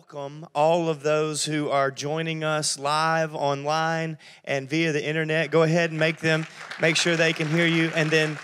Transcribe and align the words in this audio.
welcome 0.00 0.46
all 0.54 0.88
of 0.88 1.02
those 1.02 1.44
who 1.44 1.68
are 1.68 1.90
joining 1.90 2.42
us 2.42 2.78
live 2.78 3.34
online 3.34 4.16
and 4.46 4.66
via 4.66 4.92
the 4.92 5.06
internet. 5.06 5.50
Go 5.50 5.62
ahead 5.62 5.90
and 5.90 6.00
make 6.00 6.20
them 6.20 6.46
make 6.80 6.96
sure 6.96 7.16
they 7.16 7.34
can 7.34 7.46
hear 7.48 7.66
you. 7.66 7.90
And 7.94 8.10
then 8.10 8.38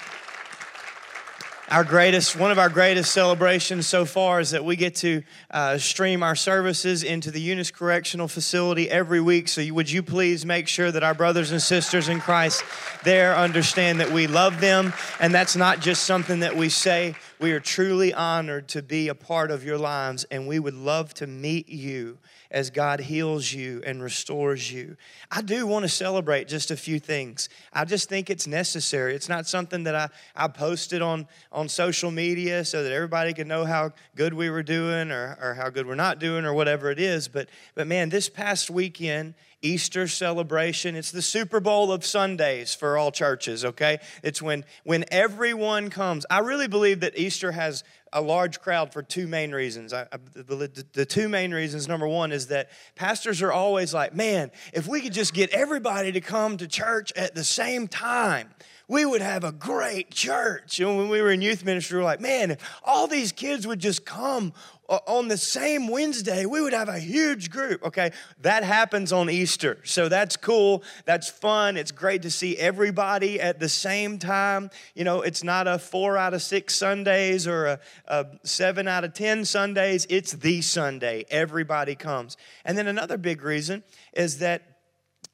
our 1.70 1.82
greatest 1.82 2.36
one 2.36 2.50
of 2.50 2.58
our 2.58 2.68
greatest 2.68 3.10
celebrations 3.10 3.86
so 3.86 4.04
far 4.04 4.38
is 4.38 4.50
that 4.50 4.66
we 4.66 4.76
get 4.76 4.96
to 4.96 5.22
uh, 5.50 5.78
stream 5.78 6.22
our 6.22 6.36
services 6.36 7.02
into 7.02 7.30
the 7.30 7.40
eunice 7.40 7.70
correctional 7.70 8.28
facility 8.28 8.90
every 8.90 9.22
week. 9.22 9.48
So 9.48 9.62
you, 9.62 9.74
would 9.74 9.90
you 9.90 10.02
please 10.02 10.44
make 10.44 10.68
sure 10.68 10.92
that 10.92 11.02
our 11.02 11.14
brothers 11.14 11.52
and 11.52 11.62
sisters 11.62 12.10
in 12.10 12.20
christ 12.20 12.64
there 13.02 13.34
understand 13.34 14.00
that 14.00 14.12
we 14.12 14.26
love 14.26 14.60
them. 14.60 14.92
And 15.20 15.34
that's 15.34 15.56
not 15.56 15.80
just 15.80 16.04
something 16.04 16.40
that 16.40 16.54
we 16.54 16.68
say 16.68 17.14
we 17.38 17.52
are 17.52 17.60
truly 17.60 18.14
honored 18.14 18.68
to 18.68 18.82
be 18.82 19.08
a 19.08 19.14
part 19.14 19.50
of 19.50 19.64
your 19.64 19.76
lives 19.76 20.24
and 20.30 20.46
we 20.46 20.58
would 20.58 20.74
love 20.74 21.12
to 21.14 21.26
meet 21.26 21.68
you 21.68 22.18
as 22.50 22.70
God 22.70 23.00
heals 23.00 23.52
you 23.52 23.82
and 23.84 24.02
restores 24.02 24.72
you. 24.72 24.96
I 25.30 25.42
do 25.42 25.66
want 25.66 25.84
to 25.84 25.88
celebrate 25.88 26.48
just 26.48 26.70
a 26.70 26.76
few 26.76 26.98
things. 26.98 27.48
I 27.72 27.84
just 27.84 28.08
think 28.08 28.30
it's 28.30 28.46
necessary. 28.46 29.14
It's 29.14 29.28
not 29.28 29.46
something 29.46 29.84
that 29.84 29.94
I, 29.94 30.08
I 30.34 30.48
posted 30.48 31.02
on, 31.02 31.26
on 31.52 31.68
social 31.68 32.10
media 32.10 32.64
so 32.64 32.82
that 32.82 32.92
everybody 32.92 33.34
could 33.34 33.46
know 33.46 33.64
how 33.64 33.92
good 34.14 34.32
we 34.32 34.48
were 34.48 34.62
doing 34.62 35.10
or, 35.10 35.36
or 35.40 35.54
how 35.54 35.68
good 35.68 35.86
we're 35.86 35.94
not 35.94 36.18
doing 36.18 36.44
or 36.44 36.54
whatever 36.54 36.90
it 36.90 37.00
is. 37.00 37.28
But, 37.28 37.48
but 37.74 37.86
man, 37.86 38.08
this 38.08 38.28
past 38.28 38.70
weekend, 38.70 39.34
Easter 39.66 40.06
celebration. 40.06 40.94
It's 40.94 41.10
the 41.10 41.22
Super 41.22 41.58
Bowl 41.60 41.90
of 41.90 42.04
Sundays 42.04 42.74
for 42.74 42.96
all 42.96 43.10
churches, 43.10 43.64
okay? 43.64 43.98
It's 44.22 44.40
when 44.40 44.64
when 44.84 45.04
everyone 45.10 45.90
comes. 45.90 46.24
I 46.30 46.38
really 46.38 46.68
believe 46.68 47.00
that 47.00 47.18
Easter 47.18 47.52
has 47.52 47.82
a 48.12 48.20
large 48.20 48.60
crowd 48.60 48.92
for 48.92 49.02
two 49.02 49.26
main 49.26 49.52
reasons. 49.52 49.92
I, 49.92 50.02
I, 50.02 50.18
the, 50.34 50.84
the 50.92 51.04
two 51.04 51.28
main 51.28 51.52
reasons 51.52 51.88
number 51.88 52.06
one 52.06 52.30
is 52.30 52.46
that 52.46 52.70
pastors 52.94 53.42
are 53.42 53.52
always 53.52 53.92
like, 53.92 54.14
man, 54.14 54.52
if 54.72 54.86
we 54.86 55.00
could 55.00 55.12
just 55.12 55.34
get 55.34 55.50
everybody 55.50 56.12
to 56.12 56.20
come 56.20 56.56
to 56.58 56.68
church 56.68 57.12
at 57.16 57.34
the 57.34 57.44
same 57.44 57.88
time, 57.88 58.48
we 58.88 59.04
would 59.04 59.20
have 59.20 59.42
a 59.42 59.52
great 59.52 60.10
church. 60.10 60.78
Know, 60.78 60.96
when 60.96 61.08
we 61.08 61.20
were 61.20 61.32
in 61.32 61.42
youth 61.42 61.64
ministry, 61.64 61.96
we 61.96 62.02
were 62.02 62.04
like, 62.04 62.20
man, 62.20 62.52
if 62.52 62.80
all 62.84 63.06
these 63.06 63.32
kids 63.32 63.66
would 63.66 63.80
just 63.80 64.04
come 64.04 64.52
on 64.88 65.26
the 65.26 65.36
same 65.36 65.88
Wednesday, 65.88 66.46
we 66.46 66.60
would 66.60 66.72
have 66.72 66.88
a 66.88 66.98
huge 66.98 67.50
group. 67.50 67.84
Okay, 67.84 68.12
that 68.42 68.62
happens 68.62 69.12
on 69.12 69.28
Easter. 69.28 69.78
So 69.82 70.08
that's 70.08 70.36
cool. 70.36 70.84
That's 71.04 71.28
fun. 71.28 71.76
It's 71.76 71.90
great 71.90 72.22
to 72.22 72.30
see 72.30 72.56
everybody 72.56 73.40
at 73.40 73.58
the 73.58 73.68
same 73.68 74.18
time. 74.18 74.70
You 74.94 75.02
know, 75.02 75.22
it's 75.22 75.42
not 75.42 75.66
a 75.66 75.78
four 75.78 76.16
out 76.16 76.34
of 76.34 76.42
six 76.42 76.76
Sundays 76.76 77.48
or 77.48 77.66
a, 77.66 77.80
a 78.06 78.26
seven 78.44 78.86
out 78.86 79.02
of 79.02 79.14
10 79.14 79.44
Sundays. 79.44 80.06
It's 80.08 80.32
the 80.32 80.62
Sunday. 80.62 81.24
Everybody 81.30 81.96
comes. 81.96 82.36
And 82.64 82.78
then 82.78 82.86
another 82.86 83.18
big 83.18 83.42
reason 83.42 83.82
is 84.12 84.38
that 84.38 84.75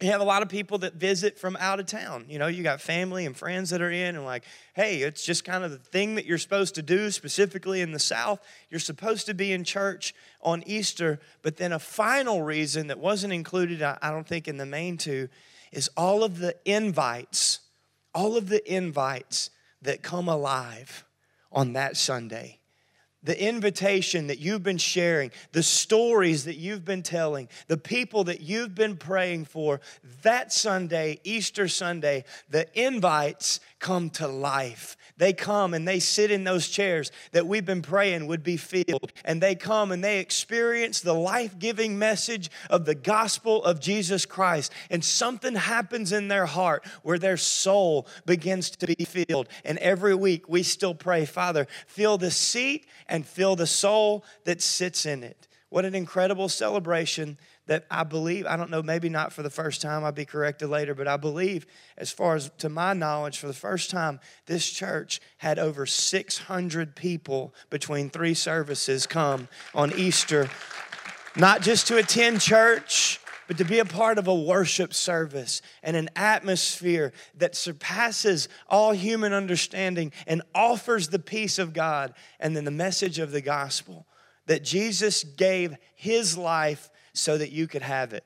you 0.02 0.10
have 0.10 0.20
a 0.20 0.24
lot 0.24 0.42
of 0.42 0.48
people 0.48 0.78
that 0.78 0.94
visit 0.94 1.38
from 1.38 1.56
out 1.60 1.78
of 1.78 1.86
town. 1.86 2.24
You 2.28 2.38
know, 2.38 2.46
you 2.46 2.62
got 2.62 2.80
family 2.80 3.26
and 3.26 3.36
friends 3.36 3.70
that 3.70 3.80
are 3.80 3.90
in, 3.90 4.16
and 4.16 4.24
like, 4.24 4.44
hey, 4.74 5.02
it's 5.02 5.24
just 5.24 5.44
kind 5.44 5.64
of 5.64 5.70
the 5.70 5.78
thing 5.78 6.16
that 6.16 6.24
you're 6.24 6.38
supposed 6.38 6.74
to 6.76 6.82
do, 6.82 7.10
specifically 7.10 7.80
in 7.80 7.92
the 7.92 7.98
South. 7.98 8.40
You're 8.70 8.80
supposed 8.80 9.26
to 9.26 9.34
be 9.34 9.52
in 9.52 9.64
church 9.64 10.14
on 10.40 10.62
Easter. 10.66 11.20
But 11.42 11.56
then 11.56 11.72
a 11.72 11.78
final 11.78 12.42
reason 12.42 12.88
that 12.88 12.98
wasn't 12.98 13.32
included, 13.32 13.82
I 13.82 14.10
don't 14.10 14.26
think, 14.26 14.48
in 14.48 14.56
the 14.56 14.66
main 14.66 14.96
two, 14.96 15.28
is 15.70 15.88
all 15.96 16.24
of 16.24 16.38
the 16.38 16.56
invites, 16.64 17.60
all 18.14 18.36
of 18.36 18.48
the 18.48 18.72
invites 18.72 19.50
that 19.82 20.02
come 20.02 20.28
alive 20.28 21.04
on 21.50 21.74
that 21.74 21.96
Sunday 21.96 22.58
the 23.22 23.40
invitation 23.40 24.26
that 24.26 24.40
you've 24.40 24.62
been 24.62 24.78
sharing, 24.78 25.30
the 25.52 25.62
stories 25.62 26.44
that 26.44 26.56
you've 26.56 26.84
been 26.84 27.02
telling, 27.02 27.48
the 27.68 27.76
people 27.76 28.24
that 28.24 28.40
you've 28.40 28.74
been 28.74 28.96
praying 28.96 29.44
for, 29.44 29.80
that 30.22 30.52
Sunday, 30.52 31.20
Easter 31.24 31.68
Sunday, 31.68 32.24
the 32.50 32.66
invites 32.78 33.60
come 33.78 34.10
to 34.10 34.26
life. 34.26 34.96
They 35.16 35.32
come 35.32 35.74
and 35.74 35.86
they 35.86 36.00
sit 36.00 36.30
in 36.30 36.44
those 36.44 36.68
chairs 36.68 37.12
that 37.32 37.46
we've 37.46 37.64
been 37.64 37.82
praying 37.82 38.26
would 38.26 38.42
be 38.42 38.56
filled. 38.56 39.12
And 39.24 39.40
they 39.40 39.54
come 39.54 39.92
and 39.92 40.02
they 40.02 40.18
experience 40.18 41.00
the 41.00 41.12
life 41.12 41.58
giving 41.58 41.98
message 41.98 42.50
of 42.70 42.84
the 42.84 42.94
gospel 42.94 43.62
of 43.64 43.80
Jesus 43.80 44.26
Christ. 44.26 44.72
And 44.90 45.04
something 45.04 45.54
happens 45.54 46.12
in 46.12 46.28
their 46.28 46.46
heart 46.46 46.84
where 47.02 47.18
their 47.18 47.36
soul 47.36 48.06
begins 48.26 48.70
to 48.70 48.86
be 48.86 49.04
filled. 49.04 49.48
And 49.64 49.78
every 49.78 50.14
week 50.14 50.48
we 50.48 50.62
still 50.62 50.94
pray, 50.94 51.24
Father, 51.24 51.66
fill 51.86 52.18
the 52.18 52.30
seat 52.30 52.86
and 53.08 53.26
fill 53.26 53.56
the 53.56 53.66
soul 53.66 54.24
that 54.44 54.62
sits 54.62 55.06
in 55.06 55.22
it. 55.22 55.48
What 55.68 55.86
an 55.86 55.94
incredible 55.94 56.50
celebration 56.50 57.38
that 57.66 57.86
I 57.90 58.02
believe, 58.04 58.46
I 58.46 58.56
don't 58.56 58.70
know, 58.70 58.82
maybe 58.82 59.08
not 59.08 59.32
for 59.32 59.42
the 59.42 59.50
first 59.50 59.80
time, 59.80 60.04
I'll 60.04 60.12
be 60.12 60.24
corrected 60.24 60.68
later, 60.68 60.94
but 60.94 61.06
I 61.06 61.16
believe, 61.16 61.66
as 61.96 62.10
far 62.10 62.34
as 62.34 62.50
to 62.58 62.68
my 62.68 62.92
knowledge, 62.92 63.38
for 63.38 63.46
the 63.46 63.52
first 63.52 63.90
time, 63.90 64.20
this 64.46 64.68
church 64.68 65.20
had 65.38 65.58
over 65.58 65.86
600 65.86 66.96
people 66.96 67.54
between 67.70 68.10
three 68.10 68.34
services 68.34 69.06
come 69.06 69.48
on 69.74 69.92
Easter, 69.96 70.50
not 71.36 71.62
just 71.62 71.86
to 71.86 71.98
attend 71.98 72.40
church, 72.40 73.20
but 73.46 73.58
to 73.58 73.64
be 73.64 73.78
a 73.78 73.84
part 73.84 74.18
of 74.18 74.28
a 74.28 74.34
worship 74.34 74.94
service 74.94 75.62
and 75.82 75.96
an 75.96 76.08
atmosphere 76.16 77.12
that 77.36 77.54
surpasses 77.54 78.48
all 78.68 78.92
human 78.92 79.32
understanding 79.32 80.12
and 80.26 80.42
offers 80.54 81.08
the 81.08 81.18
peace 81.18 81.58
of 81.58 81.72
God 81.72 82.14
and 82.40 82.56
then 82.56 82.64
the 82.64 82.70
message 82.70 83.18
of 83.18 83.30
the 83.30 83.40
gospel. 83.40 84.06
That 84.46 84.64
Jesus 84.64 85.22
gave 85.22 85.76
his 85.94 86.36
life 86.36 86.90
so 87.14 87.38
that 87.38 87.52
you 87.52 87.66
could 87.66 87.82
have 87.82 88.12
it. 88.12 88.24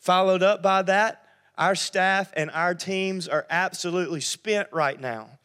Followed 0.00 0.42
up 0.42 0.62
by 0.62 0.82
that, 0.82 1.24
our 1.56 1.74
staff 1.74 2.32
and 2.36 2.50
our 2.52 2.74
teams 2.74 3.26
are 3.26 3.46
absolutely 3.50 4.20
spent 4.20 4.68
right 4.72 5.00
now. 5.00 5.37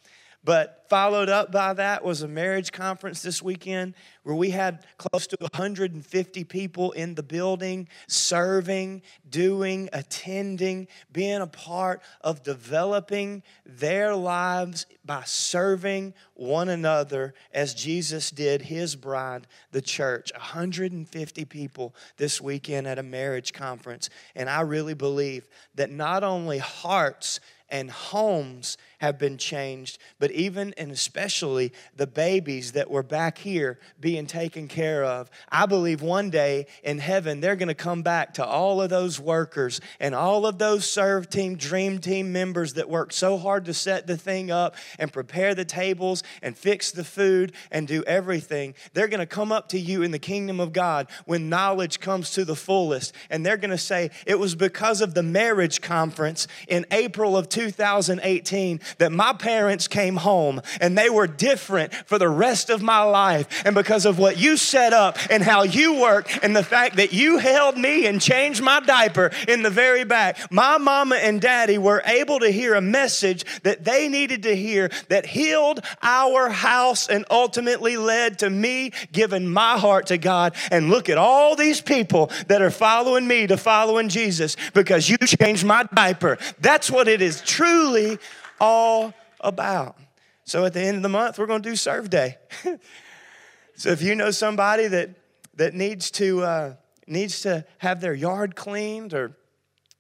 But 0.44 0.86
followed 0.90 1.30
up 1.30 1.52
by 1.52 1.74
that 1.74 2.04
was 2.04 2.22
a 2.22 2.28
marriage 2.28 2.72
conference 2.72 3.22
this 3.22 3.42
weekend 3.42 3.94
where 4.24 4.36
we 4.36 4.50
had 4.50 4.86
close 4.98 5.26
to 5.28 5.38
150 5.40 6.44
people 6.44 6.92
in 6.92 7.16
the 7.16 7.24
building 7.24 7.88
serving, 8.08 9.02
doing, 9.30 9.90
attending, 9.94 10.88
being 11.12 11.42
a 11.42 11.48
part 11.48 12.02
of 12.22 12.44
developing 12.44 13.42
their 13.66 14.16
lives 14.16 14.86
by 15.06 15.24
serving 15.26 16.14
one 16.34 16.68
another 16.68 17.34
as 17.54 17.74
Jesus 17.74 18.30
did 18.30 18.64
his 18.64 18.96
bride, 18.96 19.48
the 19.72 19.82
church. 19.82 20.32
150 20.34 21.46
people 21.46 21.96
this 22.18 22.42
weekend 22.42 22.86
at 22.86 23.00
a 23.00 23.04
marriage 23.04 23.54
conference. 23.54 24.10
And 24.36 24.50
I 24.50 24.62
really 24.62 24.94
believe 24.94 25.48
that 25.76 25.90
not 25.90 26.24
only 26.24 26.58
hearts 26.58 27.40
and 27.74 27.90
homes 27.90 28.78
have 29.04 29.20
been 29.20 29.38
changed, 29.38 29.98
but 30.18 30.32
even 30.32 30.74
and 30.78 30.90
especially 30.90 31.74
the 31.94 32.08
babies 32.08 32.72
that 32.72 32.90
were 32.90 33.04
back 33.04 33.38
here 33.38 33.78
being 34.00 34.26
taken 34.26 34.66
care 34.70 35.04
of. 35.04 35.30
I 35.52 35.66
believe 35.66 36.02
one 36.02 36.30
day 36.30 36.68
in 36.86 37.00
heaven 37.00 37.42
they're 37.42 37.58
going 37.58 37.68
to 37.68 37.74
come 37.74 38.02
back 38.02 38.36
to 38.36 38.46
all 38.46 38.82
of 38.82 38.90
those 38.90 39.20
workers 39.20 39.82
and 40.00 40.16
all 40.16 40.46
of 40.46 40.58
those 40.58 40.90
serve 40.90 41.30
team, 41.30 41.58
dream 41.58 42.00
team 42.00 42.32
members 42.32 42.76
that 42.76 42.88
worked 42.88 43.12
so 43.12 43.38
hard 43.38 43.66
to 43.66 43.74
set 43.74 44.08
the 44.08 44.16
thing 44.16 44.52
up 44.52 44.74
and 44.98 45.12
prepare 45.12 45.54
the 45.54 45.66
tables 45.66 46.24
and 46.42 46.58
fix 46.58 46.90
the 46.92 47.04
food 47.04 47.52
and 47.72 47.90
do 47.90 48.04
everything. 48.04 48.74
They're 48.94 49.10
going 49.10 49.20
to 49.20 49.26
come 49.26 49.52
up 49.52 49.68
to 49.70 49.80
you 49.80 50.02
in 50.02 50.12
the 50.12 50.18
kingdom 50.18 50.62
of 50.62 50.72
God 50.72 51.10
when 51.26 51.50
knowledge 51.50 52.00
comes 52.00 52.32
to 52.32 52.46
the 52.46 52.56
fullest 52.56 53.14
and 53.30 53.46
they're 53.46 53.58
going 53.58 53.72
to 53.72 53.78
say, 53.78 54.12
It 54.26 54.40
was 54.40 54.56
because 54.56 55.02
of 55.02 55.14
the 55.14 55.24
marriage 55.24 55.82
conference 55.82 56.48
in 56.70 56.86
April 56.90 57.36
of 57.36 57.50
2018 57.50 58.80
that 58.98 59.12
my 59.12 59.34
parents 59.34 59.88
came 59.88 60.18
home 60.18 60.62
and 60.82 60.98
they 60.98 61.10
were 61.10 61.28
different 61.28 61.94
for 62.06 62.18
the 62.18 62.30
rest 62.30 62.70
of 62.70 62.82
my 62.82 63.02
life. 63.02 63.48
And 63.66 63.76
because 63.76 64.06
of 64.06 64.20
what 64.20 64.38
you 64.38 64.58
set 64.58 64.94
up 64.94 65.18
and 65.30 65.44
how 65.44 65.64
you 65.64 66.00
worked 66.00 66.40
and 66.44 66.56
the 66.56 66.64
fact 66.64 66.98
that 66.98 67.14
you 67.14 67.38
held 67.38 67.78
me 67.78 68.08
and 68.08 68.22
changed 68.22 68.62
my 68.62 68.80
diaper 68.80 69.32
in 69.48 69.64
the 69.64 69.70
very 69.70 70.04
back, 70.04 70.52
my 70.52 70.78
mama 70.78 71.16
and 71.16 71.42
daddy 71.42 71.78
were 71.78 72.02
able 72.06 72.40
to 72.40 72.50
hear 72.50 72.76
a 72.76 72.82
message 72.82 73.46
that 73.64 73.84
they 73.84 74.08
needed 74.08 74.44
to 74.44 74.56
hear 74.56 74.90
that 75.10 75.26
healed 75.26 75.82
our 76.02 76.50
house 76.50 77.08
and 77.08 77.26
ultimately 77.30 77.98
led 77.98 78.40
to 78.40 78.50
me 78.50 78.92
giving 79.12 79.48
my 79.48 79.78
heart 79.78 80.08
to 80.08 80.18
God. 80.18 80.56
And 80.72 80.90
look 80.90 81.10
at 81.10 81.18
all 81.18 81.56
these 81.56 81.82
people 81.82 82.32
that 82.48 82.62
are 82.62 82.72
following 82.72 83.28
me 83.28 83.48
to 83.48 83.58
following 83.58 84.10
Jesus 84.10 84.56
because 84.74 85.10
you 85.10 85.18
changed 85.18 85.66
my 85.66 85.84
diaper. 85.94 86.38
That's 86.60 86.90
what 86.90 87.08
it 87.08 87.22
is 87.22 87.42
truly 87.42 88.20
all 88.64 89.14
about. 89.42 89.98
So 90.46 90.64
at 90.64 90.74
the 90.74 90.80
end 90.80 90.96
of 90.96 91.04
the 91.04 91.10
month, 91.10 91.38
we're 91.38 91.48
going 91.48 91.62
to 91.62 91.70
do 91.70 91.76
serve 91.76 92.10
day. 92.10 92.38
so 93.76 93.90
if 93.90 94.02
you 94.02 94.16
know 94.16 94.32
somebody 94.32 94.88
that 94.88 95.10
that 95.56 95.74
needs 95.74 96.10
to 96.12 96.44
uh, 96.44 96.76
needs 97.06 97.42
to 97.42 97.66
have 97.80 98.00
their 98.00 98.14
yard 98.14 98.56
cleaned 98.56 99.14
or 99.14 99.38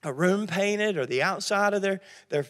a 0.01 0.13
room 0.13 0.47
painted 0.47 0.97
or 0.97 1.05
the 1.05 1.21
outside 1.21 1.73
of 1.73 1.81
their 1.81 1.99
their 2.29 2.45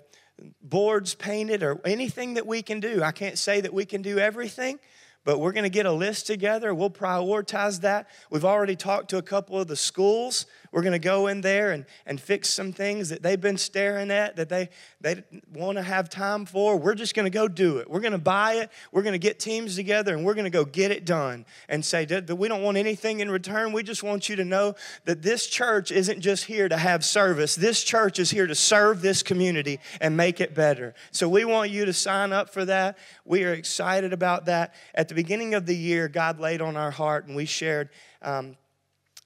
boards 0.61 1.15
painted 1.15 1.63
or 1.63 1.81
anything 1.83 2.35
that 2.35 2.45
we 2.45 2.61
can 2.61 2.79
do, 2.79 3.01
I 3.03 3.11
can't 3.11 3.37
say 3.37 3.61
that 3.61 3.73
we 3.73 3.85
can 3.85 4.01
do 4.03 4.19
everything, 4.19 4.79
but 5.23 5.39
we're 5.39 5.51
going 5.51 5.63
to 5.63 5.69
get 5.69 5.85
a 5.85 5.91
list 5.91 6.27
together. 6.27 6.75
We'll 6.75 6.89
prioritize 6.89 7.81
that. 7.81 8.07
We've 8.29 8.45
already 8.45 8.75
talked 8.75 9.09
to 9.11 9.17
a 9.17 9.21
couple 9.23 9.59
of 9.59 9.67
the 9.67 9.75
schools. 9.75 10.45
We're 10.73 10.81
going 10.81 10.93
to 10.93 10.99
go 10.99 11.27
in 11.27 11.41
there 11.41 11.71
and, 11.71 11.85
and 12.07 12.19
fix 12.19 12.49
some 12.49 12.73
things 12.73 13.09
that 13.09 13.21
they've 13.21 13.39
been 13.39 13.57
staring 13.57 14.09
at 14.09 14.37
that 14.37 14.49
they, 14.49 14.69
they 15.01 15.23
want 15.53 15.77
to 15.77 15.83
have 15.83 16.09
time 16.09 16.47
for. 16.47 16.77
We're 16.77 16.95
just 16.95 17.13
going 17.13 17.25
to 17.25 17.29
go 17.29 17.47
do 17.47 17.77
it. 17.77 17.87
We're 17.87 17.99
going 17.99 18.13
to 18.13 18.17
buy 18.17 18.55
it. 18.55 18.71
We're 18.91 19.03
going 19.03 19.13
to 19.13 19.19
get 19.19 19.39
teams 19.39 19.75
together 19.75 20.15
and 20.15 20.25
we're 20.25 20.33
going 20.33 20.45
to 20.45 20.49
go 20.49 20.65
get 20.65 20.89
it 20.89 21.05
done 21.05 21.45
and 21.69 21.85
say 21.85 22.05
that 22.05 22.35
we 22.35 22.47
don't 22.47 22.63
want 22.63 22.77
anything 22.77 23.19
in 23.19 23.29
return. 23.29 23.71
We 23.71 23.83
just 23.83 24.01
want 24.01 24.27
you 24.29 24.35
to 24.37 24.43
know 24.43 24.73
that 25.05 25.21
this 25.21 25.45
church 25.45 25.91
isn't 25.91 26.21
just 26.21 26.45
here 26.45 26.67
to 26.67 26.77
have 26.77 27.05
service, 27.05 27.53
this 27.53 27.83
church 27.83 28.17
is 28.17 28.31
here 28.31 28.47
to 28.47 28.55
serve 28.55 29.03
this 29.03 29.21
community 29.21 29.79
and 30.01 30.17
make 30.17 30.41
it 30.41 30.55
better. 30.55 30.95
So 31.11 31.29
we 31.29 31.45
want 31.45 31.69
you 31.69 31.85
to 31.85 31.93
sign 31.93 32.33
up 32.33 32.49
for 32.49 32.65
that. 32.65 32.97
We 33.25 33.43
are 33.43 33.53
excited 33.53 34.11
about 34.11 34.45
that. 34.45 34.73
At 34.95 35.07
the 35.07 35.13
beginning 35.13 35.53
of 35.53 35.67
the 35.67 35.75
year, 35.75 36.07
God 36.07 36.39
laid 36.39 36.61
on 36.61 36.75
our 36.75 36.91
heart 36.91 37.27
and 37.27 37.35
we 37.35 37.45
shared. 37.45 37.89
Um, 38.23 38.57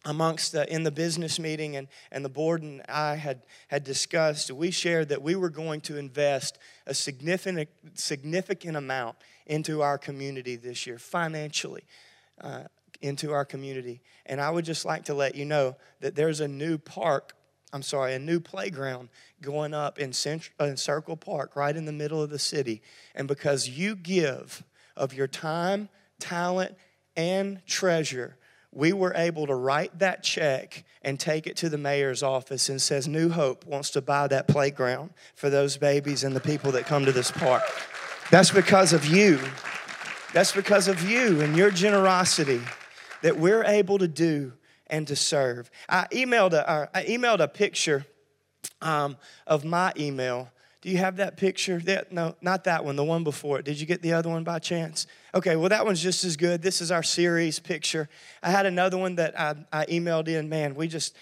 amongst 0.06 0.52
the, 0.52 0.72
in 0.74 0.84
the 0.84 0.92
business 0.92 1.40
meeting 1.40 1.76
and, 1.76 1.88
and 2.12 2.24
the 2.24 2.30
board 2.30 2.62
and 2.62 2.82
I 2.88 3.16
had, 3.16 3.42
had 3.68 3.84
discussed, 3.84 4.52
we 4.52 4.72
shared 4.72 5.10
that 5.10 5.22
we 5.22 5.36
were 5.36 5.50
going 5.50 5.82
to 5.82 5.98
invest 5.98 6.58
a 6.86 6.94
significant, 6.94 7.70
significant 7.96 8.78
amount 8.78 9.18
into 9.46 9.82
our 9.82 9.98
community 9.98 10.56
this 10.56 10.88
year, 10.88 10.98
financially, 10.98 11.84
uh, 12.42 12.64
into 13.02 13.32
our 13.32 13.46
community. 13.46 14.02
And 14.26 14.40
I 14.40 14.50
would 14.50 14.66
just 14.66 14.86
like 14.86 15.06
to 15.06 15.14
let 15.14 15.36
you 15.36 15.46
know 15.46 15.76
that 16.02 16.16
there's 16.16 16.40
a 16.40 16.48
new 16.48 16.78
park, 16.78 17.34
I'm 17.74 17.84
sorry, 17.84 18.14
a 18.14 18.20
new 18.20 18.40
playground 18.40 19.10
going 19.42 19.74
up 19.74 20.00
in, 20.00 20.14
Central, 20.14 20.68
in 20.68 20.78
Circle 20.78 21.18
Park, 21.18 21.56
right 21.56 21.76
in 21.76 21.86
the 21.86 21.92
middle 21.92 22.22
of 22.22 22.30
the 22.30 22.40
city. 22.40 22.82
And 23.16 23.28
because 23.28 23.68
you 23.68 23.96
give 23.96 24.64
of 24.96 25.14
your 25.14 25.28
time, 25.28 25.90
talent, 26.20 26.76
and 27.16 27.62
treasure, 27.66 28.38
we 28.78 28.94
were 28.94 29.12
able 29.16 29.48
to 29.48 29.56
write 29.56 29.98
that 29.98 30.22
check 30.22 30.84
and 31.02 31.20
take 31.20 31.48
it 31.48 31.58
to 31.58 31.68
the 31.68 31.80
mayor's 31.80 32.22
office 32.22 32.70
and 32.70 32.80
says 32.80 33.08
new 33.08 33.28
hope 33.28 33.66
wants 33.66 33.90
to 33.90 34.02
buy 34.04 34.28
that 34.28 34.48
playground 34.48 35.10
for 35.34 35.50
those 35.50 35.78
babies 35.78 36.24
and 36.24 36.36
the 36.36 36.40
people 36.40 36.72
that 36.72 36.86
come 36.86 37.04
to 37.04 37.12
this 37.12 37.32
park. 37.32 37.64
That's 38.30 38.52
because 38.52 38.94
of 38.94 39.04
you. 39.04 39.40
That's 40.32 40.52
because 40.52 40.88
of 40.88 41.10
you 41.10 41.42
and 41.42 41.58
your 41.58 41.72
generosity 41.72 42.62
that 43.24 43.38
we're 43.38 43.64
able 43.64 43.98
to 43.98 44.08
do 44.08 44.54
and 44.86 45.08
to 45.08 45.16
serve. 45.16 45.72
I 45.90 46.06
emailed 46.12 46.54
a, 46.54 46.88
I 46.94 47.04
emailed 47.06 47.40
a 47.40 47.48
picture 47.48 48.06
um, 48.84 49.18
of 49.48 49.66
my 49.66 49.92
email 49.98 50.52
do 50.88 50.94
you 50.94 51.00
have 51.00 51.18
that 51.18 51.36
picture? 51.36 51.80
That, 51.80 52.14
no, 52.14 52.38
not 52.40 52.64
that 52.64 52.86
one, 52.86 52.96
the 52.96 53.04
one 53.04 53.26
before 53.26 53.60
it. 53.60 53.66
Did 53.66 53.78
you 53.78 53.86
get 53.86 54.02
the 54.02 54.14
other 54.14 54.30
one 54.30 54.46
by 54.46 54.60
chance? 54.60 55.06
Okay, 55.36 55.58
well, 55.58 55.68
that 55.68 55.86
one's 55.86 56.02
just 56.02 56.24
as 56.24 56.38
good. 56.38 56.62
This 56.62 56.80
is 56.80 56.92
our 56.92 57.04
series 57.04 57.60
picture. 57.60 58.08
I 58.42 58.52
had 58.52 58.66
another 58.66 58.98
one 58.98 59.16
that 59.16 59.38
I, 59.38 59.56
I 59.74 59.86
emailed 59.88 60.30
in. 60.30 60.48
Man, 60.48 60.76
we 60.76 60.88
just, 60.88 61.14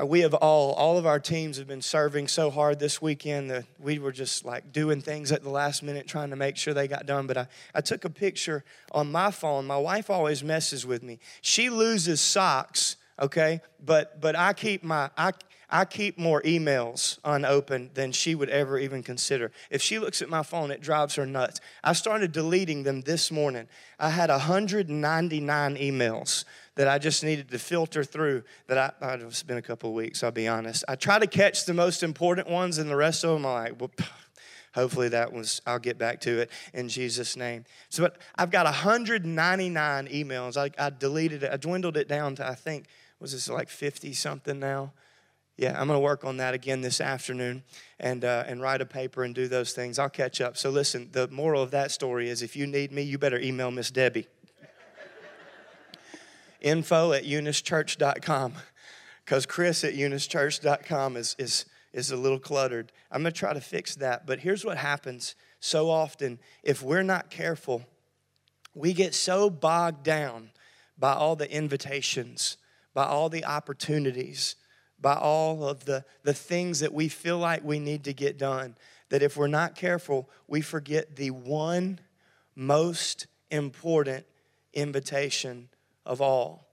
uh, 0.00 0.06
we 0.06 0.20
have 0.20 0.32
all, 0.32 0.72
all 0.72 0.96
of 0.96 1.04
our 1.04 1.20
teams 1.20 1.58
have 1.58 1.66
been 1.66 1.82
serving 1.82 2.28
so 2.28 2.48
hard 2.48 2.78
this 2.78 3.02
weekend 3.02 3.50
that 3.50 3.66
we 3.78 3.98
were 3.98 4.10
just 4.10 4.42
like 4.42 4.72
doing 4.72 5.02
things 5.02 5.32
at 5.32 5.42
the 5.42 5.50
last 5.50 5.82
minute 5.82 6.08
trying 6.08 6.30
to 6.30 6.36
make 6.36 6.56
sure 6.56 6.72
they 6.72 6.88
got 6.88 7.04
done. 7.04 7.26
But 7.26 7.36
I, 7.36 7.46
I 7.74 7.82
took 7.82 8.06
a 8.06 8.10
picture 8.10 8.64
on 8.90 9.12
my 9.12 9.30
phone. 9.30 9.66
My 9.66 9.76
wife 9.76 10.08
always 10.08 10.42
messes 10.42 10.86
with 10.86 11.02
me. 11.02 11.18
She 11.42 11.68
loses 11.68 12.22
socks, 12.22 12.96
okay? 13.20 13.60
But, 13.84 14.22
but 14.22 14.34
I 14.34 14.54
keep 14.54 14.82
my, 14.82 15.10
I, 15.14 15.32
I 15.70 15.84
keep 15.84 16.18
more 16.18 16.42
emails 16.42 17.18
unopened 17.24 17.90
than 17.94 18.12
she 18.12 18.34
would 18.34 18.50
ever 18.50 18.78
even 18.78 19.02
consider. 19.02 19.50
If 19.70 19.82
she 19.82 19.98
looks 19.98 20.22
at 20.22 20.28
my 20.28 20.42
phone, 20.42 20.70
it 20.70 20.80
drives 20.80 21.14
her 21.16 21.26
nuts. 21.26 21.60
I 21.82 21.92
started 21.92 22.32
deleting 22.32 22.82
them 22.82 23.02
this 23.02 23.30
morning. 23.30 23.68
I 23.98 24.10
had 24.10 24.30
199 24.30 25.76
emails 25.76 26.44
that 26.76 26.88
I 26.88 26.98
just 26.98 27.22
needed 27.22 27.50
to 27.50 27.58
filter 27.58 28.04
through. 28.04 28.42
That 28.66 28.96
I, 29.00 29.14
it's 29.14 29.42
been 29.42 29.58
a 29.58 29.62
couple 29.62 29.90
of 29.90 29.96
weeks, 29.96 30.22
I'll 30.22 30.30
be 30.30 30.48
honest. 30.48 30.84
I 30.88 30.96
try 30.96 31.18
to 31.18 31.26
catch 31.26 31.64
the 31.64 31.74
most 31.74 32.02
important 32.02 32.48
ones, 32.48 32.78
and 32.78 32.90
the 32.90 32.96
rest 32.96 33.24
of 33.24 33.30
them, 33.30 33.46
I'm 33.46 33.52
like, 33.52 33.80
well, 33.80 33.90
hopefully 34.74 35.08
that 35.08 35.32
was, 35.32 35.62
I'll 35.66 35.78
get 35.78 35.98
back 35.98 36.20
to 36.22 36.40
it 36.40 36.50
in 36.72 36.88
Jesus' 36.88 37.36
name. 37.36 37.64
So, 37.88 38.02
but 38.02 38.18
I've 38.36 38.50
got 38.50 38.66
199 38.66 40.08
emails. 40.08 40.56
I, 40.56 40.70
I 40.84 40.90
deleted 40.90 41.44
it, 41.44 41.52
I 41.52 41.56
dwindled 41.56 41.96
it 41.96 42.08
down 42.08 42.34
to, 42.36 42.46
I 42.46 42.54
think, 42.54 42.86
was 43.20 43.32
this 43.32 43.48
like 43.48 43.68
50 43.68 44.12
something 44.12 44.58
now? 44.58 44.92
Yeah, 45.56 45.80
I'm 45.80 45.86
going 45.86 45.96
to 45.96 46.02
work 46.02 46.24
on 46.24 46.38
that 46.38 46.52
again 46.52 46.80
this 46.80 47.00
afternoon 47.00 47.62
and, 48.00 48.24
uh, 48.24 48.44
and 48.46 48.60
write 48.60 48.80
a 48.80 48.86
paper 48.86 49.22
and 49.22 49.34
do 49.34 49.46
those 49.46 49.72
things. 49.72 50.00
I'll 50.00 50.10
catch 50.10 50.40
up. 50.40 50.56
So, 50.56 50.68
listen, 50.68 51.10
the 51.12 51.28
moral 51.28 51.62
of 51.62 51.70
that 51.70 51.92
story 51.92 52.28
is 52.28 52.42
if 52.42 52.56
you 52.56 52.66
need 52.66 52.90
me, 52.90 53.02
you 53.02 53.18
better 53.18 53.38
email 53.38 53.70
Miss 53.70 53.92
Debbie. 53.92 54.26
Info 56.60 57.12
at 57.12 57.24
eunischurch.com 57.24 58.54
because 59.24 59.46
Chris 59.46 59.84
at 59.84 59.94
eunischurch.com 59.94 61.16
is, 61.16 61.36
is, 61.38 61.66
is 61.92 62.10
a 62.10 62.16
little 62.16 62.40
cluttered. 62.40 62.90
I'm 63.12 63.22
going 63.22 63.32
to 63.32 63.38
try 63.38 63.54
to 63.54 63.60
fix 63.60 63.94
that. 63.96 64.26
But 64.26 64.40
here's 64.40 64.64
what 64.64 64.76
happens 64.76 65.36
so 65.60 65.88
often 65.88 66.40
if 66.64 66.82
we're 66.82 67.04
not 67.04 67.30
careful, 67.30 67.84
we 68.74 68.92
get 68.92 69.14
so 69.14 69.48
bogged 69.48 70.02
down 70.02 70.50
by 70.98 71.12
all 71.12 71.36
the 71.36 71.50
invitations, 71.50 72.56
by 72.92 73.04
all 73.04 73.28
the 73.28 73.44
opportunities 73.44 74.56
by 75.04 75.14
all 75.16 75.68
of 75.68 75.84
the, 75.84 76.02
the 76.22 76.32
things 76.32 76.80
that 76.80 76.94
we 76.94 77.08
feel 77.08 77.36
like 77.36 77.62
we 77.62 77.78
need 77.78 78.04
to 78.04 78.14
get 78.14 78.38
done 78.38 78.74
that 79.10 79.22
if 79.22 79.36
we're 79.36 79.46
not 79.48 79.74
careful, 79.74 80.30
we 80.48 80.62
forget 80.62 81.16
the 81.16 81.30
one 81.30 82.00
most 82.56 83.26
important 83.50 84.24
invitation 84.72 85.68
of 86.06 86.22
all. 86.22 86.70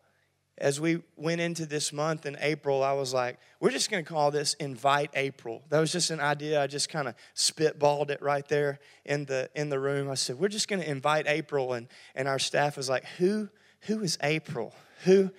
As 0.57 0.79
we 0.79 1.01
went 1.17 1.41
into 1.41 1.65
this 1.65 1.91
month 1.91 2.25
in 2.25 2.37
April, 2.39 2.85
I 2.85 2.93
was 2.93 3.13
like, 3.13 3.37
we're 3.59 3.69
just 3.69 3.89
to 4.05 4.09
call 4.09 4.31
this 4.31 4.53
Invite 4.53 5.09
April. 5.13 5.61
That 5.67 5.81
was 5.81 5.91
just 5.91 6.09
an 6.09 6.21
idea. 6.21 6.63
I 6.63 6.67
just 6.67 6.87
kind 6.87 7.09
of 7.09 7.15
spitballed 7.35 8.11
it 8.11 8.21
right 8.21 8.47
there 8.47 8.79
in 9.03 9.25
the 9.25 9.49
in 9.55 9.67
the 9.67 9.79
room. 9.79 10.09
I 10.09 10.13
said, 10.13 10.39
we're 10.39 10.47
just 10.47 10.69
to 10.79 10.89
invite 10.89 11.27
April, 11.27 11.73
and 11.73 11.89
and 12.15 12.29
our 12.29 12.39
staff 12.39 12.77
was 12.77 12.87
like, 12.87 13.03
who 13.17 13.49
who 13.81 14.01
is 14.01 14.17
April? 14.23 14.73
Who 15.03 15.31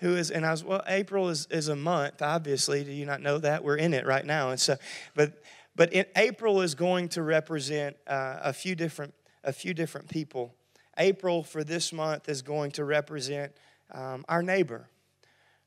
who 0.00 0.16
is 0.16 0.30
and 0.30 0.44
i 0.44 0.50
was 0.50 0.64
well 0.64 0.82
april 0.86 1.28
is, 1.28 1.46
is 1.50 1.68
a 1.68 1.76
month 1.76 2.20
obviously 2.22 2.84
do 2.84 2.92
you 2.92 3.06
not 3.06 3.20
know 3.20 3.38
that 3.38 3.62
we're 3.62 3.76
in 3.76 3.94
it 3.94 4.06
right 4.06 4.26
now 4.26 4.50
and 4.50 4.60
so 4.60 4.76
but 5.14 5.42
but 5.76 5.92
in, 5.92 6.04
april 6.16 6.60
is 6.60 6.74
going 6.74 7.08
to 7.08 7.22
represent 7.22 7.96
uh, 8.06 8.38
a 8.42 8.52
few 8.52 8.74
different 8.74 9.14
a 9.44 9.52
few 9.52 9.72
different 9.74 10.08
people 10.08 10.54
april 10.98 11.42
for 11.42 11.64
this 11.64 11.92
month 11.92 12.28
is 12.28 12.42
going 12.42 12.70
to 12.70 12.84
represent 12.84 13.52
um, 13.92 14.24
our 14.28 14.42
neighbor 14.42 14.88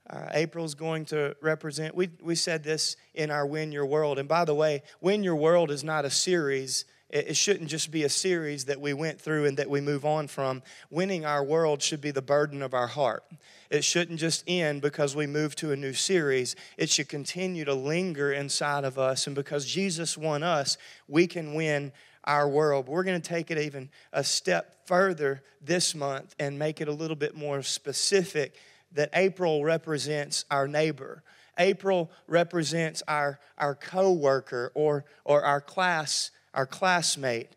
uh, 0.09 0.27
April 0.33 0.65
is 0.65 0.75
going 0.75 1.05
to 1.05 1.35
represent, 1.41 1.95
we, 1.95 2.09
we 2.21 2.35
said 2.35 2.63
this 2.63 2.97
in 3.13 3.31
our 3.31 3.45
Win 3.45 3.71
Your 3.71 3.85
World. 3.85 4.19
And 4.19 4.27
by 4.27 4.43
the 4.43 4.53
way, 4.53 4.83
Win 4.99 5.23
Your 5.23 5.35
World 5.35 5.71
is 5.71 5.83
not 5.83 6.03
a 6.03 6.09
series, 6.09 6.83
it 7.13 7.37
shouldn't 7.37 7.69
just 7.69 7.91
be 7.91 8.03
a 8.03 8.09
series 8.09 8.65
that 8.65 8.81
we 8.81 8.91
went 8.91 9.21
through 9.21 9.45
and 9.45 9.57
that 9.57 9.69
we 9.69 9.81
move 9.81 10.03
on 10.03 10.27
from. 10.27 10.63
Winning 10.89 11.25
our 11.25 11.43
world 11.43 11.83
should 11.83 12.01
be 12.01 12.09
the 12.09 12.23
burden 12.23 12.63
of 12.63 12.73
our 12.73 12.87
heart. 12.87 13.23
It 13.69 13.83
shouldn't 13.83 14.19
just 14.19 14.43
end 14.47 14.81
because 14.81 15.15
we 15.15 15.27
move 15.27 15.55
to 15.57 15.71
a 15.71 15.75
new 15.75 15.93
series. 15.93 16.55
It 16.75 16.89
should 16.89 17.09
continue 17.09 17.65
to 17.65 17.73
linger 17.75 18.33
inside 18.33 18.83
of 18.83 18.97
us. 18.97 19.27
And 19.27 19.35
because 19.35 19.65
Jesus 19.65 20.17
won 20.17 20.41
us, 20.41 20.77
we 21.07 21.27
can 21.27 21.53
win 21.53 21.91
our 22.23 22.49
world. 22.49 22.87
We're 22.87 23.03
going 23.03 23.21
to 23.21 23.29
take 23.29 23.51
it 23.51 23.59
even 23.59 23.89
a 24.11 24.23
step 24.23 24.87
further 24.87 25.43
this 25.61 25.93
month 25.93 26.33
and 26.39 26.57
make 26.57 26.81
it 26.81 26.87
a 26.87 26.93
little 26.93 27.15
bit 27.15 27.35
more 27.35 27.61
specific 27.61 28.55
that 28.93 29.11
April 29.13 29.63
represents 29.63 30.45
our 30.49 30.67
neighbor. 30.67 31.21
April 31.59 32.09
represents 32.27 33.03
our, 33.07 33.39
our 33.59 33.75
co-worker 33.75 34.71
or, 34.73 35.05
or 35.25 35.43
our 35.43 35.61
class 35.61 36.31
our 36.53 36.65
classmate. 36.65 37.49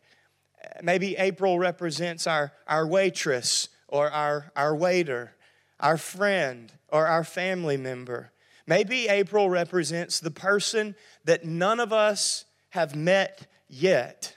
Maybe 0.83 1.17
April 1.17 1.59
represents 1.59 2.27
our, 2.27 2.53
our 2.67 2.87
waitress 2.87 3.69
or 3.89 4.11
our, 4.11 4.51
our 4.57 4.75
waiter, 4.75 5.33
our 5.79 5.97
friend 5.97 6.73
or 6.89 7.07
our 7.07 7.25
family 7.25 7.77
member. 7.77 8.33
Maybe 8.67 9.09
April 9.09 9.49
represents 9.49 10.19
the 10.19 10.31
person 10.31 10.97
that 11.25 11.45
none 11.45 11.79
of 11.79 11.93
us 11.93 12.45
have 12.71 12.97
met 12.97 13.47
yet. 13.69 14.37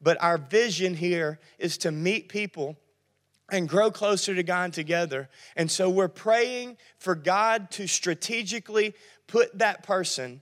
But 0.00 0.22
our 0.22 0.36
vision 0.36 0.94
here 0.94 1.38
is 1.58 1.78
to 1.78 1.92
meet 1.92 2.28
people 2.28 2.76
and 3.50 3.68
grow 3.68 3.90
closer 3.90 4.34
to 4.34 4.42
God 4.42 4.72
together. 4.72 5.28
And 5.56 5.70
so 5.70 5.88
we're 5.88 6.08
praying 6.08 6.78
for 6.98 7.14
God 7.14 7.70
to 7.72 7.86
strategically 7.86 8.94
put 9.26 9.58
that 9.58 9.82
person 9.82 10.40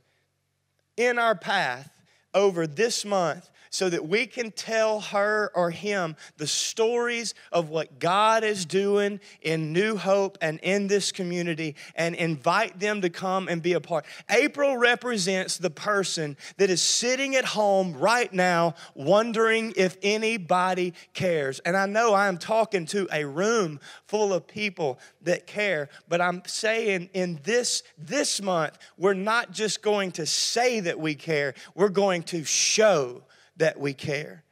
in 0.96 1.18
our 1.18 1.34
path 1.34 1.90
over 2.34 2.66
this 2.66 3.04
month 3.04 3.50
so 3.70 3.88
that 3.88 4.06
we 4.06 4.26
can 4.26 4.50
tell 4.50 5.00
her 5.00 5.50
or 5.54 5.70
him 5.70 6.16
the 6.36 6.46
stories 6.46 7.34
of 7.52 7.70
what 7.70 7.98
God 7.98 8.42
is 8.42 8.66
doing 8.66 9.20
in 9.40 9.72
New 9.72 9.96
Hope 9.96 10.36
and 10.42 10.58
in 10.62 10.88
this 10.88 11.12
community 11.12 11.76
and 11.94 12.16
invite 12.16 12.80
them 12.80 13.00
to 13.00 13.08
come 13.08 13.48
and 13.48 13.62
be 13.62 13.72
a 13.72 13.80
part. 13.80 14.04
April 14.28 14.76
represents 14.76 15.56
the 15.56 15.70
person 15.70 16.36
that 16.56 16.68
is 16.68 16.82
sitting 16.82 17.36
at 17.36 17.44
home 17.44 17.94
right 17.94 18.32
now 18.32 18.74
wondering 18.94 19.72
if 19.76 19.96
anybody 20.02 20.92
cares. 21.14 21.60
And 21.60 21.76
I 21.76 21.86
know 21.86 22.12
I 22.12 22.26
am 22.26 22.38
talking 22.38 22.86
to 22.86 23.08
a 23.12 23.24
room 23.24 23.78
full 24.06 24.32
of 24.32 24.48
people 24.48 24.98
that 25.22 25.46
care, 25.46 25.88
but 26.08 26.20
I'm 26.20 26.42
saying 26.46 27.10
in 27.14 27.38
this 27.44 27.84
this 27.96 28.42
month 28.42 28.78
we're 28.98 29.14
not 29.14 29.52
just 29.52 29.82
going 29.82 30.10
to 30.12 30.26
say 30.26 30.80
that 30.80 30.98
we 30.98 31.14
care, 31.14 31.54
we're 31.74 31.88
going 31.88 32.24
to 32.24 32.44
show 32.44 33.22
that 33.60 33.78
we 33.78 33.94
care. 33.94 34.42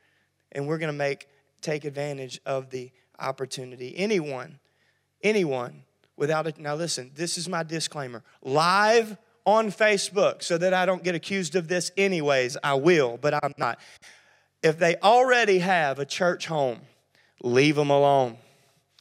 And 0.52 0.66
we're 0.66 0.78
going 0.78 0.92
to 0.92 0.96
make 0.96 1.28
take 1.60 1.84
advantage 1.84 2.40
of 2.46 2.70
the 2.70 2.90
opportunity. 3.18 3.94
Anyone, 3.96 4.60
anyone 5.22 5.82
without 6.16 6.46
it. 6.46 6.58
Now 6.58 6.74
listen, 6.74 7.10
this 7.14 7.36
is 7.36 7.48
my 7.48 7.62
disclaimer. 7.62 8.22
Live 8.42 9.16
on 9.44 9.70
Facebook 9.70 10.42
so 10.42 10.56
that 10.58 10.72
I 10.72 10.86
don't 10.86 11.02
get 11.02 11.14
accused 11.14 11.56
of 11.56 11.68
this 11.68 11.90
anyways. 11.96 12.56
I 12.62 12.74
will, 12.74 13.18
but 13.20 13.34
I'm 13.34 13.54
not. 13.58 13.78
If 14.62 14.78
they 14.78 14.96
already 14.96 15.58
have 15.58 15.98
a 15.98 16.04
church 16.04 16.46
home, 16.46 16.80
leave 17.42 17.76
them 17.76 17.90
alone 17.90 18.36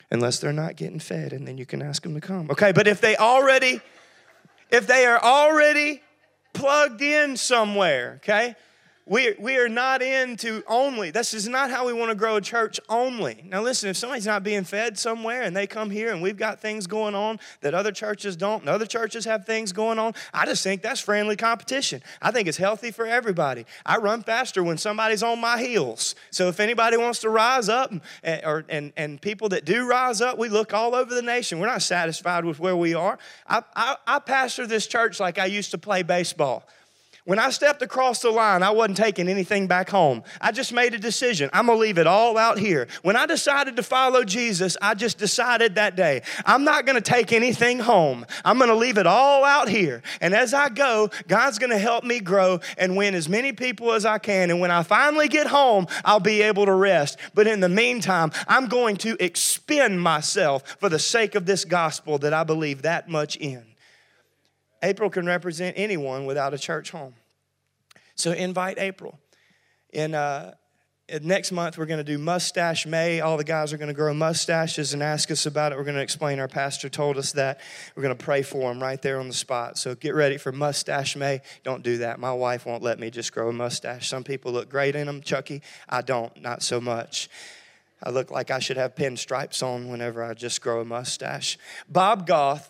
unless 0.10 0.40
they're 0.40 0.54
not 0.54 0.76
getting 0.76 1.00
fed 1.00 1.34
and 1.34 1.48
then 1.48 1.58
you 1.58 1.66
can 1.66 1.82
ask 1.82 2.04
them 2.04 2.14
to 2.14 2.22
come. 2.22 2.50
Okay, 2.50 2.72
but 2.72 2.88
if 2.88 3.02
they 3.02 3.16
already 3.18 3.82
if 4.70 4.88
they 4.88 5.06
are 5.06 5.22
already 5.22 6.02
plugged 6.54 7.02
in 7.02 7.38
somewhere, 7.38 8.16
okay? 8.18 8.56
We, 9.10 9.36
we 9.40 9.58
are 9.58 9.70
not 9.70 10.02
into 10.02 10.64
only. 10.68 11.12
This 11.12 11.34
is 11.34 11.48
not 11.48 11.72
how 11.72 11.88
we 11.88 11.94
want 11.94 12.10
to 12.10 12.16
grow 12.16 12.36
a 12.36 12.42
church 12.42 12.78
only. 12.90 13.42
Now, 13.48 13.62
listen, 13.62 13.90
if 13.90 13.96
somebody's 13.96 14.26
not 14.26 14.44
being 14.44 14.66
fed 14.66 15.00
somewhere 15.00 15.44
and 15.44 15.56
they 15.56 15.66
come 15.66 15.90
here 15.90 16.12
and 16.12 16.22
we've 16.22 16.36
got 16.36 16.60
things 16.60 16.88
going 16.88 17.16
on 17.16 17.40
that 17.62 17.74
other 17.74 17.94
churches 17.94 18.36
don't, 18.36 18.64
and 18.64 18.70
other 18.70 18.86
churches 18.86 19.24
have 19.24 19.46
things 19.46 19.72
going 19.72 19.98
on, 19.98 20.14
I 20.34 20.46
just 20.46 20.62
think 20.62 20.82
that's 20.82 21.00
friendly 21.00 21.38
competition. 21.38 22.04
I 22.22 22.32
think 22.32 22.50
it's 22.50 22.58
healthy 22.58 22.92
for 22.92 23.06
everybody. 23.06 23.66
I 23.86 23.98
run 23.98 24.24
faster 24.24 24.62
when 24.62 24.78
somebody's 24.78 25.24
on 25.24 25.40
my 25.40 25.58
heels. 25.62 26.14
So 26.30 26.50
if 26.50 26.60
anybody 26.60 26.98
wants 26.98 27.20
to 27.20 27.30
rise 27.30 27.70
up, 27.70 27.92
and, 27.92 28.02
eh, 28.24 28.42
or, 28.44 28.66
and, 28.68 28.92
and 28.98 29.22
people 29.22 29.48
that 29.50 29.64
do 29.64 29.88
rise 29.88 30.20
up, 30.20 30.38
we 30.38 30.50
look 30.50 30.74
all 30.74 30.94
over 30.94 31.16
the 31.16 31.22
nation. 31.22 31.60
We're 31.60 31.68
not 31.68 31.82
satisfied 31.82 32.44
with 32.44 32.60
where 32.60 32.76
we 32.76 32.94
are. 32.94 33.18
I, 33.48 33.64
I, 33.74 33.96
I 34.06 34.20
pastor 34.20 34.68
this 34.68 34.86
church 34.86 35.22
like 35.22 35.40
I 35.40 35.46
used 35.46 35.72
to 35.72 35.78
play 35.78 36.04
baseball. 36.04 36.66
When 37.28 37.40
I 37.40 37.50
stepped 37.50 37.82
across 37.82 38.22
the 38.22 38.32
line, 38.32 38.64
I 38.64 38.70
wasn't 38.70 38.96
taking 38.96 39.28
anything 39.28 39.68
back 39.68 39.90
home. 39.90 40.24
I 40.40 40.54
just 40.54 40.72
made 40.72 40.94
a 40.94 40.98
decision. 40.98 41.50
I'm 41.52 41.66
going 41.66 41.78
to 41.78 41.82
leave 41.82 41.98
it 41.98 42.08
all 42.08 42.38
out 42.38 42.58
here. 42.58 42.88
When 43.02 43.18
I 43.18 43.26
decided 43.26 43.76
to 43.76 43.84
follow 43.84 44.24
Jesus, 44.24 44.78
I 44.82 44.94
just 44.94 45.18
decided 45.18 45.76
that 45.76 45.98
day, 45.98 46.22
I'm 46.46 46.64
not 46.64 46.86
going 46.86 46.96
to 46.96 47.02
take 47.02 47.34
anything 47.34 47.80
home. 47.80 48.26
I'm 48.46 48.58
going 48.58 48.70
to 48.70 48.78
leave 48.78 48.98
it 48.98 49.08
all 49.08 49.44
out 49.44 49.68
here. 49.68 50.04
And 50.22 50.34
as 50.34 50.54
I 50.54 50.70
go, 50.70 51.10
God's 51.28 51.60
going 51.60 51.72
to 51.72 51.78
help 51.78 52.06
me 52.06 52.22
grow 52.22 52.62
and 52.78 52.96
win 52.96 53.14
as 53.14 53.28
many 53.28 53.52
people 53.52 53.92
as 53.92 54.06
I 54.06 54.20
can. 54.20 54.50
And 54.50 54.62
when 54.62 54.72
I 54.72 54.84
finally 54.84 55.28
get 55.28 55.48
home, 55.48 55.88
I'll 56.06 56.22
be 56.22 56.44
able 56.44 56.66
to 56.66 56.74
rest. 56.74 57.20
But 57.34 57.46
in 57.46 57.60
the 57.60 57.68
meantime, 57.68 58.32
I'm 58.48 58.70
going 58.70 58.96
to 59.00 59.22
expend 59.22 60.02
myself 60.02 60.78
for 60.80 60.88
the 60.88 60.98
sake 60.98 61.36
of 61.36 61.46
this 61.46 61.66
gospel 61.66 62.20
that 62.20 62.34
I 62.34 62.46
believe 62.46 62.84
that 62.84 63.10
much 63.10 63.36
in. 63.36 63.66
April 64.84 65.10
can 65.10 65.26
represent 65.26 65.76
anyone 65.78 66.26
without 66.26 66.54
a 66.54 66.58
church 66.58 66.92
home. 66.92 67.14
So 68.16 68.32
invite 68.32 68.80
April. 68.80 69.20
In, 69.92 70.14
uh, 70.16 70.54
next 71.22 71.52
month, 71.52 71.78
we're 71.78 71.86
going 71.86 72.00
to 72.00 72.04
do 72.04 72.18
Mustache 72.18 72.86
May. 72.86 73.22
All 73.22 73.38
the 73.38 73.44
guys 73.44 73.72
are 73.72 73.78
going 73.78 73.88
to 73.88 73.94
grow 73.94 74.14
mustaches 74.14 74.94
and 74.94 75.02
ask 75.02 75.32
us 75.32 75.46
about 75.46 75.72
it. 75.72 75.78
We're 75.78 75.86
going 75.86 75.96
to 75.96 76.02
explain. 76.02 76.40
Our 76.40 76.48
pastor 76.48 76.90
told 76.90 77.18
us 77.18 77.32
that. 77.34 77.62
We're 77.96 78.04
going 78.04 78.18
to 78.18 78.24
pray 78.24 78.42
for 78.42 78.70
them 78.70 78.82
right 78.82 79.02
there 79.02 79.20
on 79.20 79.28
the 79.28 79.34
spot. 79.34 79.78
So 79.78 79.96
get 79.96 80.16
ready 80.16 80.38
for 80.38 80.52
Mustache 80.52 81.16
May. 81.16 81.42
Don't 81.64 81.84
do 81.84 82.00
that. 82.00 82.20
My 82.20 82.34
wife 82.34 82.66
won't 82.66 82.84
let 82.84 83.00
me 83.00 83.10
just 83.10 83.32
grow 83.32 83.50
a 83.50 83.54
mustache. 83.54 84.10
Some 84.10 84.24
people 84.24 84.52
look 84.52 84.70
great 84.70 84.96
in 84.96 85.08
them, 85.08 85.22
Chucky. 85.22 85.62
I 85.88 86.02
don't, 86.02 86.42
not 86.42 86.62
so 86.62 86.82
much. 86.82 87.30
I 88.04 88.10
look 88.10 88.30
like 88.30 88.52
I 88.52 88.60
should 88.60 88.78
have 88.78 88.96
pinstripes 88.96 89.64
on 89.64 89.90
whenever 89.90 90.24
I 90.24 90.34
just 90.34 90.62
grow 90.62 90.82
a 90.82 90.86
mustache. 90.86 91.58
Bob 91.90 92.28
Goff 92.28 92.70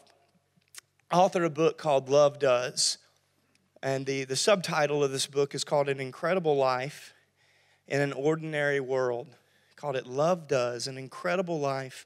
authored 1.11 1.45
a 1.45 1.49
book 1.49 1.77
called 1.77 2.09
Love 2.09 2.39
Does. 2.39 2.97
And 3.81 4.05
the, 4.05 4.23
the 4.23 4.35
subtitle 4.35 5.03
of 5.03 5.11
this 5.11 5.27
book 5.27 5.55
is 5.55 5.63
called 5.63 5.87
An 5.89 5.99
Incredible 5.99 6.55
Life 6.55 7.13
in 7.87 8.01
an 8.01 8.11
Ordinary 8.13 8.79
World. 8.79 9.27
Called 9.75 9.95
it 9.95 10.07
Love 10.07 10.47
Does, 10.47 10.87
An 10.87 10.97
Incredible 10.97 11.59
Life 11.59 12.05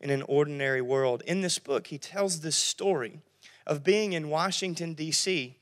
in 0.00 0.10
an 0.10 0.22
Ordinary 0.22 0.80
World. 0.80 1.22
In 1.26 1.40
this 1.40 1.58
book, 1.58 1.88
he 1.88 1.98
tells 1.98 2.40
this 2.40 2.56
story 2.56 3.20
of 3.66 3.84
being 3.84 4.12
in 4.12 4.30
Washington, 4.30 4.94
D.C. 4.94 5.56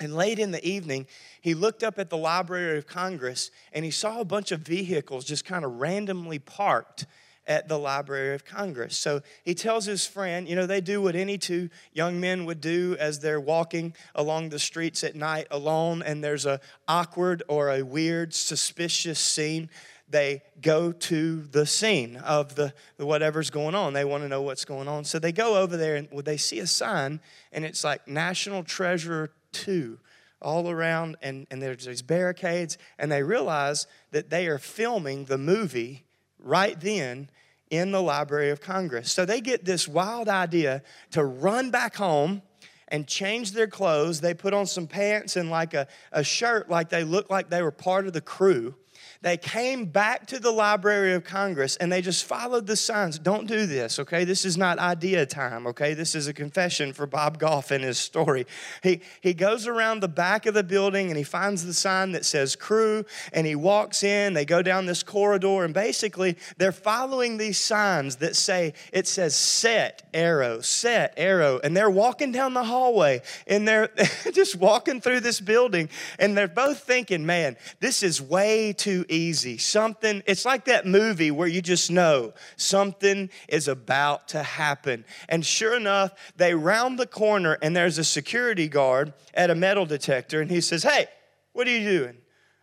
And 0.00 0.14
late 0.14 0.38
in 0.38 0.50
the 0.50 0.64
evening, 0.66 1.06
he 1.40 1.54
looked 1.54 1.84
up 1.84 1.98
at 1.98 2.10
the 2.10 2.16
Library 2.16 2.76
of 2.76 2.86
Congress 2.86 3.50
and 3.72 3.84
he 3.84 3.90
saw 3.90 4.20
a 4.20 4.24
bunch 4.24 4.50
of 4.50 4.60
vehicles 4.60 5.24
just 5.24 5.44
kind 5.44 5.64
of 5.64 5.80
randomly 5.80 6.40
parked 6.40 7.06
at 7.46 7.68
the 7.68 7.78
Library 7.78 8.34
of 8.34 8.44
Congress. 8.44 8.96
So 8.96 9.20
he 9.44 9.54
tells 9.54 9.84
his 9.84 10.06
friend, 10.06 10.48
you 10.48 10.54
know, 10.54 10.66
they 10.66 10.80
do 10.80 11.02
what 11.02 11.16
any 11.16 11.38
two 11.38 11.70
young 11.92 12.20
men 12.20 12.44
would 12.44 12.60
do 12.60 12.96
as 13.00 13.20
they're 13.20 13.40
walking 13.40 13.94
along 14.14 14.50
the 14.50 14.58
streets 14.58 15.02
at 15.02 15.16
night 15.16 15.48
alone 15.50 16.02
and 16.02 16.22
there's 16.22 16.46
a 16.46 16.60
awkward 16.86 17.42
or 17.48 17.70
a 17.70 17.82
weird 17.82 18.34
suspicious 18.34 19.18
scene 19.18 19.68
they 20.12 20.42
go 20.60 20.92
to 20.92 21.42
the 21.50 21.64
scene 21.64 22.16
of 22.16 22.54
the, 22.54 22.74
whatever's 22.98 23.48
going 23.50 23.74
on. 23.74 23.94
They 23.94 24.04
want 24.04 24.22
to 24.22 24.28
know 24.28 24.42
what's 24.42 24.66
going 24.66 24.86
on. 24.86 25.04
So 25.04 25.18
they 25.18 25.32
go 25.32 25.56
over 25.56 25.76
there 25.76 25.96
and 25.96 26.08
they 26.24 26.36
see 26.36 26.58
a 26.60 26.66
sign 26.66 27.20
and 27.50 27.64
it's 27.64 27.82
like 27.82 28.06
National 28.06 28.62
Treasure 28.62 29.32
2 29.52 29.98
all 30.40 30.70
around 30.70 31.16
and, 31.22 31.46
and 31.50 31.62
there's 31.62 31.86
these 31.86 32.02
barricades 32.02 32.76
and 32.98 33.10
they 33.10 33.22
realize 33.22 33.86
that 34.10 34.28
they 34.28 34.46
are 34.48 34.58
filming 34.58 35.24
the 35.24 35.38
movie 35.38 36.04
right 36.42 36.78
then 36.80 37.30
in 37.70 37.90
the 37.90 38.02
Library 38.02 38.50
of 38.50 38.60
Congress. 38.60 39.10
So 39.10 39.24
they 39.24 39.40
get 39.40 39.64
this 39.64 39.88
wild 39.88 40.28
idea 40.28 40.82
to 41.12 41.24
run 41.24 41.70
back 41.70 41.96
home 41.96 42.42
and 42.88 43.06
change 43.08 43.52
their 43.52 43.66
clothes. 43.66 44.20
They 44.20 44.34
put 44.34 44.52
on 44.52 44.66
some 44.66 44.86
pants 44.86 45.36
and 45.36 45.50
like 45.50 45.72
a, 45.72 45.88
a 46.12 46.22
shirt, 46.22 46.68
like 46.68 46.90
they 46.90 47.04
looked 47.04 47.30
like 47.30 47.48
they 47.48 47.62
were 47.62 47.70
part 47.70 48.06
of 48.06 48.12
the 48.12 48.20
crew. 48.20 48.74
They 49.22 49.36
came 49.36 49.84
back 49.84 50.26
to 50.26 50.40
the 50.40 50.50
Library 50.50 51.14
of 51.14 51.22
Congress 51.22 51.76
and 51.76 51.92
they 51.92 52.02
just 52.02 52.24
followed 52.24 52.66
the 52.66 52.74
signs. 52.74 53.20
Don't 53.20 53.46
do 53.46 53.66
this, 53.66 54.00
okay? 54.00 54.24
This 54.24 54.44
is 54.44 54.58
not 54.58 54.80
idea 54.80 55.24
time, 55.26 55.68
okay? 55.68 55.94
This 55.94 56.16
is 56.16 56.26
a 56.26 56.34
confession 56.34 56.92
for 56.92 57.06
Bob 57.06 57.38
Goff 57.38 57.70
and 57.70 57.84
his 57.84 57.98
story. 57.98 58.46
He, 58.82 59.00
he 59.20 59.32
goes 59.32 59.68
around 59.68 60.00
the 60.00 60.08
back 60.08 60.44
of 60.46 60.54
the 60.54 60.64
building 60.64 61.08
and 61.08 61.16
he 61.16 61.22
finds 61.22 61.64
the 61.64 61.72
sign 61.72 62.10
that 62.12 62.24
says 62.24 62.56
crew 62.56 63.04
and 63.32 63.46
he 63.46 63.54
walks 63.54 64.02
in. 64.02 64.34
They 64.34 64.44
go 64.44 64.60
down 64.60 64.86
this 64.86 65.04
corridor 65.04 65.62
and 65.64 65.72
basically 65.72 66.36
they're 66.56 66.72
following 66.72 67.36
these 67.36 67.60
signs 67.60 68.16
that 68.16 68.34
say, 68.34 68.74
it 68.92 69.06
says 69.06 69.36
set, 69.36 70.02
arrow, 70.12 70.60
set, 70.60 71.14
arrow. 71.16 71.60
And 71.62 71.76
they're 71.76 71.90
walking 71.90 72.32
down 72.32 72.54
the 72.54 72.64
hallway 72.64 73.22
and 73.46 73.68
they're 73.68 73.88
just 74.32 74.56
walking 74.56 75.00
through 75.00 75.20
this 75.20 75.40
building 75.40 75.88
and 76.18 76.36
they're 76.36 76.48
both 76.48 76.80
thinking, 76.80 77.24
man, 77.24 77.56
this 77.78 78.02
is 78.02 78.20
way 78.20 78.72
too 78.72 79.04
easy. 79.12 79.58
Something, 79.58 80.22
it's 80.26 80.44
like 80.44 80.64
that 80.64 80.86
movie 80.86 81.30
where 81.30 81.46
you 81.46 81.62
just 81.62 81.90
know 81.90 82.32
something 82.56 83.30
is 83.48 83.68
about 83.68 84.28
to 84.28 84.42
happen. 84.42 85.04
And 85.28 85.44
sure 85.44 85.76
enough, 85.76 86.12
they 86.36 86.54
round 86.54 86.98
the 86.98 87.06
corner 87.06 87.58
and 87.62 87.76
there's 87.76 87.98
a 87.98 88.04
security 88.04 88.68
guard 88.68 89.12
at 89.34 89.50
a 89.50 89.54
metal 89.54 89.86
detector 89.86 90.40
and 90.40 90.50
he 90.50 90.60
says, 90.60 90.82
Hey, 90.82 91.06
what 91.52 91.66
are 91.66 91.70
you 91.70 91.98
doing? 91.98 92.16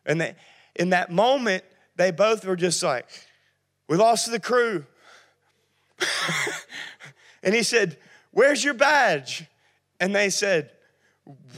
And 0.05 0.19
they, 0.19 0.35
in 0.75 0.89
that 0.89 1.11
moment, 1.11 1.63
they 1.95 2.11
both 2.11 2.45
were 2.45 2.55
just 2.55 2.81
like, 2.81 3.07
We 3.87 3.97
lost 3.97 4.29
the 4.31 4.39
crew. 4.39 4.85
and 7.43 7.53
he 7.53 7.63
said, 7.63 7.97
Where's 8.31 8.63
your 8.63 8.73
badge? 8.73 9.45
And 9.99 10.15
they 10.15 10.29
said, 10.29 10.71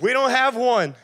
We 0.02 0.14
don't 0.14 0.32
have 0.32 0.56
one 0.56 0.96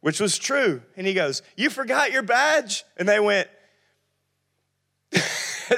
which 0.00 0.20
was 0.20 0.38
true. 0.38 0.82
And 0.96 1.06
he 1.06 1.14
goes, 1.14 1.42
You 1.56 1.70
forgot 1.70 2.12
your 2.12 2.22
badge? 2.22 2.84
And 2.96 3.08
they 3.08 3.20
went, 3.20 3.48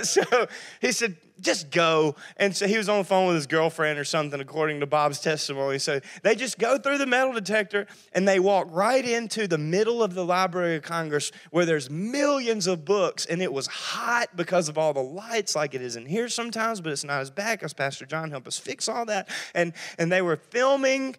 So 0.03 0.47
he 0.81 0.93
said, 0.93 1.17
Just 1.41 1.71
go. 1.71 2.15
And 2.37 2.57
so 2.57 2.67
he 2.67 2.79
was 2.79 2.89
on 2.89 2.99
the 2.99 3.05
phone 3.05 3.27
with 3.27 3.37
his 3.37 3.47
girlfriend 3.47 3.99
or 3.99 4.05
something, 4.05 4.41
according 4.41 4.81
to 4.81 4.87
Bob's 4.87 5.21
testimony. 5.21 5.79
So 5.79 6.01
they 6.23 6.35
just 6.35 6.59
go 6.59 6.79
through 6.79 6.99
the 6.99 7.07
metal 7.07 7.33
detector 7.33 7.87
and 8.13 8.27
they 8.27 8.39
walk 8.39 8.69
right 8.71 9.05
into 9.05 9.47
the 9.47 9.59
middle 9.59 10.03
of 10.03 10.15
the 10.15 10.25
Library 10.25 10.77
of 10.77 10.83
Congress 10.83 11.33
where 11.51 11.67
there's 11.67 11.91
millions 11.91 12.67
of 12.67 12.85
books. 12.85 13.27
And 13.27 13.43
it 13.43 13.53
was 13.53 13.67
hot 13.67 14.35
because 14.37 14.69
of 14.69 14.79
all 14.79 14.95
the 14.95 15.01
lights, 15.01 15.57
like 15.57 15.75
it 15.75 15.83
is 15.83 15.97
in 15.97 16.07
here 16.07 16.29
sometimes, 16.29 16.81
but 16.81 16.93
it's 16.93 17.05
not 17.05 17.21
as 17.21 17.31
bad 17.31 17.59
because 17.59 17.75
Pastor 17.75 18.07
John 18.07 18.31
helped 18.31 18.47
us 18.47 18.59
fix 18.59 18.89
all 18.89 19.05
that. 19.07 19.29
And, 19.55 19.73
and 19.99 20.11
they 20.11 20.23
were 20.23 20.37
filming 20.37 21.17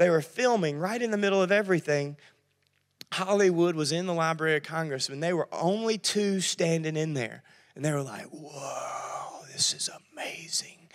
they 0.00 0.08
were 0.08 0.22
filming 0.22 0.78
right 0.78 1.02
in 1.02 1.10
the 1.10 1.18
middle 1.18 1.42
of 1.42 1.52
everything 1.52 2.16
Hollywood 3.12 3.74
was 3.74 3.92
in 3.92 4.06
the 4.06 4.14
Library 4.14 4.56
of 4.56 4.62
Congress 4.62 5.08
and 5.08 5.22
they 5.22 5.32
were 5.32 5.48
only 5.52 5.98
two 5.98 6.40
standing 6.40 6.96
in 6.96 7.14
there. 7.14 7.42
And 7.74 7.84
they 7.84 7.92
were 7.92 8.02
like, 8.02 8.26
whoa, 8.26 9.44
this 9.52 9.74
is 9.74 9.90
amazing. 10.12 10.88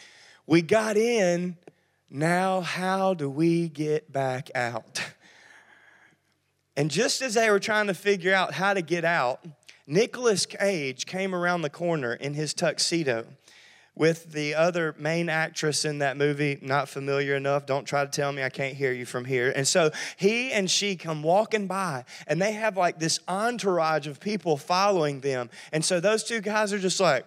We 0.46 0.62
got 0.62 0.98
in. 0.98 1.58
Now, 2.10 2.62
how 2.62 3.14
do 3.14 3.30
we 3.30 3.68
get 3.68 4.12
back 4.12 4.50
out? 4.56 5.02
And 6.78 6.92
just 6.92 7.22
as 7.22 7.36
they 7.36 7.50
were 7.50 7.60
trying 7.60 7.88
to 7.88 7.94
figure 7.94 8.34
out 8.34 8.54
how 8.54 8.74
to 8.74 8.82
get 8.82 9.06
out, 9.06 9.46
Nicolas 9.88 10.46
Cage 10.46 11.06
came 11.06 11.34
around 11.34 11.62
the 11.62 11.70
corner 11.70 12.14
in 12.14 12.34
his 12.34 12.54
tuxedo 12.54 13.26
with 13.96 14.32
the 14.34 14.56
other 14.56 14.94
main 14.98 15.30
actress 15.30 15.86
in 15.86 16.00
that 16.00 16.18
movie, 16.18 16.60
not 16.62 16.90
familiar 16.90 17.36
enough. 17.36 17.66
Don't 17.66 17.86
try 17.86 18.04
to 18.04 18.12
tell 18.12 18.32
me 18.32 18.44
I 18.44 18.50
can't 18.50 18.76
hear 18.76 18.92
you 18.92 19.06
from 19.06 19.26
here. 19.26 19.52
And 19.56 19.68
so 19.68 19.92
he 20.18 20.52
and 20.52 20.70
she 20.70 20.96
come 20.96 21.24
walking 21.24 21.68
by, 21.68 22.04
and 22.28 22.42
they 22.42 22.52
have 22.54 22.78
like 22.78 23.00
this 23.00 23.20
entourage 23.28 24.08
of 24.08 24.20
people 24.20 24.58
following 24.58 25.22
them. 25.22 25.50
And 25.72 25.84
so 25.84 26.00
those 26.00 26.24
two 26.24 26.42
guys 26.42 26.74
are 26.74 26.80
just 26.80 27.00
like, 27.00 27.26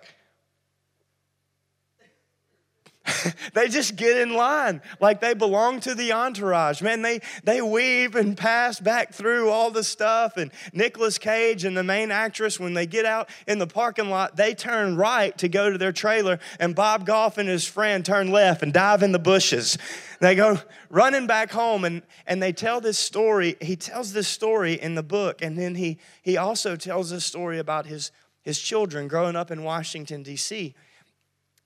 they 3.54 3.68
just 3.68 3.96
get 3.96 4.16
in 4.18 4.34
line 4.34 4.80
like 5.00 5.20
they 5.20 5.34
belong 5.34 5.80
to 5.80 5.94
the 5.94 6.12
entourage. 6.12 6.82
Man, 6.82 7.02
they, 7.02 7.20
they 7.44 7.60
weave 7.60 8.14
and 8.14 8.36
pass 8.36 8.80
back 8.80 9.12
through 9.12 9.50
all 9.50 9.70
the 9.70 9.84
stuff. 9.84 10.36
And 10.36 10.50
Nicolas 10.72 11.18
Cage 11.18 11.64
and 11.64 11.76
the 11.76 11.82
main 11.82 12.10
actress, 12.10 12.58
when 12.58 12.74
they 12.74 12.86
get 12.86 13.04
out 13.04 13.28
in 13.46 13.58
the 13.58 13.66
parking 13.66 14.10
lot, 14.10 14.36
they 14.36 14.54
turn 14.54 14.96
right 14.96 15.36
to 15.38 15.48
go 15.48 15.70
to 15.70 15.78
their 15.78 15.92
trailer. 15.92 16.38
And 16.58 16.74
Bob 16.74 17.06
Goff 17.06 17.38
and 17.38 17.48
his 17.48 17.64
friend 17.64 18.04
turn 18.04 18.30
left 18.30 18.62
and 18.62 18.72
dive 18.72 19.02
in 19.02 19.12
the 19.12 19.18
bushes. 19.18 19.78
They 20.20 20.34
go 20.34 20.58
running 20.90 21.26
back 21.26 21.50
home 21.50 21.84
and, 21.84 22.02
and 22.26 22.42
they 22.42 22.52
tell 22.52 22.80
this 22.80 22.98
story. 22.98 23.56
He 23.60 23.76
tells 23.76 24.12
this 24.12 24.28
story 24.28 24.74
in 24.74 24.94
the 24.94 25.02
book. 25.02 25.42
And 25.42 25.56
then 25.56 25.74
he, 25.74 25.98
he 26.22 26.36
also 26.36 26.76
tells 26.76 27.10
this 27.10 27.24
story 27.24 27.58
about 27.58 27.86
his, 27.86 28.10
his 28.42 28.58
children 28.58 29.08
growing 29.08 29.36
up 29.36 29.50
in 29.50 29.62
Washington, 29.62 30.22
D.C. 30.22 30.74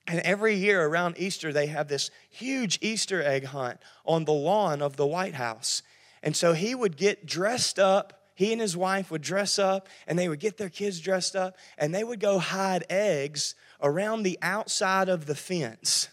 And 0.07 0.21
every 0.21 0.55
year 0.57 0.85
around 0.85 1.17
Easter, 1.19 1.53
they 1.53 1.67
have 1.67 1.89
this 1.89 2.11
huge 2.29 2.79
Easter 2.83 3.23
egg 3.23 3.45
hunt 3.45 3.79
on 4.05 4.25
the 4.25 4.33
lawn 4.33 4.83
of 4.83 4.97
the 4.97 5.07
White 5.07 5.35
House. 5.35 5.83
And 6.23 6.37
so 6.37 6.53
he 6.53 6.75
would 6.75 6.97
get 6.97 7.27
dressed 7.27 7.79
up. 7.79 8.19
He 8.35 8.53
and 8.53 8.61
his 8.61 8.77
wife 8.77 9.11
would 9.11 9.23
dress 9.23 9.59
up 9.59 9.89
and 10.07 10.19
they 10.19 10.29
would 10.29 10.41
get 10.41 10.57
their 10.57 10.71
kids 10.71 11.01
dressed 11.01 11.37
up 11.37 11.57
and 11.79 11.95
they 11.95 12.03
would 12.03 12.19
go 12.19 12.39
hide 12.39 12.85
eggs 12.89 13.55
around 13.81 14.23
the 14.23 14.39
outside 14.43 15.09
of 15.09 15.27
the 15.27 15.35
fence 15.35 16.09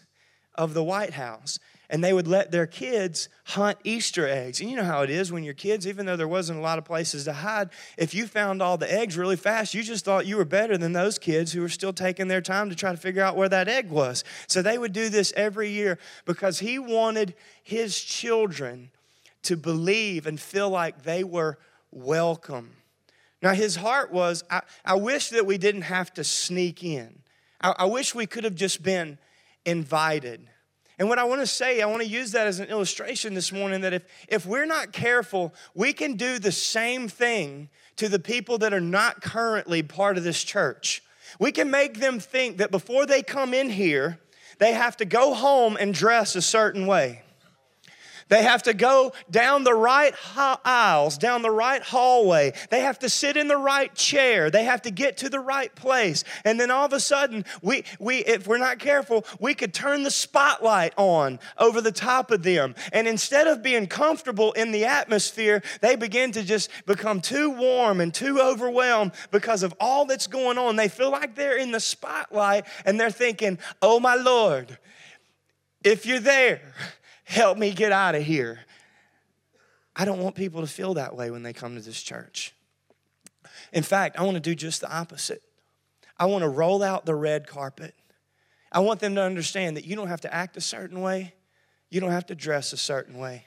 of 0.54 0.74
the 0.74 0.84
White 0.84 1.14
House 1.14 1.60
and 1.90 2.04
they 2.04 2.14
would 2.14 2.28
let 2.28 2.52
their 2.52 2.68
kids 2.68 3.30
hunt 3.46 3.78
Easter 3.84 4.28
eggs. 4.28 4.62
And 4.62 4.70
you 4.70 4.76
know 4.76 4.84
how 4.84 5.02
it 5.02 5.10
is 5.10 5.32
when 5.32 5.44
your 5.44 5.56
kids, 5.56 5.88
even 5.88 6.06
though 6.06 6.16
there 6.16 6.28
wasn't 6.28 6.60
a 6.60 6.62
lot 6.62 6.78
of 6.78 6.86
places 6.86 7.24
to 7.24 7.34
hide, 7.34 7.70
if 7.98 8.14
you 8.14 8.28
found 8.28 8.62
all 8.62 8.78
the 8.78 8.92
eggs 8.92 9.18
really 9.18 9.36
fast, 9.36 9.74
you 9.74 9.82
just 9.82 10.06
thought 10.06 10.28
you 10.28 10.38
were 10.38 10.46
better 10.46 10.78
than 10.78 10.94
those 10.94 11.18
kids 11.18 11.52
who 11.52 11.62
were 11.62 11.70
still 11.70 11.94
taking 11.94 12.28
their 12.28 12.42
time 12.42 12.70
to 12.70 12.76
try 12.76 12.92
to 12.92 12.98
figure 12.98 13.24
out 13.24 13.36
where 13.36 13.50
that 13.50 13.68
egg 13.68 13.90
was. 13.90 14.24
So 14.48 14.62
they 14.62 14.78
would 14.78 14.94
do 14.94 15.10
this 15.10 15.34
every 15.36 15.72
year 15.72 15.98
because 16.26 16.60
he 16.60 16.78
wanted 16.78 17.34
his 17.64 18.00
children 18.00 18.92
to 19.44 19.58
believe 19.58 20.28
and 20.28 20.40
feel 20.40 20.70
like 20.70 21.04
they 21.04 21.24
were 21.24 21.58
welcome. 21.92 22.76
Now, 23.42 23.54
his 23.54 23.78
heart 23.78 24.12
was 24.12 24.44
I, 24.52 24.62
I 24.86 24.96
wish 24.96 25.30
that 25.30 25.46
we 25.46 25.58
didn't 25.58 25.84
have 25.84 26.14
to 26.16 26.24
sneak 26.24 26.84
in. 26.84 27.20
I, 27.62 27.74
I 27.80 27.86
wish 27.86 28.14
we 28.14 28.28
could 28.28 28.44
have 28.44 28.56
just 28.56 28.84
been 28.84 29.18
invited. 29.66 30.48
And 31.00 31.08
what 31.08 31.18
I 31.18 31.24
want 31.24 31.40
to 31.40 31.48
say, 31.48 31.82
I 31.82 31.86
want 31.86 32.02
to 32.02 32.08
use 32.08 32.34
that 32.34 32.46
as 32.46 32.60
an 32.60 32.68
illustration 32.68 33.34
this 33.34 33.54
morning 33.54 33.82
that 33.82 33.94
if, 33.94 34.04
if 34.28 34.46
we're 34.46 34.66
not 34.66 34.92
careful, 34.92 35.54
we 35.74 35.94
can 35.94 36.16
do 36.16 36.40
the 36.40 36.52
same 36.52 37.08
thing 37.08 37.70
to 37.96 38.10
the 38.10 38.20
people 38.20 38.58
that 38.58 38.74
are 38.74 38.82
not 38.82 39.22
currently 39.22 39.82
part 39.82 40.18
of 40.18 40.26
this 40.26 40.44
church. 40.44 41.02
We 41.40 41.54
can 41.54 41.72
make 41.72 42.02
them 42.02 42.20
think 42.20 42.58
that 42.58 42.70
before 42.70 43.06
they 43.06 43.24
come 43.24 43.54
in 43.54 43.70
here, 43.70 44.20
they 44.58 44.74
have 44.74 44.98
to 44.98 45.06
go 45.06 45.34
home 45.34 45.78
and 45.80 45.94
dress 45.94 46.36
a 46.36 46.42
certain 46.42 46.86
way. 46.86 47.24
They 48.30 48.44
have 48.44 48.64
to 48.64 48.74
go 48.74 49.12
down 49.30 49.64
the 49.64 49.74
right 49.74 50.14
aisles, 50.38 51.18
down 51.18 51.42
the 51.42 51.52
right 51.52 51.82
hallway. 51.82 52.54
They 52.70 52.82
have 52.82 53.00
to 53.00 53.10
sit 53.10 53.36
in 53.36 53.48
the 53.48 53.58
right 53.58 53.94
chair. 53.96 54.50
They 54.50 54.64
have 54.64 54.84
to 54.84 54.92
get 54.92 55.18
to 55.18 55.30
the 55.30 55.40
right 55.40 55.74
place. 55.76 56.24
And 56.46 56.60
then 56.60 56.72
all 56.72 56.86
of 56.86 56.94
a 56.94 57.00
sudden, 57.00 57.44
we, 57.62 57.84
we, 58.00 58.20
if 58.20 58.48
we're 58.48 58.60
not 58.60 58.80
careful, 58.80 59.26
we 59.40 59.56
could 59.56 59.74
turn 59.74 60.04
the 60.04 60.12
spotlight 60.12 60.94
on 60.96 61.40
over 61.58 61.82
the 61.82 61.92
top 61.92 62.30
of 62.32 62.44
them. 62.44 62.76
And 62.94 63.08
instead 63.08 63.48
of 63.48 63.64
being 63.64 63.88
comfortable 63.88 64.52
in 64.54 64.72
the 64.72 64.86
atmosphere, 64.86 65.64
they 65.82 65.96
begin 65.96 66.32
to 66.34 66.44
just 66.44 66.70
become 66.86 67.22
too 67.22 67.50
warm 67.50 68.00
and 68.00 68.14
too 68.14 68.40
overwhelmed 68.40 69.12
because 69.32 69.64
of 69.64 69.74
all 69.80 70.06
that's 70.06 70.28
going 70.28 70.60
on. 70.60 70.76
They 70.76 70.88
feel 70.88 71.10
like 71.10 71.36
they're 71.36 71.58
in 71.58 71.72
the 71.72 71.80
spotlight 71.80 72.66
and 72.86 73.00
they're 73.00 73.10
thinking, 73.10 73.58
oh 73.82 74.00
my 74.00 74.16
Lord, 74.16 74.78
if 75.84 76.06
you're 76.06 76.20
there, 76.20 76.62
help 77.30 77.60
me 77.60 77.72
get 77.72 77.92
out 77.92 78.16
of 78.16 78.24
here. 78.24 78.60
I 79.96 80.04
don't 80.04 80.20
want 80.20 80.36
people 80.36 80.62
to 80.62 80.68
feel 80.68 80.96
that 80.96 81.16
way 81.16 81.30
when 81.30 81.44
they 81.44 81.54
come 81.54 81.76
to 81.76 81.82
this 81.82 82.02
church. 82.02 82.56
In 83.72 83.84
fact, 83.84 84.18
I 84.18 84.24
want 84.24 84.36
to 84.36 84.42
do 84.42 84.56
just 84.56 84.82
the 84.82 84.92
opposite. 84.92 85.44
I 86.18 86.26
want 86.26 86.42
to 86.42 86.50
roll 86.50 86.82
out 86.82 87.06
the 87.06 87.14
red 87.14 87.48
carpet. 87.48 87.94
I 88.72 88.80
want 88.80 89.00
them 89.00 89.14
to 89.16 89.22
understand 89.22 89.78
that 89.78 89.86
you 89.86 89.96
don't 89.96 90.08
have 90.08 90.22
to 90.22 90.34
act 90.34 90.58
a 90.58 90.62
certain 90.62 91.02
way, 91.02 91.34
you 91.90 92.02
don't 92.02 92.12
have 92.12 92.26
to 92.28 92.36
dress 92.36 92.74
a 92.74 92.78
certain 92.78 93.18
way. 93.18 93.46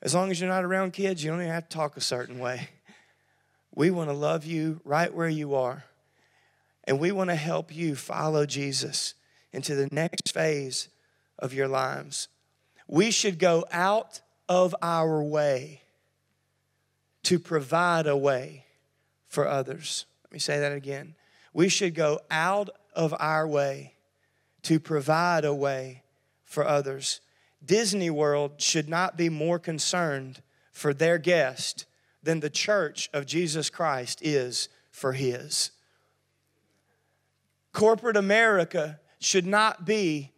As 0.00 0.14
long 0.14 0.30
as 0.30 0.40
you're 0.40 0.50
not 0.50 0.64
around 0.64 0.92
kids, 0.92 1.24
you 1.24 1.30
don't 1.30 1.40
even 1.40 1.52
have 1.52 1.68
to 1.68 1.76
talk 1.76 1.96
a 1.96 2.00
certain 2.00 2.38
way. 2.38 2.68
We 3.74 3.90
want 3.90 4.08
to 4.08 4.14
love 4.14 4.44
you 4.44 4.80
right 4.84 5.12
where 5.12 5.28
you 5.28 5.54
are, 5.54 5.84
and 6.84 7.00
we 7.00 7.10
want 7.10 7.30
to 7.30 7.36
help 7.36 7.74
you 7.74 7.96
follow 7.96 8.46
Jesus 8.46 9.14
into 9.52 9.74
the 9.74 9.88
next 9.90 10.32
phase 10.32 10.88
of 11.44 11.52
your 11.52 11.68
lives. 11.68 12.28
We 12.88 13.10
should 13.10 13.38
go 13.38 13.66
out 13.70 14.22
of 14.48 14.74
our 14.80 15.22
way 15.22 15.82
to 17.24 17.38
provide 17.38 18.06
a 18.06 18.16
way 18.16 18.64
for 19.28 19.46
others. 19.46 20.06
Let 20.24 20.32
me 20.32 20.38
say 20.38 20.58
that 20.58 20.72
again. 20.72 21.14
We 21.52 21.68
should 21.68 21.94
go 21.94 22.20
out 22.30 22.70
of 22.94 23.14
our 23.20 23.46
way 23.46 23.92
to 24.62 24.80
provide 24.80 25.44
a 25.44 25.54
way 25.54 26.02
for 26.44 26.66
others. 26.66 27.20
Disney 27.64 28.08
World 28.10 28.60
should 28.60 28.88
not 28.88 29.16
be 29.16 29.28
more 29.28 29.58
concerned 29.58 30.42
for 30.72 30.94
their 30.94 31.18
guest 31.18 31.84
than 32.22 32.40
the 32.40 32.50
church 32.50 33.10
of 33.12 33.26
Jesus 33.26 33.68
Christ 33.68 34.20
is 34.22 34.70
for 34.90 35.12
his. 35.12 35.72
Corporate 37.72 38.16
America 38.16 38.98
should 39.18 39.46
not 39.46 39.84
be 39.84 40.30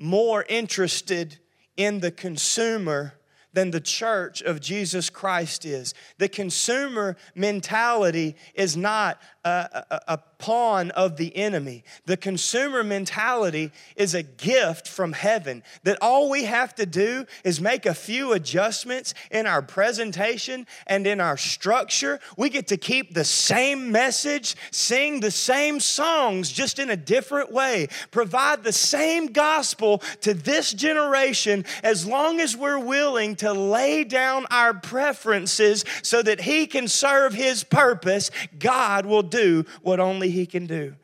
more 0.00 0.44
interested 0.48 1.38
in 1.76 2.00
the 2.00 2.10
consumer 2.10 3.14
than 3.52 3.70
the 3.70 3.80
church 3.80 4.42
of 4.42 4.60
Jesus 4.60 5.10
Christ 5.10 5.64
is. 5.64 5.94
The 6.18 6.28
consumer 6.28 7.16
mentality 7.34 8.36
is 8.54 8.76
not 8.76 9.20
a, 9.44 9.84
a, 9.90 10.00
a, 10.08 10.18
pawn 10.40 10.90
of 10.92 11.18
the 11.18 11.36
enemy. 11.36 11.84
The 12.06 12.16
consumer 12.16 12.82
mentality 12.82 13.72
is 13.94 14.14
a 14.14 14.22
gift 14.22 14.88
from 14.88 15.12
heaven 15.12 15.62
that 15.82 15.98
all 16.00 16.30
we 16.30 16.44
have 16.44 16.74
to 16.76 16.86
do 16.86 17.26
is 17.44 17.60
make 17.60 17.84
a 17.84 17.92
few 17.92 18.32
adjustments 18.32 19.12
in 19.30 19.46
our 19.46 19.60
presentation 19.60 20.66
and 20.86 21.06
in 21.06 21.20
our 21.20 21.36
structure. 21.36 22.20
We 22.38 22.48
get 22.48 22.68
to 22.68 22.78
keep 22.78 23.12
the 23.12 23.24
same 23.24 23.92
message, 23.92 24.56
sing 24.70 25.20
the 25.20 25.30
same 25.30 25.78
songs, 25.78 26.50
just 26.50 26.78
in 26.78 26.88
a 26.88 26.96
different 26.96 27.52
way, 27.52 27.88
provide 28.10 28.64
the 28.64 28.72
same 28.72 29.26
gospel 29.26 29.98
to 30.22 30.32
this 30.32 30.72
generation 30.72 31.66
as 31.82 32.06
long 32.06 32.40
as 32.40 32.56
we're 32.56 32.78
willing 32.78 33.36
to 33.36 33.52
lay 33.52 34.04
down 34.04 34.46
our 34.50 34.72
preferences 34.72 35.84
so 36.02 36.22
that 36.22 36.40
He 36.40 36.66
can 36.66 36.88
serve 36.88 37.34
His 37.34 37.62
purpose. 37.62 38.30
God 38.58 39.04
will 39.04 39.22
do 39.30 39.64
what 39.82 40.00
only 40.00 40.30
He 40.30 40.46
can 40.46 40.66
do. 40.66 40.94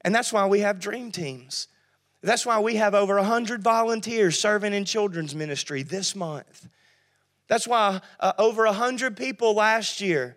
And 0.00 0.14
that's 0.14 0.32
why 0.32 0.46
we 0.46 0.60
have 0.60 0.80
dream 0.80 1.10
teams. 1.10 1.68
That's 2.22 2.46
why 2.46 2.58
we 2.60 2.76
have 2.76 2.94
over 2.94 3.16
100 3.16 3.62
volunteers 3.62 4.38
serving 4.38 4.72
in 4.72 4.84
children's 4.84 5.34
ministry 5.34 5.82
this 5.82 6.16
month. 6.16 6.68
That's 7.48 7.68
why 7.68 8.00
uh, 8.18 8.32
over 8.38 8.64
100 8.64 9.16
people 9.16 9.54
last 9.54 10.00
year 10.00 10.36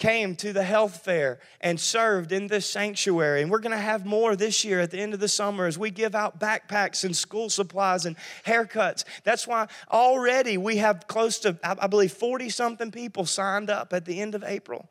came 0.00 0.34
to 0.34 0.52
the 0.52 0.64
health 0.64 1.04
fair 1.04 1.38
and 1.60 1.78
served 1.78 2.32
in 2.32 2.48
this 2.48 2.68
sanctuary. 2.68 3.42
And 3.42 3.50
we're 3.50 3.60
going 3.60 3.76
to 3.76 3.78
have 3.78 4.06
more 4.06 4.34
this 4.34 4.64
year 4.64 4.80
at 4.80 4.90
the 4.90 4.98
end 4.98 5.14
of 5.14 5.20
the 5.20 5.28
summer 5.28 5.66
as 5.66 5.78
we 5.78 5.90
give 5.90 6.14
out 6.14 6.40
backpacks 6.40 7.04
and 7.04 7.14
school 7.14 7.50
supplies 7.50 8.06
and 8.06 8.16
haircuts. 8.44 9.04
That's 9.22 9.46
why 9.46 9.68
already 9.92 10.56
we 10.56 10.78
have 10.78 11.06
close 11.06 11.38
to, 11.40 11.56
I 11.62 11.86
believe, 11.86 12.12
40 12.12 12.48
something 12.48 12.90
people 12.90 13.26
signed 13.26 13.70
up 13.70 13.92
at 13.92 14.06
the 14.06 14.20
end 14.20 14.34
of 14.34 14.42
April. 14.42 14.88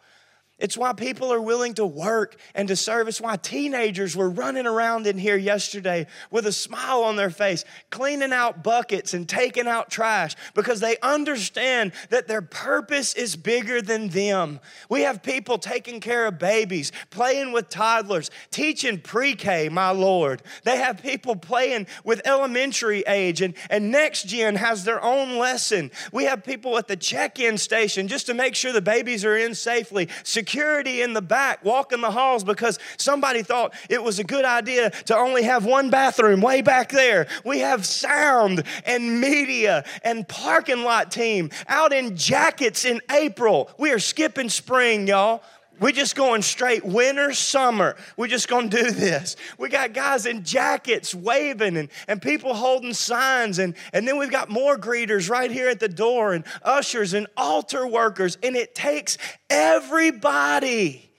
It's 0.59 0.77
why 0.77 0.93
people 0.93 1.31
are 1.31 1.41
willing 1.41 1.73
to 1.75 1.85
work 1.85 2.35
and 2.53 2.67
to 2.67 2.75
serve. 2.75 3.07
It's 3.07 3.21
why 3.21 3.37
teenagers 3.37 4.15
were 4.15 4.29
running 4.29 4.65
around 4.65 5.07
in 5.07 5.17
here 5.17 5.37
yesterday 5.37 6.05
with 6.31 6.45
a 6.45 6.51
smile 6.51 7.03
on 7.03 7.15
their 7.15 7.29
face, 7.29 7.63
cleaning 7.89 8.33
out 8.33 8.63
buckets 8.63 9.13
and 9.13 9.27
taking 9.27 9.67
out 9.67 9.89
trash 9.89 10.35
because 10.53 10.81
they 10.81 10.97
understand 11.01 11.93
that 12.09 12.27
their 12.27 12.41
purpose 12.41 13.13
is 13.13 13.35
bigger 13.35 13.81
than 13.81 14.09
them. 14.09 14.59
We 14.89 15.01
have 15.01 15.23
people 15.23 15.57
taking 15.57 16.01
care 16.01 16.25
of 16.25 16.37
babies, 16.37 16.91
playing 17.09 17.53
with 17.53 17.69
toddlers, 17.69 18.29
teaching 18.51 18.99
pre 18.99 19.35
K, 19.35 19.69
my 19.69 19.91
Lord. 19.91 20.41
They 20.63 20.77
have 20.77 21.01
people 21.01 21.35
playing 21.35 21.87
with 22.03 22.21
elementary 22.25 23.01
age, 23.07 23.41
and, 23.41 23.53
and 23.69 23.91
next 23.91 24.27
gen 24.27 24.55
has 24.55 24.83
their 24.83 25.01
own 25.01 25.37
lesson. 25.37 25.91
We 26.11 26.25
have 26.25 26.43
people 26.43 26.77
at 26.77 26.87
the 26.87 26.97
check 26.97 27.39
in 27.39 27.57
station 27.57 28.07
just 28.07 28.25
to 28.25 28.33
make 28.33 28.55
sure 28.55 28.73
the 28.73 28.81
babies 28.81 29.23
are 29.23 29.37
in 29.37 29.55
safely 29.55 30.09
security 30.49 31.03
in 31.03 31.13
the 31.13 31.21
back 31.21 31.63
walking 31.63 32.01
the 32.01 32.09
halls 32.09 32.43
because 32.43 32.79
somebody 32.97 33.43
thought 33.43 33.71
it 33.87 34.01
was 34.01 34.17
a 34.17 34.23
good 34.23 34.45
idea 34.45 34.89
to 34.89 35.15
only 35.15 35.43
have 35.43 35.63
one 35.63 35.91
bathroom 35.91 36.41
way 36.41 36.61
back 36.61 36.89
there. 36.89 37.27
We 37.45 37.59
have 37.59 37.85
sound 37.85 38.63
and 38.83 39.21
media 39.21 39.85
and 40.03 40.27
parking 40.27 40.83
lot 40.83 41.11
team 41.11 41.51
out 41.67 41.93
in 41.93 42.17
jackets 42.17 42.83
in 42.83 42.99
April. 43.11 43.69
We 43.77 43.91
are 43.91 43.99
skipping 43.99 44.49
spring, 44.49 45.07
y'all. 45.07 45.43
We're 45.79 45.91
just 45.91 46.15
going 46.15 46.41
straight 46.41 46.83
winter, 46.83 47.33
summer. 47.33 47.95
We're 48.17 48.27
just 48.27 48.47
going 48.47 48.69
to 48.69 48.83
do 48.83 48.91
this. 48.91 49.35
We 49.57 49.69
got 49.69 49.93
guys 49.93 50.25
in 50.25 50.43
jackets 50.43 51.15
waving 51.15 51.77
and, 51.77 51.89
and 52.07 52.21
people 52.21 52.53
holding 52.53 52.93
signs. 52.93 53.59
And, 53.59 53.75
and 53.93 54.07
then 54.07 54.17
we've 54.17 54.31
got 54.31 54.49
more 54.49 54.77
greeters 54.77 55.29
right 55.29 55.51
here 55.51 55.69
at 55.69 55.79
the 55.79 55.89
door 55.89 56.33
and 56.33 56.43
ushers 56.63 57.13
and 57.13 57.27
altar 57.37 57.87
workers. 57.87 58.37
And 58.43 58.55
it 58.55 58.75
takes 58.75 59.17
everybody 59.49 61.11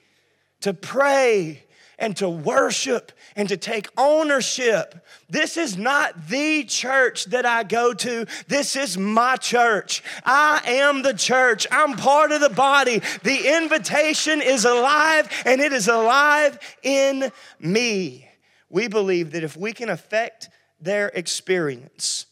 to 0.61 0.73
pray 0.73 1.63
and 2.01 2.17
to 2.17 2.27
worship 2.27 3.11
and 3.35 3.47
to 3.47 3.55
take 3.55 3.87
ownership. 3.95 5.05
This 5.29 5.55
is 5.55 5.77
not 5.77 6.27
the 6.27 6.63
church 6.63 7.25
that 7.25 7.45
I 7.45 7.63
go 7.63 7.93
to. 7.93 8.25
This 8.47 8.75
is 8.75 8.97
my 8.97 9.37
church. 9.37 10.03
I 10.25 10.61
am 10.65 11.03
the 11.03 11.13
church. 11.13 11.67
I'm 11.71 11.95
part 11.95 12.31
of 12.31 12.41
the 12.41 12.49
body. 12.49 13.01
The 13.23 13.55
invitation 13.55 14.41
is 14.41 14.65
alive 14.65 15.29
and 15.45 15.61
it 15.61 15.71
is 15.71 15.87
alive 15.87 16.59
in 16.81 17.31
me. 17.59 18.27
We 18.69 18.87
believe 18.87 19.31
that 19.31 19.43
if 19.43 19.55
we 19.55 19.71
can 19.71 19.89
affect 19.89 20.49
their 20.79 21.09
experience, 21.09 22.25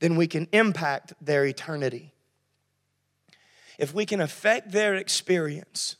then 0.00 0.16
we 0.16 0.26
can 0.26 0.48
impact 0.52 1.14
their 1.20 1.46
eternity. 1.46 2.12
If 3.78 3.94
we 3.94 4.04
can 4.04 4.20
affect 4.20 4.72
their 4.72 4.96
experience, 4.96 5.96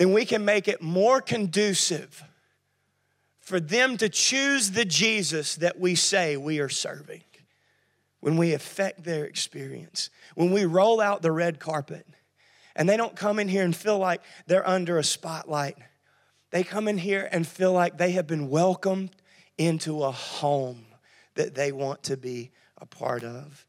then 0.00 0.14
we 0.14 0.24
can 0.24 0.46
make 0.46 0.66
it 0.66 0.80
more 0.80 1.20
conducive 1.20 2.24
for 3.38 3.60
them 3.60 3.98
to 3.98 4.08
choose 4.08 4.70
the 4.70 4.86
Jesus 4.86 5.56
that 5.56 5.78
we 5.78 5.94
say 5.94 6.38
we 6.38 6.58
are 6.58 6.70
serving. 6.70 7.22
When 8.20 8.38
we 8.38 8.54
affect 8.54 9.04
their 9.04 9.26
experience, 9.26 10.08
when 10.34 10.52
we 10.52 10.64
roll 10.64 11.02
out 11.02 11.20
the 11.20 11.30
red 11.30 11.60
carpet, 11.60 12.06
and 12.74 12.88
they 12.88 12.96
don't 12.96 13.14
come 13.14 13.38
in 13.38 13.46
here 13.46 13.62
and 13.62 13.76
feel 13.76 13.98
like 13.98 14.22
they're 14.46 14.66
under 14.66 14.96
a 14.96 15.04
spotlight. 15.04 15.76
They 16.48 16.64
come 16.64 16.88
in 16.88 16.96
here 16.96 17.28
and 17.30 17.46
feel 17.46 17.74
like 17.74 17.98
they 17.98 18.12
have 18.12 18.26
been 18.26 18.48
welcomed 18.48 19.10
into 19.58 20.02
a 20.02 20.10
home 20.10 20.86
that 21.34 21.54
they 21.54 21.72
want 21.72 22.04
to 22.04 22.16
be 22.16 22.52
a 22.78 22.86
part 22.86 23.22
of. 23.22 23.66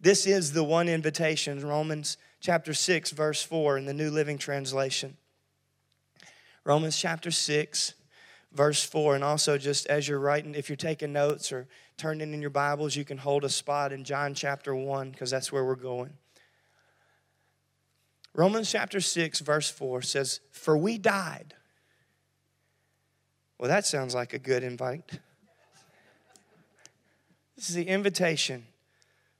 This 0.00 0.26
is 0.26 0.52
the 0.52 0.64
one 0.64 0.88
invitation, 0.88 1.64
Romans 1.64 2.16
chapter 2.40 2.74
6, 2.74 3.12
verse 3.12 3.44
4 3.44 3.78
in 3.78 3.84
the 3.84 3.94
New 3.94 4.10
Living 4.10 4.36
Translation. 4.36 5.16
Romans 6.64 6.98
chapter 6.98 7.30
6, 7.30 7.94
verse 8.52 8.84
4. 8.84 9.14
And 9.14 9.24
also, 9.24 9.56
just 9.58 9.86
as 9.86 10.08
you're 10.08 10.18
writing, 10.18 10.54
if 10.54 10.68
you're 10.68 10.76
taking 10.76 11.12
notes 11.12 11.52
or 11.52 11.68
turning 11.96 12.32
in 12.32 12.40
your 12.40 12.50
Bibles, 12.50 12.96
you 12.96 13.04
can 13.04 13.18
hold 13.18 13.44
a 13.44 13.48
spot 13.48 13.92
in 13.92 14.04
John 14.04 14.34
chapter 14.34 14.74
1 14.74 15.10
because 15.10 15.30
that's 15.30 15.50
where 15.52 15.64
we're 15.64 15.74
going. 15.74 16.12
Romans 18.34 18.70
chapter 18.70 19.00
6, 19.00 19.40
verse 19.40 19.70
4 19.70 20.02
says, 20.02 20.40
For 20.50 20.76
we 20.76 20.98
died. 20.98 21.54
Well, 23.58 23.68
that 23.68 23.84
sounds 23.84 24.14
like 24.14 24.32
a 24.32 24.38
good 24.38 24.62
invite. 24.62 25.18
This 27.56 27.68
is 27.68 27.74
the 27.74 27.88
invitation. 27.88 28.66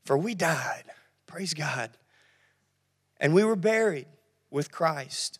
For 0.05 0.19
we 0.19 0.35
died. 0.35 0.85
Praise 1.27 1.55
God. 1.55 1.91
And 3.19 3.33
we 3.33 3.45
were 3.45 3.57
buried 3.57 4.07
with 4.51 4.71
Christ 4.71 5.40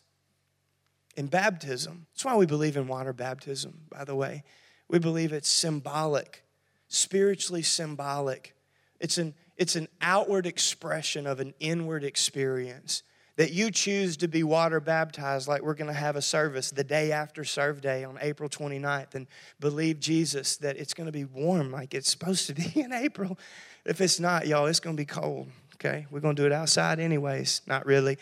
in 1.15 1.27
baptism. 1.27 2.07
That's 2.13 2.25
why 2.25 2.35
we 2.35 2.45
believe 2.45 2.77
in 2.77 2.87
water 2.87 3.13
baptism, 3.13 3.81
by 3.89 4.05
the 4.05 4.15
way. 4.15 4.43
We 4.87 4.99
believe 4.99 5.33
it's 5.33 5.49
symbolic, 5.49 6.43
spiritually 6.87 7.61
symbolic. 7.61 8.55
It's 8.99 9.17
an, 9.17 9.33
it's 9.57 9.75
an 9.75 9.87
outward 10.01 10.45
expression 10.45 11.27
of 11.27 11.39
an 11.39 11.53
inward 11.59 12.03
experience. 12.03 13.03
That 13.37 13.53
you 13.53 13.71
choose 13.71 14.17
to 14.17 14.27
be 14.27 14.43
water 14.43 14.81
baptized, 14.81 15.47
like 15.47 15.61
we're 15.61 15.73
going 15.73 15.87
to 15.87 15.93
have 15.93 16.17
a 16.17 16.21
service 16.21 16.69
the 16.69 16.83
day 16.83 17.13
after 17.13 17.45
Serve 17.45 17.81
Day 17.81 18.03
on 18.03 18.17
April 18.21 18.49
29th, 18.49 19.15
and 19.15 19.25
believe 19.59 19.99
Jesus 19.99 20.57
that 20.57 20.75
it's 20.77 20.93
going 20.93 21.05
to 21.05 21.13
be 21.13 21.23
warm 21.23 21.71
like 21.71 21.93
it's 21.93 22.11
supposed 22.11 22.47
to 22.47 22.53
be 22.53 22.71
in 22.81 22.91
April. 22.91 23.39
If 23.85 24.01
it's 24.01 24.19
not, 24.19 24.47
y'all, 24.47 24.67
it's 24.67 24.81
going 24.81 24.95
to 24.95 25.01
be 25.01 25.05
cold, 25.05 25.47
okay? 25.75 26.05
We're 26.11 26.19
going 26.19 26.35
to 26.35 26.41
do 26.41 26.45
it 26.45 26.51
outside 26.51 26.99
anyways. 26.99 27.61
Not 27.65 27.85
really. 27.85 28.17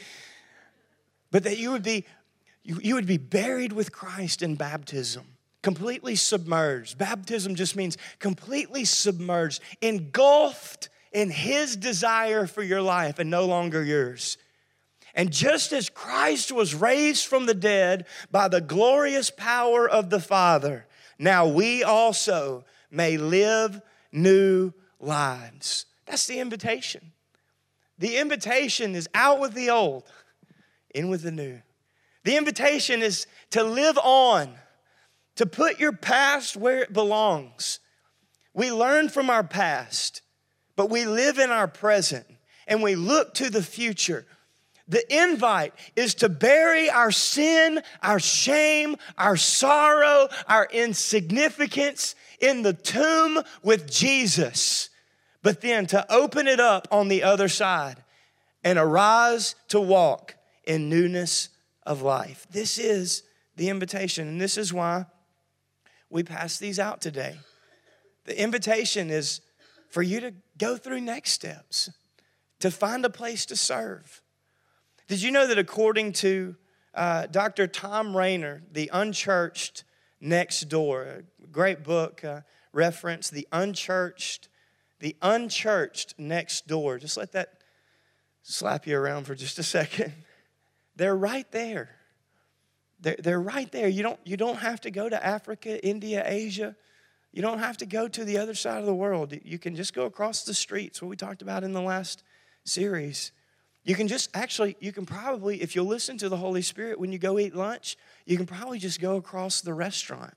But 1.32 1.44
that 1.44 1.58
you 1.58 1.72
would 1.72 1.84
be 1.84 2.06
you, 2.64 2.80
you 2.82 2.96
would 2.96 3.08
be 3.08 3.18
buried 3.18 3.74
with 3.74 3.92
Christ 3.92 4.42
in 4.42 4.56
baptism, 4.56 5.26
completely 5.62 6.16
submerged. 6.16 6.98
Baptism 6.98 7.56
just 7.56 7.76
means 7.76 7.98
completely 8.20 8.86
submerged, 8.86 9.62
engulfed 9.82 10.90
in 11.12 11.30
His 11.30 11.76
desire 11.76 12.48
for 12.48 12.64
your 12.64 12.82
life 12.82 13.20
and 13.20 13.30
no 13.30 13.46
longer 13.46 13.84
yours. 13.84 14.38
And 15.16 15.32
just 15.32 15.74
as 15.74 15.90
Christ 15.90 16.52
was 16.52 16.76
raised 16.76 17.26
from 17.26 17.46
the 17.46 17.54
dead 17.54 18.06
by 18.32 18.48
the 18.48 18.62
glorious 18.62 19.32
power 19.32 19.90
of 19.90 20.10
the 20.10 20.20
Father, 20.20 20.86
now 21.18 21.48
we 21.48 21.84
also 21.84 22.64
may 22.92 23.18
live 23.18 23.82
new 24.12 24.72
lives. 25.00 25.86
That's 26.06 26.28
the 26.28 26.40
invitation. 26.40 27.12
The 27.98 28.18
invitation 28.18 28.96
is 28.96 29.10
out 29.14 29.40
with 29.40 29.54
the 29.54 29.70
old, 29.70 30.04
in 30.94 31.10
with 31.10 31.24
the 31.24 31.32
new. 31.32 31.62
The 32.24 32.38
invitation 32.38 33.02
is 33.02 33.28
to 33.52 33.64
live 33.64 33.98
on, 33.98 34.54
to 35.36 35.46
put 35.46 35.80
your 35.80 35.94
past 35.94 36.58
where 36.58 36.82
it 36.82 36.94
belongs. 36.94 37.80
We 38.54 38.72
learn 38.72 39.10
from 39.10 39.30
our 39.30 39.44
past, 39.44 40.22
but 40.76 40.90
we 40.90 41.06
live 41.06 41.40
in 41.40 41.50
our 41.50 41.68
present 41.68 42.26
and 42.68 42.84
we 42.84 42.96
look 42.96 43.34
to 43.36 43.50
the 43.50 43.64
future. 43.64 44.26
The 44.88 45.04
invite 45.16 45.74
is 45.96 46.16
to 46.16 46.30
bury 46.30 46.90
our 46.90 47.12
sin, 47.12 47.82
our 48.02 48.20
shame, 48.20 48.96
our 49.18 49.38
sorrow, 49.38 50.30
our 50.48 50.68
insignificance 50.72 52.16
in 52.42 52.64
the 52.64 52.74
tomb 52.74 53.42
with 53.64 53.90
Jesus, 53.90 54.90
but 55.44 55.62
then 55.62 55.86
to 55.88 56.12
open 56.12 56.48
it 56.48 56.60
up 56.60 56.88
on 56.92 57.08
the 57.08 57.24
other 57.24 57.48
side 57.48 58.04
and 58.64 58.80
arise 58.80 59.56
to 59.70 59.80
walk 59.80 60.36
in 60.66 60.90
newness 60.90 61.50
of 61.90 62.04
life. 62.04 62.46
This 62.52 62.78
is 62.78 63.24
the 63.56 63.68
invitation, 63.68 64.28
and 64.28 64.40
this 64.40 64.58
is 64.58 64.72
why 64.72 65.08
we 66.10 66.22
pass 66.22 66.60
these 66.60 66.80
out 66.80 67.02
today. 67.02 67.36
The 68.26 68.40
invitation 68.40 69.10
is 69.10 69.42
for 69.90 70.04
you 70.04 70.20
to 70.20 70.34
go 70.60 70.78
through 70.78 71.02
next 71.02 71.32
steps, 71.32 71.90
to 72.60 72.70
find 72.70 73.04
a 73.04 73.10
place 73.10 73.44
to 73.48 73.56
serve. 73.56 74.22
Did 75.08 75.24
you 75.24 75.32
know 75.32 75.48
that 75.48 75.58
according 75.58 76.14
to 76.14 76.56
uh, 76.94 77.26
Dr. 77.26 77.66
Tom 77.66 78.16
Rainer, 78.16 78.62
The 78.72 78.92
Unchurched 78.94 79.84
Next 80.22 80.70
Door, 80.70 81.24
a 81.44 81.48
great 81.48 81.84
book 81.84 82.24
uh, 82.24 82.42
reference, 82.72 83.32
The 83.32 83.48
Unchurched, 83.52 84.48
The 85.00 85.16
Unchurched 85.24 86.20
Next 86.20 86.68
Door. 86.68 87.00
Just 87.00 87.18
let 87.18 87.32
that 87.32 87.64
slap 88.44 88.86
you 88.86 88.96
around 88.96 89.26
for 89.26 89.34
just 89.34 89.58
a 89.58 89.64
second. 89.64 90.14
They're 91.00 91.16
right 91.16 91.50
there. 91.52 91.92
They're, 93.00 93.16
they're 93.18 93.42
right 93.42 93.72
there. 93.72 93.88
You 93.88 94.04
don't, 94.04 94.20
you 94.26 94.36
don't 94.36 94.58
have 94.58 94.82
to 94.82 94.92
go 94.92 95.08
to 95.08 95.26
Africa, 95.26 95.84
India, 95.84 96.22
Asia. 96.26 96.76
You 97.32 97.42
don't 97.42 97.60
have 97.60 97.78
to 97.78 97.86
go 97.86 98.10
to 98.10 98.26
the 98.26 98.38
other 98.38 98.54
side 98.54 98.80
of 98.82 98.86
the 98.86 98.94
world. 98.94 99.34
You 99.46 99.58
can 99.58 99.78
just 99.78 99.94
go 99.94 100.04
across 100.04 100.44
the 100.44 100.54
streets, 100.54 101.02
what 101.02 101.08
we 101.08 101.16
talked 101.16 101.42
about 101.42 101.64
in 101.64 101.72
the 101.72 101.82
last 101.82 102.24
series. 102.66 103.32
You 103.86 103.96
can 103.96 104.10
just 104.10 104.30
actually, 104.36 104.76
you 104.82 104.92
can 104.92 105.06
probably, 105.06 105.62
if 105.62 105.74
you'll 105.74 105.86
listen 105.86 106.18
to 106.18 106.28
the 106.28 106.36
Holy 106.36 106.62
Spirit 106.62 107.00
when 107.00 107.14
you 107.14 107.18
go 107.18 107.40
eat 107.40 107.56
lunch, 107.56 107.96
you 108.26 108.36
can 108.36 108.46
probably 108.46 108.78
just 108.78 109.00
go 109.00 109.16
across 109.16 109.62
the 109.62 109.74
restaurant 109.74 110.34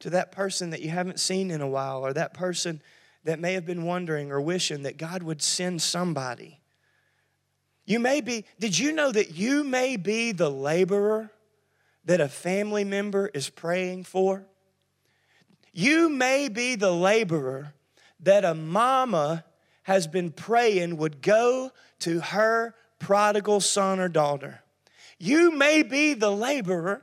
to 0.00 0.10
that 0.10 0.30
person 0.30 0.68
that 0.70 0.82
you 0.82 0.90
haven't 0.90 1.18
seen 1.20 1.50
in 1.50 1.62
a 1.62 1.68
while 1.68 2.04
or 2.04 2.12
that 2.12 2.34
person 2.34 2.82
that 3.24 3.40
may 3.40 3.54
have 3.54 3.64
been 3.64 3.86
wondering 3.86 4.30
or 4.30 4.42
wishing 4.42 4.82
that 4.82 4.98
God 4.98 5.22
would 5.22 5.40
send 5.40 5.80
somebody 5.80 6.59
You 7.90 7.98
may 7.98 8.20
be, 8.20 8.44
did 8.60 8.78
you 8.78 8.92
know 8.92 9.10
that 9.10 9.34
you 9.34 9.64
may 9.64 9.96
be 9.96 10.30
the 10.30 10.48
laborer 10.48 11.32
that 12.04 12.20
a 12.20 12.28
family 12.28 12.84
member 12.84 13.26
is 13.34 13.50
praying 13.50 14.04
for? 14.04 14.46
You 15.72 16.08
may 16.08 16.48
be 16.48 16.76
the 16.76 16.92
laborer 16.92 17.74
that 18.20 18.44
a 18.44 18.54
mama 18.54 19.44
has 19.82 20.06
been 20.06 20.30
praying 20.30 20.98
would 20.98 21.20
go 21.20 21.72
to 21.98 22.20
her 22.20 22.76
prodigal 23.00 23.58
son 23.58 23.98
or 23.98 24.08
daughter. 24.08 24.62
You 25.18 25.50
may 25.50 25.82
be 25.82 26.14
the 26.14 26.30
laborer 26.30 27.02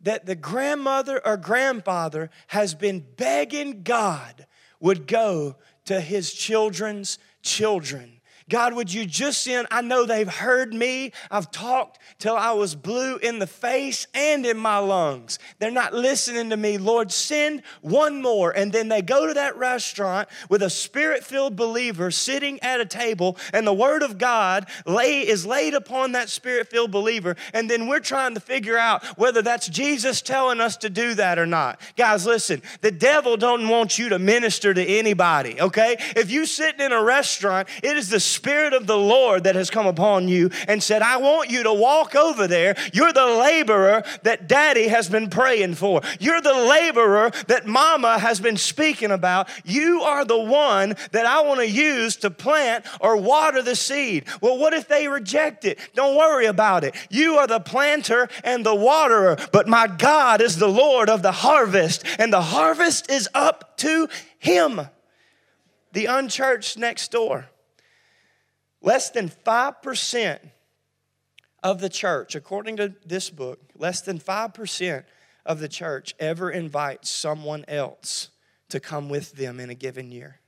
that 0.00 0.26
the 0.26 0.36
grandmother 0.36 1.20
or 1.26 1.36
grandfather 1.36 2.30
has 2.46 2.72
been 2.76 3.04
begging 3.16 3.82
God 3.82 4.46
would 4.78 5.08
go 5.08 5.56
to 5.86 6.00
his 6.00 6.32
children's 6.32 7.18
children. 7.42 8.13
God, 8.50 8.74
would 8.74 8.92
you 8.92 9.06
just 9.06 9.42
send? 9.42 9.66
I 9.70 9.80
know 9.80 10.04
they've 10.04 10.28
heard 10.28 10.74
me. 10.74 11.12
I've 11.30 11.50
talked 11.50 11.98
till 12.18 12.36
I 12.36 12.52
was 12.52 12.74
blue 12.74 13.16
in 13.16 13.38
the 13.38 13.46
face 13.46 14.06
and 14.12 14.44
in 14.44 14.58
my 14.58 14.78
lungs. 14.78 15.38
They're 15.58 15.70
not 15.70 15.94
listening 15.94 16.50
to 16.50 16.56
me. 16.56 16.76
Lord, 16.76 17.10
send 17.10 17.62
one 17.80 18.20
more. 18.20 18.50
And 18.50 18.70
then 18.70 18.88
they 18.88 19.00
go 19.00 19.26
to 19.26 19.34
that 19.34 19.56
restaurant 19.56 20.28
with 20.50 20.62
a 20.62 20.68
spirit 20.68 21.24
filled 21.24 21.56
believer 21.56 22.10
sitting 22.10 22.60
at 22.60 22.80
a 22.80 22.86
table, 22.86 23.38
and 23.52 23.66
the 23.66 23.72
word 23.72 24.02
of 24.02 24.18
God 24.18 24.66
lay, 24.84 25.26
is 25.26 25.46
laid 25.46 25.72
upon 25.72 26.12
that 26.12 26.28
spirit 26.28 26.68
filled 26.68 26.90
believer. 26.90 27.36
And 27.54 27.70
then 27.70 27.86
we're 27.86 28.00
trying 28.00 28.34
to 28.34 28.40
figure 28.40 28.76
out 28.76 29.04
whether 29.16 29.40
that's 29.40 29.68
Jesus 29.68 30.20
telling 30.20 30.60
us 30.60 30.76
to 30.78 30.90
do 30.90 31.14
that 31.14 31.38
or 31.38 31.46
not. 31.46 31.80
Guys, 31.96 32.26
listen, 32.26 32.60
the 32.82 32.90
devil 32.90 33.38
don't 33.38 33.68
want 33.68 33.98
you 33.98 34.10
to 34.10 34.18
minister 34.18 34.74
to 34.74 34.84
anybody, 34.84 35.60
okay? 35.60 35.96
If 36.14 36.30
you're 36.30 36.44
sitting 36.44 36.80
in 36.80 36.92
a 36.92 37.02
restaurant, 37.02 37.68
it 37.82 37.96
is 37.96 38.10
the 38.10 38.33
Spirit 38.34 38.74
of 38.74 38.86
the 38.86 38.98
Lord 38.98 39.44
that 39.44 39.54
has 39.54 39.70
come 39.70 39.86
upon 39.86 40.28
you 40.28 40.50
and 40.68 40.82
said, 40.82 41.02
I 41.02 41.16
want 41.18 41.50
you 41.50 41.62
to 41.62 41.72
walk 41.72 42.14
over 42.14 42.46
there. 42.46 42.76
You're 42.92 43.12
the 43.12 43.24
laborer 43.24 44.02
that 44.22 44.48
daddy 44.48 44.88
has 44.88 45.08
been 45.08 45.30
praying 45.30 45.76
for. 45.76 46.02
You're 46.18 46.40
the 46.40 46.52
laborer 46.52 47.30
that 47.46 47.66
mama 47.66 48.18
has 48.18 48.40
been 48.40 48.56
speaking 48.56 49.10
about. 49.10 49.48
You 49.64 50.02
are 50.02 50.24
the 50.24 50.38
one 50.38 50.96
that 51.12 51.26
I 51.26 51.40
want 51.42 51.60
to 51.60 51.70
use 51.70 52.16
to 52.16 52.30
plant 52.30 52.86
or 53.00 53.16
water 53.16 53.62
the 53.62 53.76
seed. 53.76 54.26
Well, 54.40 54.58
what 54.58 54.72
if 54.72 54.88
they 54.88 55.08
reject 55.08 55.64
it? 55.64 55.78
Don't 55.94 56.16
worry 56.16 56.46
about 56.46 56.84
it. 56.84 56.94
You 57.10 57.36
are 57.36 57.46
the 57.46 57.60
planter 57.60 58.28
and 58.42 58.66
the 58.66 58.74
waterer, 58.74 59.36
but 59.52 59.68
my 59.68 59.86
God 59.86 60.40
is 60.40 60.58
the 60.58 60.68
Lord 60.68 61.08
of 61.08 61.22
the 61.22 61.32
harvest, 61.32 62.04
and 62.18 62.32
the 62.32 62.42
harvest 62.42 63.10
is 63.10 63.28
up 63.34 63.76
to 63.78 64.08
Him. 64.38 64.88
The 65.92 66.06
unchurched 66.06 66.76
next 66.76 67.12
door 67.12 67.48
Less 68.84 69.08
than 69.08 69.30
5% 69.30 70.38
of 71.62 71.80
the 71.80 71.88
church, 71.88 72.34
according 72.34 72.76
to 72.76 72.94
this 73.06 73.30
book, 73.30 73.58
less 73.74 74.02
than 74.02 74.18
5% 74.18 75.04
of 75.46 75.58
the 75.58 75.68
church 75.68 76.14
ever 76.20 76.50
invites 76.50 77.08
someone 77.08 77.64
else 77.66 78.28
to 78.68 78.78
come 78.80 79.08
with 79.08 79.32
them 79.32 79.58
in 79.58 79.70
a 79.70 79.74
given 79.74 80.12
year. 80.12 80.38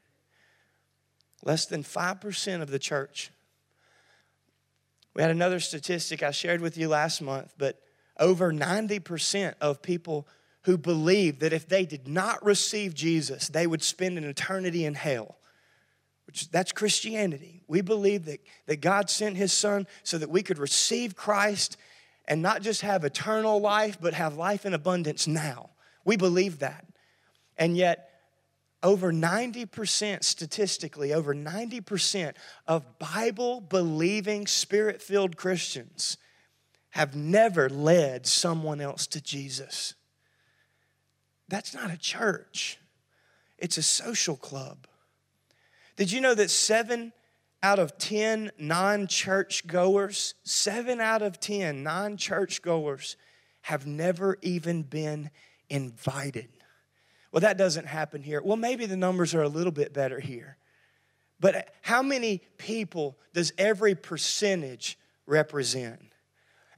Less 1.45 1.65
than 1.65 1.83
5% 1.83 2.61
of 2.61 2.71
the 2.71 2.79
church. 2.79 3.31
We 5.15 5.23
had 5.23 5.31
another 5.31 5.59
statistic 5.59 6.23
I 6.23 6.31
shared 6.31 6.61
with 6.61 6.77
you 6.77 6.89
last 6.89 7.23
month, 7.23 7.55
but 7.57 7.81
over 8.21 8.53
90% 8.53 9.55
of 9.63 9.81
people 9.81 10.29
who 10.65 10.77
believe 10.77 11.39
that 11.39 11.55
if 11.55 11.67
they 11.67 11.87
did 11.87 12.07
not 12.07 12.45
receive 12.45 12.93
Jesus, 12.93 13.49
they 13.49 13.67
would 13.67 13.83
spend 13.83 14.19
an 14.19 14.25
eternity 14.25 14.85
in 14.85 14.93
hell 14.93 15.39
which 16.27 16.51
that's 16.51 16.73
Christianity. 16.73 17.63
We 17.69 17.81
believe 17.81 18.25
that, 18.27 18.41
that 18.67 18.81
God 18.81 19.09
sent 19.11 19.37
his 19.37 19.53
son 19.53 19.87
so 20.03 20.19
that 20.19 20.31
we 20.31 20.43
could 20.43 20.59
receive 20.59 21.15
Christ 21.15 21.77
and 22.27 22.43
not 22.43 22.63
just 22.63 22.81
have 22.81 23.05
eternal 23.05 23.61
life, 23.61 23.99
but 24.01 24.15
have 24.15 24.37
life 24.37 24.67
in 24.67 24.75
abundance 24.75 25.27
now. 25.27 25.71
We 26.05 26.17
believe 26.17 26.59
that. 26.59 26.85
And 27.57 27.77
yet, 27.77 28.11
over 28.83 29.13
90%, 29.13 30.23
statistically, 30.23 31.13
over 31.13 31.35
90% 31.35 32.35
of 32.67 32.99
Bible 32.99 33.61
believing, 33.61 34.47
spirit 34.47 35.01
filled 35.01 35.37
Christians 35.37 36.17
have 36.91 37.15
never 37.15 37.69
led 37.69 38.27
someone 38.27 38.81
else 38.81 39.07
to 39.09 39.21
Jesus. 39.21 39.95
That's 41.49 41.75
not 41.75 41.91
a 41.91 41.97
church, 41.97 42.79
it's 43.59 43.79
a 43.79 43.83
social 43.83 44.37
club. 44.37 44.87
Did 45.97 46.13
you 46.13 46.21
know 46.21 46.35
that 46.35 46.51
seven 46.51 47.13
out 47.63 47.79
of 47.79 47.99
10 47.99 48.53
non 48.59 49.07
church 49.07 49.67
goers, 49.67 50.35
seven 50.45 51.01
out 51.01 51.23
of 51.23 51.41
10 51.41 51.83
non 51.83 52.17
church 52.17 52.63
goers 52.63 53.17
have 53.63 53.87
never 53.87 54.39
even 54.43 54.83
been 54.83 55.31
invited? 55.69 56.49
Well, 57.33 57.41
that 57.41 57.59
doesn't 57.59 57.87
happen 57.87 58.23
here. 58.23 58.41
Well, 58.43 58.57
maybe 58.57 58.87
the 58.87 58.97
numbers 58.97 59.35
are 59.35 59.43
a 59.43 59.49
little 59.49 59.73
bit 59.73 59.93
better 59.93 60.21
here. 60.21 60.57
But 61.41 61.75
how 61.83 62.03
many 62.03 62.43
people 62.57 63.19
does 63.35 63.53
every 63.59 63.95
percentage 63.95 64.99
represent? 65.27 66.01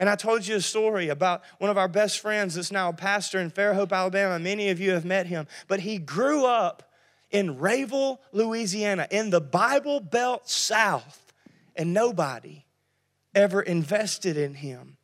And 0.00 0.08
I 0.08 0.16
told 0.16 0.46
you 0.46 0.56
a 0.56 0.60
story 0.60 1.08
about 1.08 1.42
one 1.58 1.70
of 1.70 1.78
our 1.78 1.88
best 1.88 2.20
friends 2.20 2.54
that's 2.54 2.72
now 2.72 2.88
a 2.88 2.92
pastor 2.92 3.40
in 3.40 3.50
Fairhope, 3.50 3.92
Alabama. 3.92 4.38
Many 4.38 4.70
of 4.70 4.80
you 4.80 4.92
have 4.92 5.04
met 5.04 5.26
him. 5.26 5.46
But 5.66 5.80
he 5.80 5.98
grew 5.98 6.44
up 6.44 6.87
in 7.30 7.58
Rayville, 7.58 8.18
Louisiana, 8.32 9.06
in 9.10 9.30
the 9.30 9.40
Bible 9.40 10.00
Belt 10.00 10.48
South, 10.48 11.32
and 11.76 11.92
nobody 11.92 12.64
ever 13.34 13.62
invested 13.62 14.36
in 14.36 14.54
him 14.54 14.96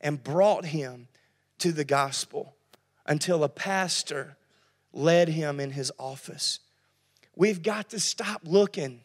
and 0.00 0.22
brought 0.22 0.66
him 0.66 1.08
to 1.58 1.72
the 1.72 1.84
gospel 1.84 2.54
until 3.06 3.42
a 3.42 3.48
pastor 3.48 4.36
led 4.92 5.28
him 5.28 5.60
in 5.60 5.70
his 5.70 5.92
office. 5.98 6.60
We've 7.34 7.62
got 7.62 7.90
to 7.90 8.00
stop 8.00 8.42
looking 8.44 9.00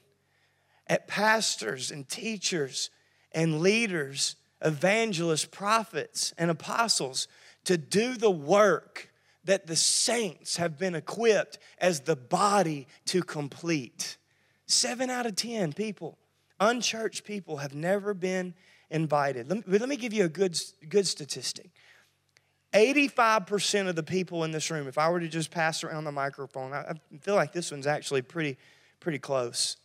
at 0.87 1.07
pastors 1.07 1.91
and 1.91 2.07
teachers 2.07 2.89
and 3.31 3.59
leaders, 3.59 4.35
evangelists, 4.61 5.45
prophets, 5.45 6.33
and 6.37 6.51
apostles 6.51 7.27
to 7.65 7.77
do 7.77 8.15
the 8.15 8.31
work 8.31 9.09
that 9.45 9.67
the 9.67 9.75
saints 9.75 10.57
have 10.57 10.77
been 10.77 10.95
equipped 10.95 11.59
as 11.77 12.01
the 12.01 12.15
body 12.15 12.87
to 13.05 13.21
complete. 13.21 14.17
Seven 14.65 15.09
out 15.09 15.25
of 15.25 15.35
10 15.35 15.73
people, 15.73 16.17
unchurched 16.59 17.23
people, 17.23 17.57
have 17.57 17.73
never 17.73 18.13
been 18.13 18.55
invited. 18.89 19.47
Let 19.47 19.67
me, 19.67 19.77
let 19.79 19.87
me 19.87 19.95
give 19.95 20.13
you 20.13 20.25
a 20.25 20.29
good, 20.29 20.59
good 20.89 21.07
statistic. 21.07 21.69
85% 22.73 23.87
of 23.87 23.95
the 23.95 24.03
people 24.03 24.43
in 24.43 24.51
this 24.51 24.69
room, 24.69 24.87
if 24.87 24.97
I 24.97 25.09
were 25.09 25.19
to 25.19 25.29
just 25.29 25.51
pass 25.51 25.83
around 25.83 26.03
the 26.03 26.11
microphone, 26.11 26.73
I, 26.73 26.79
I 26.79 27.17
feel 27.21 27.35
like 27.35 27.53
this 27.53 27.71
one's 27.71 27.87
actually 27.87 28.23
pretty, 28.23 28.57
pretty 28.99 29.19
close. 29.19 29.77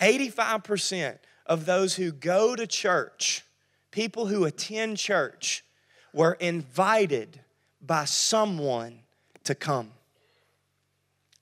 85% 0.00 1.18
of 1.46 1.66
those 1.66 1.96
who 1.96 2.12
go 2.12 2.54
to 2.54 2.66
church, 2.66 3.44
people 3.90 4.26
who 4.26 4.44
attend 4.44 4.98
church, 4.98 5.64
were 6.12 6.34
invited 6.34 7.40
by 7.80 8.04
someone 8.04 9.00
to 9.44 9.54
come. 9.54 9.92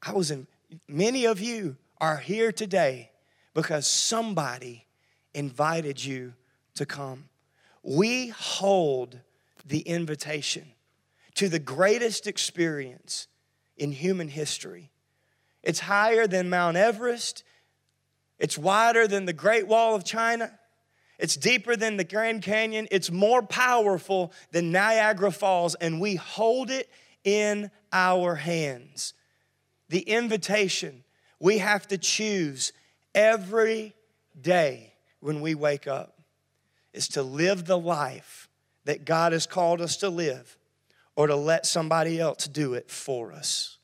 I 0.03 0.12
was 0.12 0.31
in, 0.31 0.46
many 0.87 1.24
of 1.24 1.40
you 1.40 1.77
are 2.01 2.18
here 2.18 2.53
today 2.53 3.11
because 3.55 3.87
somebody 3.87 4.87
invited 5.35 6.05
you 6.05 6.35
to 6.74 6.87
come. 6.87 7.29
We 7.83 8.29
hold 8.29 9.20
the 9.66 9.81
invitation 9.81 10.72
to 11.35 11.48
the 11.48 11.59
greatest 11.59 12.27
experience 12.27 13.29
in 13.77 13.92
human 13.92 14.29
history. 14.29 14.90
It's 15.62 15.81
higher 15.81 16.27
than 16.27 16.48
Mount 16.48 16.77
Everest, 16.77 17.44
it's 18.38 18.57
wider 18.57 19.09
than 19.09 19.24
the 19.24 19.33
Great 19.33 19.66
Wall 19.66 19.94
of 19.94 20.05
China. 20.05 20.57
It's 21.18 21.37
deeper 21.37 21.76
than 21.76 21.96
the 21.96 22.04
Grand 22.04 22.42
Canyon. 22.42 22.87
It's 22.90 23.11
more 23.11 23.42
powerful 23.42 24.33
than 24.52 24.70
Niagara 24.70 25.33
Falls, 25.33 25.74
and 25.74 26.00
we 26.00 26.14
hold 26.14 26.70
it 26.70 26.88
in 27.24 27.70
our 27.92 28.37
hands. 28.37 29.14
The 29.88 30.00
invitation 30.00 31.02
we 31.40 31.59
have 31.59 31.87
to 31.88 31.98
choose 31.98 32.72
every 33.14 33.94
day 34.40 34.94
when 35.20 35.40
we 35.40 35.54
wake 35.54 35.87
up 35.87 36.20
is 36.92 37.09
to 37.09 37.22
live 37.22 37.66
the 37.66 37.78
life 37.78 38.48
that 38.85 39.04
God 39.04 39.33
has 39.33 39.46
called 39.46 39.81
us 39.81 39.96
to 39.98 40.09
live 40.09 40.57
or 41.16 41.26
to 41.26 41.37
let 41.37 41.66
somebody 41.66 42.20
else 42.20 42.46
do 42.46 42.74
it 42.74 42.90
for 42.90 43.33
us 43.33 43.77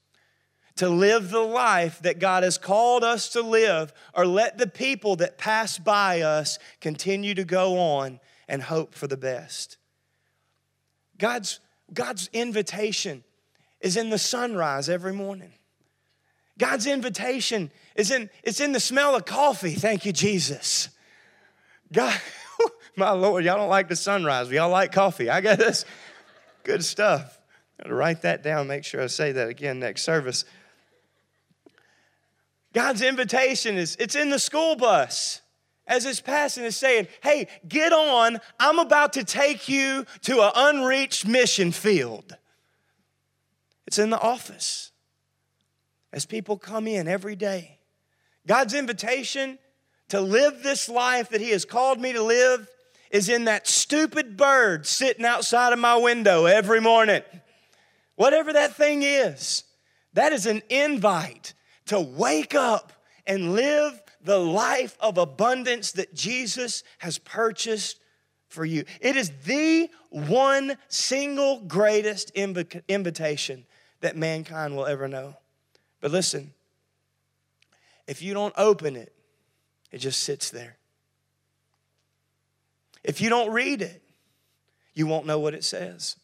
to 0.76 0.88
live 0.88 1.30
the 1.30 1.40
life 1.40 2.00
that 2.02 2.18
God 2.18 2.42
has 2.42 2.58
called 2.58 3.04
us 3.04 3.28
to 3.30 3.42
live, 3.42 3.92
or 4.14 4.26
let 4.26 4.58
the 4.58 4.66
people 4.66 5.16
that 5.16 5.38
pass 5.38 5.78
by 5.78 6.22
us 6.22 6.58
continue 6.80 7.34
to 7.34 7.44
go 7.44 7.78
on 7.78 8.18
and 8.48 8.62
hope 8.62 8.94
for 8.94 9.06
the 9.06 9.16
best. 9.16 9.76
God's, 11.18 11.60
God's 11.92 12.28
invitation 12.32 13.22
is 13.80 13.96
in 13.96 14.10
the 14.10 14.18
sunrise 14.18 14.88
every 14.88 15.12
morning. 15.12 15.52
God's 16.58 16.86
invitation 16.86 17.70
is 17.94 18.10
in, 18.10 18.30
it's 18.42 18.60
in 18.60 18.72
the 18.72 18.80
smell 18.80 19.14
of 19.14 19.24
coffee. 19.24 19.74
Thank 19.74 20.04
you, 20.04 20.12
Jesus. 20.12 20.88
God, 21.92 22.18
my 22.96 23.10
Lord, 23.10 23.44
y'all 23.44 23.56
don't 23.56 23.68
like 23.68 23.88
the 23.88 23.96
sunrise. 23.96 24.48
but 24.48 24.54
Y'all 24.54 24.70
like 24.70 24.92
coffee. 24.92 25.30
I 25.30 25.40
got 25.40 25.58
this. 25.58 25.84
Good 26.62 26.84
stuff. 26.84 27.38
Gotta 27.82 27.94
write 27.94 28.22
that 28.22 28.42
down, 28.42 28.68
make 28.68 28.84
sure 28.84 29.02
I 29.02 29.08
say 29.08 29.32
that 29.32 29.48
again 29.48 29.80
next 29.80 30.02
service. 30.02 30.44
God's 32.74 33.02
invitation 33.02 33.76
is 33.76 33.96
it's 34.00 34.16
in 34.16 34.30
the 34.30 34.38
school 34.38 34.76
bus 34.76 35.40
as 35.86 36.04
it's 36.06 36.20
passing 36.20 36.64
is 36.64 36.76
saying, 36.76 37.08
Hey, 37.22 37.46
get 37.66 37.92
on. 37.92 38.40
I'm 38.58 38.78
about 38.78 39.12
to 39.14 39.24
take 39.24 39.68
you 39.68 40.04
to 40.22 40.42
an 40.42 40.50
unreached 40.54 41.26
mission 41.26 41.72
field. 41.72 42.36
It's 43.86 43.98
in 43.98 44.10
the 44.10 44.20
office 44.20 44.90
as 46.12 46.26
people 46.26 46.58
come 46.58 46.86
in 46.86 47.06
every 47.06 47.36
day. 47.36 47.78
God's 48.46 48.74
invitation 48.74 49.58
to 50.08 50.20
live 50.20 50.62
this 50.62 50.88
life 50.88 51.30
that 51.30 51.40
He 51.40 51.50
has 51.50 51.64
called 51.64 52.00
me 52.00 52.12
to 52.12 52.22
live 52.22 52.68
is 53.10 53.28
in 53.28 53.44
that 53.44 53.68
stupid 53.68 54.36
bird 54.36 54.86
sitting 54.86 55.24
outside 55.24 55.72
of 55.72 55.78
my 55.78 55.96
window 55.96 56.46
every 56.46 56.80
morning. 56.80 57.22
Whatever 58.16 58.52
that 58.52 58.74
thing 58.74 59.02
is, 59.02 59.64
that 60.14 60.32
is 60.32 60.46
an 60.46 60.62
invite 60.68 61.54
to 61.86 62.00
wake 62.00 62.54
up 62.54 62.92
and 63.26 63.54
live 63.54 64.02
the 64.22 64.38
life 64.38 64.96
of 65.00 65.18
abundance 65.18 65.92
that 65.92 66.14
Jesus 66.14 66.82
has 66.98 67.18
purchased 67.18 68.00
for 68.48 68.64
you. 68.64 68.84
It 69.00 69.16
is 69.16 69.32
the 69.44 69.90
one 70.10 70.76
single 70.88 71.60
greatest 71.60 72.34
inv- 72.34 72.82
invitation 72.88 73.66
that 74.00 74.16
mankind 74.16 74.76
will 74.76 74.86
ever 74.86 75.08
know. 75.08 75.36
But 76.00 76.10
listen, 76.10 76.52
if 78.06 78.22
you 78.22 78.34
don't 78.34 78.54
open 78.56 78.96
it, 78.96 79.12
it 79.90 79.98
just 79.98 80.22
sits 80.22 80.50
there. 80.50 80.76
If 83.02 83.20
you 83.20 83.28
don't 83.28 83.52
read 83.52 83.82
it, 83.82 84.02
you 84.94 85.06
won't 85.06 85.26
know 85.26 85.38
what 85.38 85.54
it 85.54 85.64
says. 85.64 86.16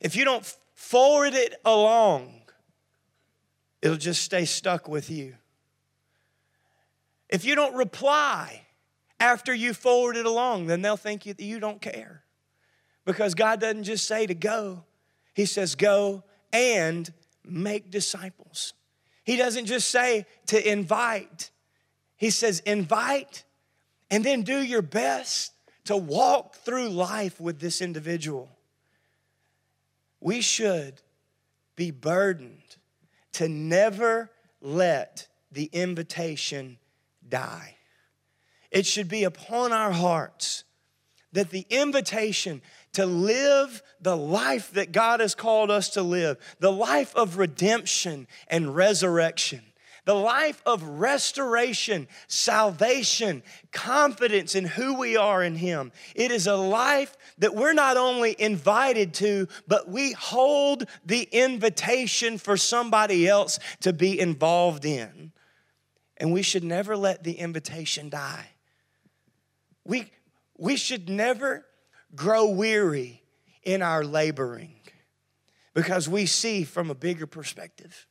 If 0.00 0.16
you 0.16 0.24
don't 0.24 0.44
forward 0.74 1.34
it 1.34 1.54
along, 1.64 2.42
it'll 3.86 3.96
just 3.96 4.22
stay 4.22 4.44
stuck 4.44 4.88
with 4.88 5.10
you. 5.10 5.36
If 7.28 7.44
you 7.44 7.54
don't 7.54 7.76
reply 7.76 8.62
after 9.20 9.54
you 9.54 9.74
forward 9.74 10.16
it 10.16 10.26
along, 10.26 10.66
then 10.66 10.82
they'll 10.82 10.96
think 10.96 11.24
you, 11.24 11.34
you 11.38 11.60
don't 11.60 11.80
care. 11.80 12.24
Because 13.04 13.34
God 13.34 13.60
doesn't 13.60 13.84
just 13.84 14.08
say 14.08 14.26
to 14.26 14.34
go, 14.34 14.84
He 15.34 15.46
says, 15.46 15.76
go 15.76 16.24
and 16.52 17.12
make 17.44 17.92
disciples. 17.92 18.74
He 19.22 19.36
doesn't 19.36 19.66
just 19.66 19.88
say 19.88 20.26
to 20.46 20.68
invite, 20.70 21.50
He 22.16 22.30
says, 22.30 22.58
invite 22.60 23.44
and 24.10 24.24
then 24.24 24.42
do 24.42 24.58
your 24.60 24.82
best 24.82 25.52
to 25.84 25.96
walk 25.96 26.56
through 26.56 26.88
life 26.88 27.40
with 27.40 27.60
this 27.60 27.80
individual. 27.80 28.48
We 30.20 30.40
should 30.40 31.02
be 31.76 31.92
burdened 31.92 32.65
to 33.36 33.48
never 33.48 34.30
let 34.62 35.28
the 35.52 35.68
invitation 35.72 36.78
die. 37.28 37.76
It 38.70 38.86
should 38.86 39.08
be 39.08 39.24
upon 39.24 39.72
our 39.72 39.92
hearts 39.92 40.64
that 41.32 41.50
the 41.50 41.66
invitation 41.68 42.62
to 42.94 43.04
live 43.04 43.82
the 44.00 44.16
life 44.16 44.70
that 44.72 44.90
God 44.90 45.20
has 45.20 45.34
called 45.34 45.70
us 45.70 45.90
to 45.90 46.02
live, 46.02 46.38
the 46.60 46.72
life 46.72 47.14
of 47.14 47.36
redemption 47.36 48.26
and 48.48 48.74
resurrection, 48.74 49.60
the 50.06 50.14
life 50.14 50.62
of 50.64 50.82
restoration, 50.84 52.08
salvation, 52.28 53.42
confidence 53.72 54.54
in 54.54 54.64
who 54.64 54.94
we 54.94 55.16
are 55.16 55.42
in 55.42 55.56
Him. 55.56 55.90
It 56.14 56.30
is 56.30 56.46
a 56.46 56.54
life 56.54 57.16
that 57.38 57.56
we're 57.56 57.74
not 57.74 57.96
only 57.96 58.34
invited 58.38 59.12
to, 59.14 59.48
but 59.66 59.88
we 59.88 60.12
hold 60.12 60.84
the 61.04 61.28
invitation 61.32 62.38
for 62.38 62.56
somebody 62.56 63.26
else 63.26 63.58
to 63.80 63.92
be 63.92 64.18
involved 64.18 64.84
in. 64.84 65.32
And 66.16 66.32
we 66.32 66.42
should 66.42 66.64
never 66.64 66.96
let 66.96 67.24
the 67.24 67.32
invitation 67.32 68.08
die. 68.08 68.46
We, 69.84 70.12
we 70.56 70.76
should 70.76 71.08
never 71.08 71.66
grow 72.14 72.48
weary 72.48 73.24
in 73.64 73.82
our 73.82 74.04
laboring 74.04 74.76
because 75.74 76.08
we 76.08 76.26
see 76.26 76.62
from 76.62 76.90
a 76.90 76.94
bigger 76.94 77.26
perspective. 77.26 78.06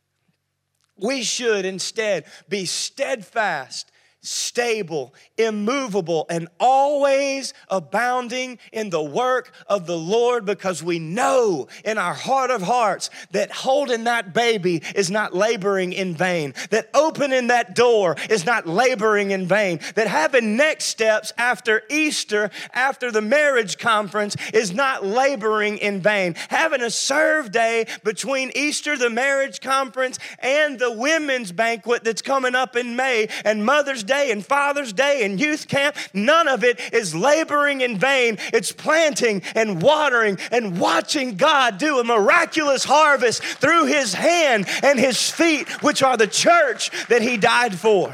We 0.98 1.24
should 1.24 1.66
instead 1.66 2.26
be 2.48 2.66
steadfast 2.66 3.92
stable, 4.26 5.14
immovable, 5.38 6.26
and 6.30 6.48
always 6.60 7.54
abounding 7.70 8.58
in 8.72 8.90
the 8.90 9.02
work 9.02 9.54
of 9.68 9.86
the 9.86 9.98
Lord 9.98 10.46
because 10.46 10.82
we 10.82 11.00
know 11.00 11.68
in 11.84 11.98
our 11.98 12.14
heart 12.14 12.52
of 12.52 12.62
hearts 12.62 13.10
that 13.32 13.52
holding 13.52 14.06
that 14.06 14.34
baby 14.34 14.82
is 14.96 15.12
not 15.12 15.36
laboring 15.36 15.94
in 15.94 16.16
vain, 16.16 16.54
that 16.72 16.90
opening 16.94 17.48
that 17.48 17.76
door 17.76 18.16
is 18.30 18.46
not 18.46 18.68
laboring 18.68 19.32
in 19.32 19.46
vain, 19.46 19.80
that 19.96 20.08
having 20.08 20.56
next 20.56 20.86
steps 20.86 21.32
after 21.38 21.84
Easter, 21.90 22.50
after 22.74 23.12
the 23.12 23.22
marriage 23.22 23.78
conference, 23.78 24.36
is 24.54 24.74
not 24.74 25.06
laboring 25.06 25.78
in 25.78 26.02
vain. 26.02 26.36
Having 26.50 26.82
a 26.82 26.90
serve 26.90 27.52
day 27.52 27.86
between 28.04 28.52
Easter, 28.56 28.98
the 28.98 29.10
marriage 29.10 29.62
conference, 29.62 30.18
and 30.40 30.80
the 30.80 30.92
women's 30.92 31.52
banquet 31.52 32.04
that's 32.04 32.22
coming 32.22 32.56
up 32.56 32.76
in 32.76 32.96
May, 32.96 33.28
and 33.44 33.66
Mother's 33.66 34.04
Day 34.04 34.15
Day 34.16 34.32
and 34.32 34.46
Father's 34.46 34.94
Day 34.94 35.24
and 35.24 35.40
youth 35.40 35.68
camp, 35.68 35.96
none 36.14 36.48
of 36.48 36.64
it 36.64 36.80
is 36.94 37.14
laboring 37.14 37.82
in 37.82 37.98
vain. 37.98 38.38
It's 38.54 38.72
planting 38.72 39.42
and 39.56 39.82
watering 39.82 40.38
and 40.52 40.80
watching 40.80 41.36
God 41.36 41.78
do 41.78 42.00
a 42.00 42.04
miraculous 42.04 42.84
harvest 42.84 43.44
through 43.44 43.86
His 43.88 44.14
hand 44.14 44.68
and 44.84 45.00
His 45.00 45.30
feet, 45.30 45.68
which 45.84 46.02
are 46.02 46.18
the 46.18 46.28
church 46.28 46.92
that 47.08 47.22
He 47.22 47.38
died 47.38 47.78
for. 47.78 48.14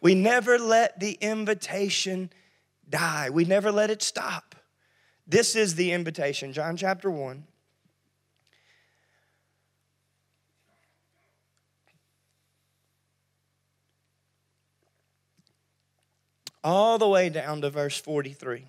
We 0.00 0.14
never 0.14 0.58
let 0.58 1.00
the 1.00 1.12
invitation 1.20 2.30
die, 2.88 3.30
we 3.30 3.44
never 3.44 3.72
let 3.72 3.90
it 3.90 4.02
stop. 4.02 4.54
This 5.26 5.56
is 5.56 5.74
the 5.74 5.90
invitation, 5.90 6.52
John 6.52 6.76
chapter 6.76 7.10
1. 7.10 7.44
All 16.66 16.98
the 16.98 17.08
way 17.08 17.28
down 17.28 17.60
to 17.60 17.70
verse 17.70 17.96
43. 17.96 18.64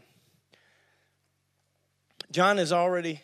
John 2.30 2.60
has 2.60 2.72
already 2.72 3.22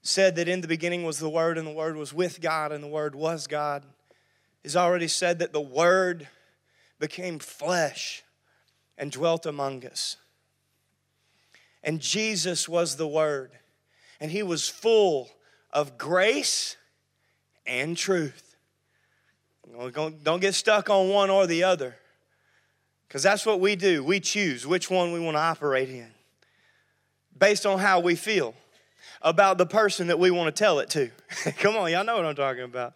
said 0.00 0.36
that 0.36 0.46
in 0.46 0.60
the 0.60 0.68
beginning 0.68 1.02
was 1.02 1.18
the 1.18 1.28
Word, 1.28 1.58
and 1.58 1.66
the 1.66 1.72
Word 1.72 1.96
was 1.96 2.14
with 2.14 2.40
God, 2.40 2.70
and 2.70 2.80
the 2.80 2.88
Word 2.88 3.16
was 3.16 3.48
God. 3.48 3.82
He's 4.62 4.76
already 4.76 5.08
said 5.08 5.40
that 5.40 5.52
the 5.52 5.60
Word 5.60 6.28
became 7.00 7.40
flesh 7.40 8.22
and 8.96 9.10
dwelt 9.10 9.44
among 9.44 9.84
us. 9.84 10.16
And 11.82 11.98
Jesus 11.98 12.68
was 12.68 12.94
the 12.94 13.08
Word, 13.08 13.50
and 14.20 14.30
He 14.30 14.44
was 14.44 14.68
full 14.68 15.30
of 15.72 15.98
grace 15.98 16.76
and 17.66 17.96
truth. 17.96 18.54
Don't 20.22 20.40
get 20.40 20.54
stuck 20.54 20.88
on 20.88 21.08
one 21.08 21.28
or 21.28 21.48
the 21.48 21.64
other. 21.64 21.96
Because 23.12 23.22
that's 23.22 23.44
what 23.44 23.60
we 23.60 23.76
do. 23.76 24.02
We 24.02 24.20
choose 24.20 24.66
which 24.66 24.88
one 24.88 25.12
we 25.12 25.20
want 25.20 25.36
to 25.36 25.40
operate 25.40 25.90
in 25.90 26.08
based 27.38 27.66
on 27.66 27.78
how 27.78 28.00
we 28.00 28.14
feel 28.14 28.54
about 29.20 29.58
the 29.58 29.66
person 29.66 30.06
that 30.06 30.18
we 30.18 30.30
want 30.30 30.56
to 30.56 30.58
tell 30.58 30.78
it 30.78 30.88
to. 30.88 31.10
Come 31.58 31.76
on, 31.76 31.92
y'all 31.92 32.04
know 32.04 32.16
what 32.16 32.24
I'm 32.24 32.34
talking 32.34 32.62
about. 32.62 32.94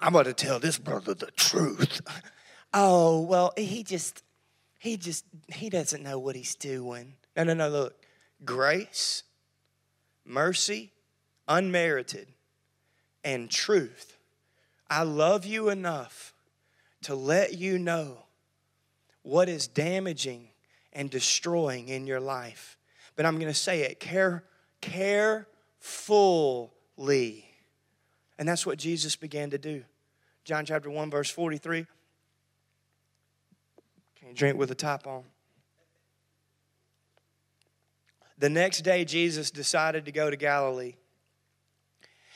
I'm 0.00 0.12
going 0.12 0.24
to 0.24 0.32
tell 0.32 0.58
this 0.58 0.76
brother 0.76 1.14
the 1.14 1.30
truth. 1.36 2.00
oh, 2.74 3.20
well, 3.20 3.52
he 3.56 3.84
just, 3.84 4.24
he 4.80 4.96
just, 4.96 5.24
he 5.52 5.70
doesn't 5.70 6.02
know 6.02 6.18
what 6.18 6.34
he's 6.34 6.56
doing. 6.56 7.12
No, 7.36 7.44
no, 7.44 7.54
no, 7.54 7.68
look. 7.68 7.94
Grace, 8.44 9.22
mercy, 10.24 10.90
unmerited, 11.46 12.26
and 13.22 13.48
truth. 13.48 14.16
I 14.90 15.04
love 15.04 15.46
you 15.46 15.68
enough 15.68 16.34
to 17.02 17.14
let 17.14 17.56
you 17.56 17.78
know 17.78 18.23
what 19.24 19.48
is 19.48 19.66
damaging 19.66 20.50
and 20.92 21.10
destroying 21.10 21.88
in 21.88 22.06
your 22.06 22.20
life. 22.20 22.78
But 23.16 23.26
I'm 23.26 23.34
going 23.38 23.52
to 23.52 23.58
say 23.58 23.80
it 23.80 23.98
care, 23.98 24.44
carefully. 24.80 25.48
And 28.38 28.48
that's 28.48 28.64
what 28.64 28.78
Jesus 28.78 29.16
began 29.16 29.50
to 29.50 29.58
do. 29.58 29.82
John 30.44 30.64
chapter 30.64 30.90
1, 30.90 31.10
verse 31.10 31.30
43. 31.30 31.86
Can 34.18 34.28
you 34.28 34.34
drink 34.34 34.58
with 34.58 34.70
a 34.70 34.74
top 34.74 35.06
on? 35.06 35.24
The 38.38 38.50
next 38.50 38.82
day, 38.82 39.04
Jesus 39.04 39.50
decided 39.50 40.04
to 40.04 40.12
go 40.12 40.28
to 40.28 40.36
Galilee. 40.36 40.96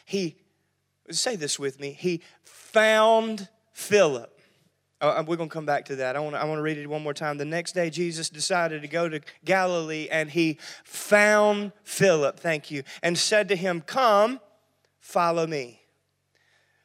He, 0.04 0.36
say 1.10 1.36
this 1.36 1.58
with 1.58 1.78
me, 1.80 1.90
he 1.90 2.22
found 2.44 3.48
Philip. 3.72 4.37
Uh, 5.00 5.22
we're 5.26 5.36
going 5.36 5.48
to 5.48 5.52
come 5.52 5.66
back 5.66 5.84
to 5.84 5.96
that. 5.96 6.16
I 6.16 6.20
want 6.20 6.34
to 6.34 6.62
read 6.62 6.76
it 6.76 6.88
one 6.88 7.02
more 7.02 7.14
time. 7.14 7.38
The 7.38 7.44
next 7.44 7.72
day, 7.72 7.88
Jesus 7.88 8.28
decided 8.28 8.82
to 8.82 8.88
go 8.88 9.08
to 9.08 9.20
Galilee 9.44 10.08
and 10.10 10.30
he 10.30 10.58
found 10.82 11.72
Philip, 11.84 12.40
thank 12.40 12.70
you, 12.70 12.82
and 13.02 13.16
said 13.16 13.48
to 13.48 13.56
him, 13.56 13.80
Come, 13.80 14.40
follow 14.98 15.46
me. 15.46 15.80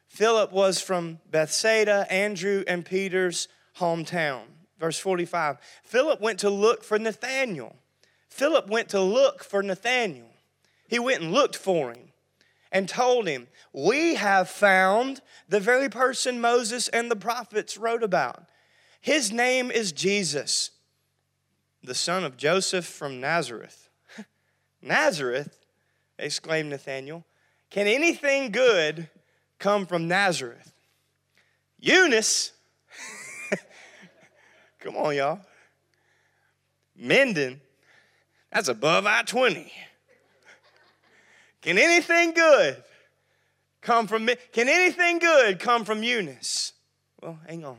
Philip 0.06 0.52
was 0.52 0.80
from 0.80 1.18
Bethsaida, 1.28 2.06
Andrew 2.08 2.62
and 2.68 2.84
Peter's 2.84 3.48
hometown. 3.78 4.42
Verse 4.78 4.98
45 4.98 5.58
Philip 5.82 6.20
went 6.20 6.38
to 6.40 6.50
look 6.50 6.84
for 6.84 6.98
Nathanael. 6.98 7.74
Philip 8.28 8.68
went 8.68 8.90
to 8.90 9.00
look 9.00 9.42
for 9.42 9.62
Nathanael. 9.62 10.30
He 10.88 11.00
went 11.00 11.22
and 11.22 11.32
looked 11.32 11.56
for 11.56 11.90
him 11.90 12.12
and 12.74 12.88
told 12.88 13.28
him, 13.28 13.46
We 13.72 14.16
have 14.16 14.50
found 14.50 15.22
the 15.48 15.60
very 15.60 15.88
person 15.88 16.40
Moses 16.40 16.88
and 16.88 17.08
the 17.08 17.16
prophets 17.16 17.78
wrote 17.78 18.02
about. 18.02 18.44
His 19.00 19.30
name 19.30 19.70
is 19.70 19.92
Jesus, 19.92 20.72
the 21.82 21.94
son 21.94 22.24
of 22.24 22.36
Joseph 22.36 22.84
from 22.84 23.20
Nazareth. 23.20 23.88
Nazareth, 24.82 25.64
exclaimed 26.18 26.70
Nathanael. 26.70 27.24
Can 27.70 27.86
anything 27.86 28.50
good 28.50 29.08
come 29.58 29.86
from 29.86 30.08
Nazareth? 30.08 30.72
Eunice, 31.78 32.52
come 34.80 34.96
on, 34.96 35.14
y'all. 35.14 35.40
Minden, 36.96 37.60
that's 38.50 38.68
above 38.68 39.06
I 39.06 39.22
20. 39.22 39.70
Can 41.64 41.78
anything 41.78 42.32
good 42.32 42.84
come 43.80 44.06
from 44.06 44.26
me? 44.26 44.36
Can 44.52 44.68
anything 44.68 45.18
good 45.18 45.58
come 45.58 45.86
from 45.86 46.02
Eunice? 46.02 46.74
Well, 47.22 47.38
hang 47.48 47.64
on. 47.64 47.78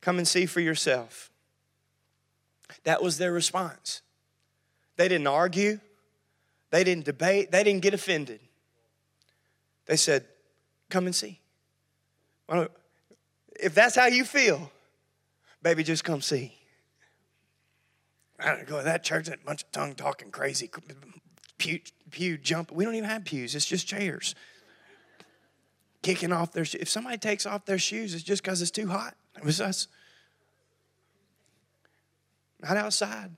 Come 0.00 0.16
and 0.16 0.26
see 0.26 0.46
for 0.46 0.60
yourself. 0.60 1.30
That 2.84 3.02
was 3.02 3.18
their 3.18 3.32
response. 3.32 4.00
They 4.96 5.08
didn't 5.08 5.26
argue, 5.26 5.78
they 6.70 6.84
didn't 6.84 7.04
debate, 7.04 7.50
they 7.50 7.62
didn't 7.62 7.82
get 7.82 7.92
offended. 7.92 8.40
They 9.84 9.96
said, 9.96 10.24
Come 10.88 11.04
and 11.04 11.14
see. 11.14 11.38
If 13.60 13.74
that's 13.74 13.94
how 13.94 14.06
you 14.06 14.24
feel, 14.24 14.72
baby, 15.62 15.84
just 15.84 16.02
come 16.02 16.22
see. 16.22 16.54
I 18.38 18.56
don't 18.56 18.66
go 18.66 18.78
to 18.78 18.84
that 18.84 19.04
church, 19.04 19.26
that 19.26 19.44
bunch 19.44 19.64
of 19.64 19.70
tongue 19.70 19.94
talking 19.94 20.30
crazy 20.30 20.66
pew, 21.60 21.78
pew 22.10 22.38
jump. 22.38 22.72
We 22.72 22.84
don't 22.84 22.94
even 22.94 23.08
have 23.08 23.24
pews, 23.24 23.54
it's 23.54 23.66
just 23.66 23.86
chairs. 23.86 24.34
Kicking 26.02 26.32
off 26.32 26.52
their. 26.52 26.64
If 26.64 26.88
somebody 26.88 27.18
takes 27.18 27.44
off 27.46 27.66
their 27.66 27.78
shoes, 27.78 28.14
it's 28.14 28.24
just 28.24 28.42
because 28.42 28.62
it's 28.62 28.70
too 28.70 28.88
hot. 28.88 29.14
It 29.36 29.44
was 29.44 29.60
us. 29.60 29.86
Not 32.62 32.76
outside. 32.76 33.30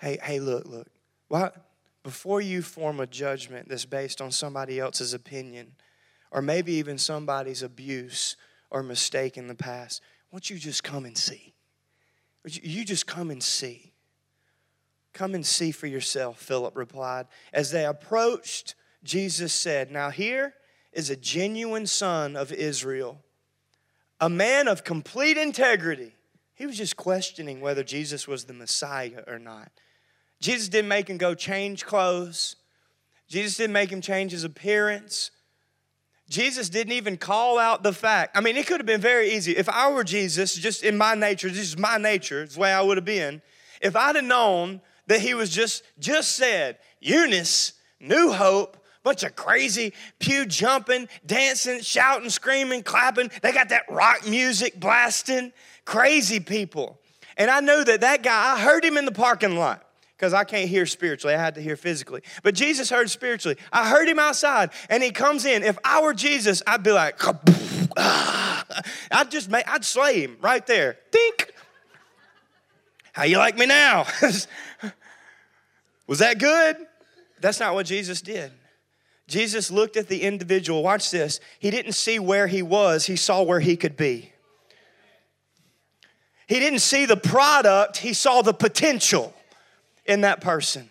Hey, 0.00 0.18
hey, 0.20 0.40
look, 0.40 0.66
look. 0.66 0.88
What? 1.28 1.56
Before 2.02 2.40
you 2.40 2.60
form 2.60 2.98
a 2.98 3.06
judgment 3.06 3.68
that's 3.68 3.84
based 3.84 4.20
on 4.20 4.32
somebody 4.32 4.80
else's 4.80 5.14
opinion, 5.14 5.74
or 6.32 6.42
maybe 6.42 6.72
even 6.74 6.98
somebody's 6.98 7.62
abuse 7.62 8.36
or 8.70 8.82
mistake 8.82 9.36
in 9.36 9.46
the 9.46 9.54
past, 9.54 10.02
won't 10.32 10.50
you 10.50 10.58
just 10.58 10.82
come 10.82 11.04
and 11.04 11.16
see? 11.16 11.54
You 12.44 12.84
just 12.84 13.06
come 13.06 13.30
and 13.30 13.40
see. 13.40 13.91
Come 15.12 15.34
and 15.34 15.44
see 15.44 15.70
for 15.70 15.86
yourself, 15.86 16.38
Philip 16.38 16.76
replied. 16.76 17.26
As 17.52 17.70
they 17.70 17.84
approached, 17.84 18.74
Jesus 19.04 19.52
said, 19.52 19.90
Now 19.90 20.10
here 20.10 20.54
is 20.92 21.10
a 21.10 21.16
genuine 21.16 21.86
son 21.86 22.36
of 22.36 22.52
Israel, 22.52 23.18
a 24.20 24.28
man 24.28 24.68
of 24.68 24.84
complete 24.84 25.36
integrity. 25.36 26.14
He 26.54 26.66
was 26.66 26.76
just 26.76 26.96
questioning 26.96 27.60
whether 27.60 27.82
Jesus 27.82 28.28
was 28.28 28.44
the 28.44 28.52
Messiah 28.52 29.24
or 29.26 29.38
not. 29.38 29.70
Jesus 30.40 30.68
didn't 30.68 30.88
make 30.88 31.08
him 31.08 31.18
go 31.18 31.34
change 31.34 31.84
clothes. 31.84 32.56
Jesus 33.28 33.56
didn't 33.56 33.72
make 33.72 33.90
him 33.90 34.00
change 34.00 34.32
his 34.32 34.44
appearance. 34.44 35.30
Jesus 36.28 36.68
didn't 36.68 36.92
even 36.92 37.16
call 37.16 37.58
out 37.58 37.82
the 37.82 37.92
fact. 37.92 38.36
I 38.36 38.40
mean, 38.40 38.56
it 38.56 38.66
could 38.66 38.80
have 38.80 38.86
been 38.86 39.00
very 39.00 39.32
easy. 39.32 39.56
If 39.56 39.68
I 39.68 39.90
were 39.90 40.04
Jesus, 40.04 40.54
just 40.54 40.82
in 40.82 40.96
my 40.96 41.14
nature, 41.14 41.48
this 41.48 41.58
is 41.58 41.78
my 41.78 41.98
nature, 41.98 42.42
it's 42.42 42.54
the 42.54 42.60
way 42.60 42.72
I 42.72 42.80
would 42.80 42.96
have 42.96 43.04
been. 43.04 43.42
If 43.80 43.96
I'd 43.96 44.16
have 44.16 44.24
known 44.24 44.80
that 45.06 45.20
he 45.20 45.34
was 45.34 45.50
just 45.50 45.82
just 45.98 46.36
said 46.36 46.78
eunice 47.00 47.72
new 48.00 48.32
hope 48.32 48.76
bunch 49.02 49.22
of 49.22 49.34
crazy 49.34 49.92
pew 50.18 50.46
jumping 50.46 51.08
dancing 51.26 51.80
shouting 51.80 52.30
screaming 52.30 52.82
clapping. 52.82 53.30
They 53.42 53.52
got 53.52 53.70
that 53.70 53.84
rock 53.90 54.26
music 54.28 54.78
blasting. 54.78 55.52
Crazy 55.84 56.40
people. 56.40 57.00
And 57.36 57.50
i 57.50 57.60
knew 57.60 57.84
that 57.84 58.02
that 58.02 58.22
guy 58.22 58.54
i 58.54 58.60
heard 58.60 58.84
him 58.84 58.96
in 58.96 59.04
the 59.04 59.12
parking 59.12 59.56
lot 59.56 59.84
because 60.16 60.32
i 60.32 60.44
can't 60.44 60.68
hear 60.68 60.86
spiritually 60.86 61.34
i 61.34 61.38
had 61.38 61.54
to 61.56 61.60
hear 61.60 61.76
physically. 61.76 62.22
But 62.42 62.54
jesus 62.54 62.90
heard 62.90 63.10
spiritually. 63.10 63.56
I 63.72 63.88
heard 63.88 64.08
him 64.08 64.18
outside 64.18 64.70
and 64.88 65.02
he 65.02 65.10
comes 65.10 65.44
in. 65.44 65.62
If 65.62 65.78
i 65.84 66.02
were 66.02 66.14
jesus 66.14 66.62
i'd 66.66 66.82
be 66.82 66.92
like 66.92 67.16
ah. 67.96 68.64
i'd 69.10 69.30
just 69.30 69.50
make 69.50 69.68
i'd 69.68 69.84
slay 69.84 70.20
him 70.20 70.36
right 70.40 70.66
there. 70.66 70.98
Think 71.10 71.52
how 73.12 73.24
you 73.24 73.38
like 73.38 73.56
me 73.56 73.66
now 73.66 74.06
Was 76.06 76.18
that 76.18 76.38
good? 76.38 76.76
That's 77.40 77.60
not 77.60 77.74
what 77.74 77.86
Jesus 77.86 78.20
did. 78.20 78.52
Jesus 79.28 79.70
looked 79.70 79.96
at 79.96 80.08
the 80.08 80.22
individual. 80.22 80.82
Watch 80.82 81.10
this. 81.10 81.40
He 81.58 81.70
didn't 81.70 81.92
see 81.92 82.18
where 82.18 82.46
he 82.46 82.60
was, 82.60 83.06
he 83.06 83.16
saw 83.16 83.42
where 83.42 83.60
he 83.60 83.76
could 83.76 83.96
be. 83.96 84.32
He 86.46 86.58
didn't 86.58 86.80
see 86.80 87.06
the 87.06 87.16
product, 87.16 87.96
he 87.96 88.12
saw 88.12 88.42
the 88.42 88.52
potential 88.52 89.32
in 90.04 90.20
that 90.22 90.40
person. 90.40 90.90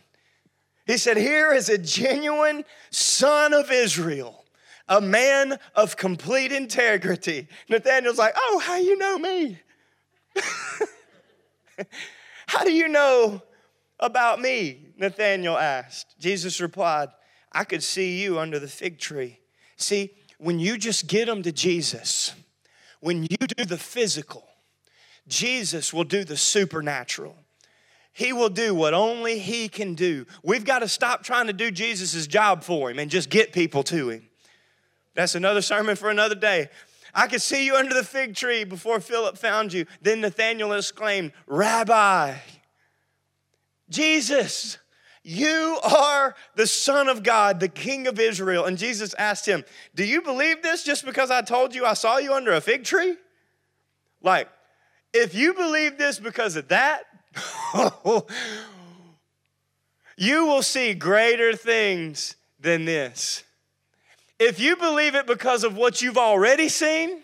He 0.87 0.97
said, 0.97 1.17
Here 1.17 1.53
is 1.53 1.69
a 1.69 1.77
genuine 1.77 2.65
son 2.89 3.53
of 3.53 3.69
Israel, 3.69 4.43
a 4.89 5.01
man 5.01 5.59
of 5.75 5.97
complete 5.97 6.51
integrity. 6.51 7.47
Nathaniel's 7.69 8.17
like, 8.17 8.33
Oh, 8.35 8.59
how 8.63 8.77
you 8.77 8.97
know 8.97 9.19
me? 9.19 9.59
how 12.47 12.63
do 12.63 12.71
you 12.71 12.87
know 12.87 13.41
about 13.99 14.41
me? 14.41 14.93
Nathanael 14.97 15.57
asked. 15.57 16.15
Jesus 16.19 16.59
replied, 16.61 17.09
I 17.51 17.63
could 17.63 17.83
see 17.83 18.21
you 18.21 18.39
under 18.39 18.59
the 18.59 18.67
fig 18.67 18.99
tree. 18.99 19.39
See, 19.75 20.11
when 20.37 20.59
you 20.59 20.77
just 20.77 21.07
get 21.07 21.27
them 21.27 21.43
to 21.43 21.51
Jesus, 21.51 22.33
when 22.99 23.23
you 23.23 23.37
do 23.37 23.65
the 23.65 23.77
physical, 23.77 24.47
Jesus 25.27 25.93
will 25.93 26.03
do 26.03 26.23
the 26.23 26.37
supernatural. 26.37 27.35
He 28.13 28.33
will 28.33 28.49
do 28.49 28.75
what 28.75 28.93
only 28.93 29.39
He 29.39 29.69
can 29.69 29.95
do. 29.95 30.25
We've 30.43 30.65
got 30.65 30.79
to 30.79 30.87
stop 30.87 31.23
trying 31.23 31.47
to 31.47 31.53
do 31.53 31.71
Jesus' 31.71 32.27
job 32.27 32.63
for 32.63 32.89
Him 32.89 32.99
and 32.99 33.09
just 33.09 33.29
get 33.29 33.53
people 33.53 33.83
to 33.83 34.09
Him. 34.09 34.29
That's 35.13 35.35
another 35.35 35.61
sermon 35.61 35.95
for 35.95 36.09
another 36.09 36.35
day. 36.35 36.69
I 37.13 37.27
could 37.27 37.41
see 37.41 37.65
you 37.65 37.75
under 37.75 37.93
the 37.93 38.03
fig 38.03 38.35
tree 38.35 38.63
before 38.63 38.99
Philip 38.99 39.37
found 39.37 39.73
you. 39.73 39.85
Then 40.01 40.21
Nathanael 40.21 40.73
exclaimed, 40.73 41.33
Rabbi, 41.47 42.35
Jesus, 43.89 44.77
you 45.23 45.77
are 45.83 46.35
the 46.55 46.65
Son 46.65 47.07
of 47.07 47.23
God, 47.23 47.59
the 47.59 47.67
King 47.67 48.07
of 48.07 48.19
Israel. 48.19 48.65
And 48.65 48.77
Jesus 48.77 49.13
asked 49.15 49.45
him, 49.45 49.63
Do 49.93 50.03
you 50.03 50.21
believe 50.21 50.61
this 50.61 50.83
just 50.83 51.05
because 51.05 51.29
I 51.29 51.41
told 51.41 51.75
you 51.75 51.85
I 51.85 51.93
saw 51.93 52.17
you 52.17 52.33
under 52.33 52.53
a 52.53 52.61
fig 52.61 52.83
tree? 52.83 53.17
Like, 54.21 54.47
if 55.13 55.35
you 55.35 55.53
believe 55.53 55.97
this 55.97 56.19
because 56.19 56.55
of 56.55 56.69
that, 56.69 57.03
you 60.17 60.45
will 60.45 60.63
see 60.63 60.93
greater 60.93 61.53
things 61.53 62.35
than 62.59 62.85
this. 62.85 63.43
If 64.43 64.59
you 64.59 64.75
believe 64.75 65.13
it 65.13 65.27
because 65.27 65.63
of 65.63 65.77
what 65.77 66.01
you've 66.01 66.17
already 66.17 66.67
seen, 66.67 67.21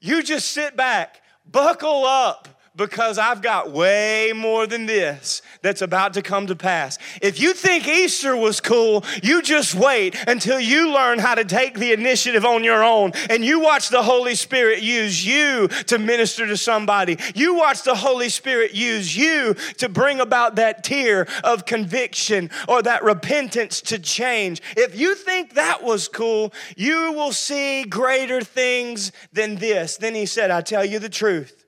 you 0.00 0.20
just 0.20 0.50
sit 0.50 0.76
back, 0.76 1.22
buckle 1.48 2.04
up, 2.04 2.48
because 2.80 3.18
I've 3.18 3.42
got 3.42 3.72
way 3.72 4.32
more 4.34 4.66
than 4.66 4.86
this 4.86 5.42
that's 5.60 5.82
about 5.82 6.14
to 6.14 6.22
come 6.22 6.46
to 6.46 6.56
pass. 6.56 6.96
If 7.20 7.38
you 7.38 7.52
think 7.52 7.86
Easter 7.86 8.34
was 8.34 8.58
cool, 8.58 9.04
you 9.22 9.42
just 9.42 9.74
wait 9.74 10.16
until 10.26 10.58
you 10.58 10.90
learn 10.90 11.18
how 11.18 11.34
to 11.34 11.44
take 11.44 11.78
the 11.78 11.92
initiative 11.92 12.46
on 12.46 12.64
your 12.64 12.82
own 12.82 13.12
and 13.28 13.44
you 13.44 13.60
watch 13.60 13.90
the 13.90 14.02
Holy 14.02 14.34
Spirit 14.34 14.80
use 14.82 15.24
you 15.26 15.68
to 15.88 15.98
minister 15.98 16.46
to 16.46 16.56
somebody. 16.56 17.18
You 17.34 17.54
watch 17.54 17.82
the 17.82 17.94
Holy 17.94 18.30
Spirit 18.30 18.72
use 18.72 19.14
you 19.14 19.54
to 19.76 19.90
bring 19.90 20.18
about 20.18 20.56
that 20.56 20.82
tear 20.82 21.28
of 21.44 21.66
conviction 21.66 22.48
or 22.66 22.80
that 22.80 23.04
repentance 23.04 23.82
to 23.82 23.98
change. 23.98 24.62
If 24.74 24.98
you 24.98 25.14
think 25.14 25.52
that 25.52 25.82
was 25.82 26.08
cool, 26.08 26.54
you 26.78 27.12
will 27.12 27.32
see 27.32 27.84
greater 27.84 28.40
things 28.40 29.12
than 29.34 29.56
this. 29.56 29.98
Then 29.98 30.14
he 30.14 30.24
said, 30.24 30.50
I 30.50 30.62
tell 30.62 30.84
you 30.84 30.98
the 30.98 31.10
truth 31.10 31.59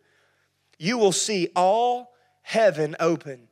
you 0.83 0.99
will 0.99 1.13
see 1.13 1.49
all 1.55 2.13
heaven 2.43 2.97
open 2.99 3.47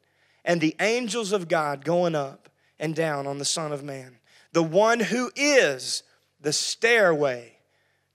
and 0.45 0.61
the 0.61 0.75
angels 0.81 1.31
of 1.31 1.47
God 1.47 1.85
going 1.85 2.17
up 2.17 2.49
and 2.77 2.93
down 2.93 3.29
on 3.29 3.39
the 3.39 3.45
Son 3.45 3.71
of 3.71 3.85
Man, 3.85 4.19
the 4.53 4.65
one 4.65 4.99
who 4.99 5.31
is 5.37 6.03
the 6.41 6.53
stairway 6.53 7.59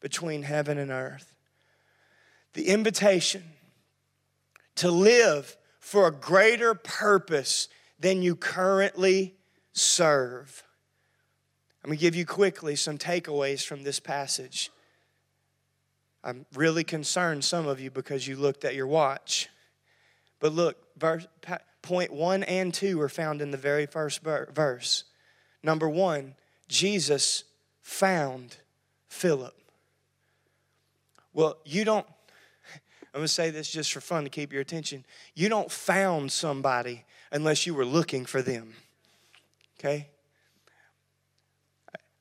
between 0.01 0.43
heaven 0.43 0.77
and 0.77 0.91
earth. 0.91 1.31
The 2.55 2.67
invitation 2.67 3.43
to 4.75 4.91
live 4.91 5.55
for 5.79 6.07
a 6.07 6.11
greater 6.11 6.73
purpose 6.73 7.69
than 7.97 8.21
you 8.21 8.35
currently 8.35 9.35
serve. 9.71 10.61
I'm 11.85 11.89
going 11.89 11.97
to 11.97 12.01
give 12.01 12.15
you 12.15 12.25
quickly 12.25 12.75
some 12.75 12.97
takeaways 12.97 13.65
from 13.65 13.83
this 13.83 14.01
passage. 14.01 14.71
I'm 16.25 16.47
really 16.55 16.83
concerned, 16.83 17.43
some 17.43 17.67
of 17.67 17.79
you, 17.79 17.91
because 17.91 18.27
you 18.27 18.35
looked 18.35 18.65
at 18.65 18.73
your 18.73 18.87
watch. 18.87 19.47
But 20.39 20.53
look, 20.53 20.75
verse, 20.97 21.27
point 21.83 22.11
one 22.11 22.41
and 22.43 22.73
two 22.73 22.99
are 22.99 23.09
found 23.09 23.41
in 23.41 23.51
the 23.51 23.57
very 23.57 23.85
first 23.85 24.21
verse. 24.23 25.03
Number 25.61 25.87
one, 25.87 26.33
Jesus 26.67 27.43
found 27.83 28.57
Philip. 29.07 29.53
Well, 31.31 31.57
you 31.63 31.85
don't, 31.85 32.07
I'm 33.13 33.19
gonna 33.19 33.27
say 33.27 33.51
this 33.51 33.69
just 33.69 33.93
for 33.93 34.01
fun 34.01 34.23
to 34.23 34.29
keep 34.31 34.51
your 34.51 34.61
attention. 34.61 35.05
You 35.35 35.47
don't 35.47 35.71
found 35.71 36.31
somebody 36.31 37.05
unless 37.31 37.67
you 37.67 37.75
were 37.75 37.85
looking 37.85 38.25
for 38.25 38.41
them. 38.41 38.73
Okay? 39.79 40.07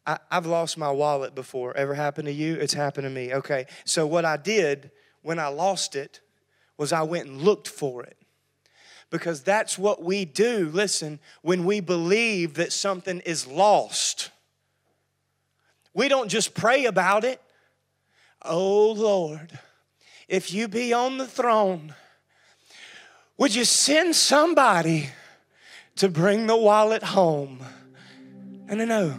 I, 0.07 0.19
have 0.31 0.47
lost 0.47 0.77
my 0.77 0.91
wallet 0.91 1.35
before. 1.35 1.77
Ever 1.77 1.95
happened 1.95 2.27
to 2.27 2.33
you? 2.33 2.55
It's 2.55 2.75
happened 2.75 3.05
to 3.05 3.11
me. 3.11 3.33
Okay. 3.35 3.67
So, 3.85 4.07
what 4.07 4.25
I 4.25 4.37
did 4.37 4.91
when 5.23 5.39
I 5.39 5.49
lost 5.49 5.97
it 5.97 6.21
was 6.77 6.93
I 6.93 7.03
went 7.03 7.29
and 7.29 7.43
looked 7.43 7.69
for 7.69 8.03
it. 8.03 8.17
Because 9.11 9.43
that's 9.43 9.79
what 9.79 10.03
we 10.03 10.25
do, 10.25 10.71
listen, 10.73 11.21
when 11.43 11.65
we 11.65 11.81
believe 11.81 12.55
that 12.55 12.73
something 12.73 13.21
is 13.21 13.47
lost. 13.47 14.31
We 15.93 16.09
don't 16.09 16.29
just 16.29 16.55
pray 16.55 16.87
about 16.87 17.25
it. 17.25 17.41
Oh 18.43 18.91
Lord, 18.93 19.59
if 20.29 20.53
you 20.53 20.69
be 20.69 20.93
on 20.93 21.19
the 21.19 21.27
throne, 21.27 21.95
would 23.39 23.55
you 23.55 23.65
send 23.65 24.17
somebody 24.17 25.11
to 25.97 26.09
bring 26.09 26.47
the 26.47 26.57
wallet 26.57 27.03
home? 27.03 27.65
And 28.69 28.83
I 28.83 28.85
know 28.85 29.15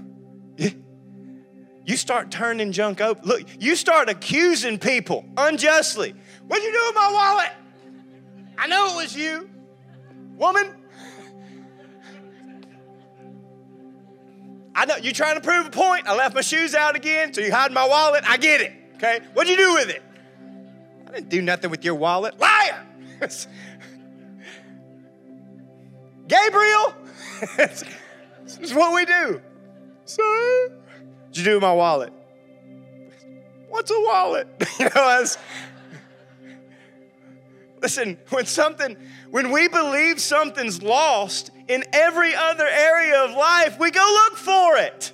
you 1.86 1.98
start 1.98 2.32
turning 2.32 2.72
junk 2.72 3.02
up. 3.02 3.26
Look, 3.26 3.44
you 3.60 3.76
start 3.76 4.10
accusing 4.10 4.80
people 4.80 5.26
unjustly. 5.38 6.16
What'd 6.48 6.64
you 6.64 6.72
do 6.72 6.84
with 6.88 6.96
my 6.96 7.12
wallet? 7.12 7.52
I 8.58 8.68
know 8.68 8.94
it 8.94 9.04
was 9.04 9.16
you, 9.16 9.50
woman. 10.38 10.74
I 14.74 14.86
know 14.86 14.98
you're 14.98 15.14
trying 15.14 15.36
to 15.36 15.42
prove 15.42 15.68
a 15.68 15.70
point. 15.70 16.08
I 16.08 16.16
left 16.16 16.36
my 16.36 16.42
shoes 16.42 16.76
out 16.76 16.96
again, 16.96 17.34
so 17.34 17.40
you 17.42 17.52
hide 17.52 17.72
my 17.72 17.88
wallet. 17.88 18.24
I 18.28 18.38
get 18.38 18.62
it. 18.62 18.74
Okay, 18.96 19.22
what'd 19.34 19.50
you 19.50 19.58
do 19.58 19.74
with 19.74 19.90
it? 19.90 20.04
I 21.08 21.12
didn't 21.12 21.30
do 21.30 21.42
nothing 21.42 21.70
with 21.72 21.86
your 21.86 21.96
wallet. 21.96 22.38
Liar! 22.40 22.86
Gabriel! 26.28 26.94
this 27.58 27.84
is 28.60 28.74
what 28.74 28.94
we 28.94 29.06
do. 29.06 29.42
Sir, 30.06 30.72
what'd 31.36 31.46
you 31.46 31.54
do 31.54 31.60
my 31.60 31.74
wallet? 31.74 32.14
What's 33.68 33.92
a 33.92 34.00
wallet? 34.00 34.48
you 34.80 34.88
know, 34.96 35.26
listen, 37.82 38.18
when 38.30 38.46
something, 38.46 38.96
when 39.32 39.52
we 39.52 39.68
believe 39.68 40.22
something's 40.22 40.82
lost 40.82 41.52
in 41.68 41.84
every 41.92 42.34
other 42.34 42.66
area 42.66 43.26
of 43.26 43.32
life, 43.32 43.78
we 43.78 43.92
go 43.92 44.00
look 44.30 44.38
for 44.38 44.78
it. 44.78 45.12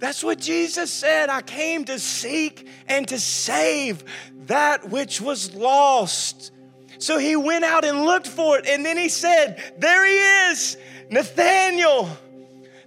That's 0.00 0.22
what 0.22 0.38
Jesus 0.38 0.92
said. 0.92 1.30
I 1.30 1.40
came 1.40 1.86
to 1.86 1.98
seek 1.98 2.68
and 2.88 3.08
to 3.08 3.18
save 3.18 4.04
that 4.48 4.90
which 4.90 5.18
was 5.18 5.54
lost. 5.54 6.52
So 6.98 7.16
he 7.16 7.36
went 7.36 7.64
out 7.64 7.86
and 7.86 8.04
looked 8.04 8.28
for 8.28 8.58
it. 8.58 8.66
And 8.66 8.84
then 8.84 8.98
he 8.98 9.08
said, 9.08 9.62
There 9.78 10.04
he 10.04 10.50
is, 10.52 10.76
Nathaniel, 11.10 12.10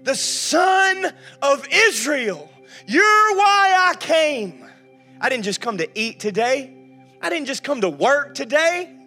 the 0.03 0.15
son 0.15 1.05
of 1.41 1.67
Israel. 1.71 2.49
You're 2.87 3.35
why 3.35 3.89
I 3.91 3.95
came. 3.95 4.65
I 5.19 5.29
didn't 5.29 5.43
just 5.43 5.61
come 5.61 5.77
to 5.77 5.89
eat 5.99 6.19
today, 6.19 6.75
I 7.21 7.29
didn't 7.29 7.47
just 7.47 7.63
come 7.63 7.81
to 7.81 7.89
work 7.89 8.35
today. 8.35 8.97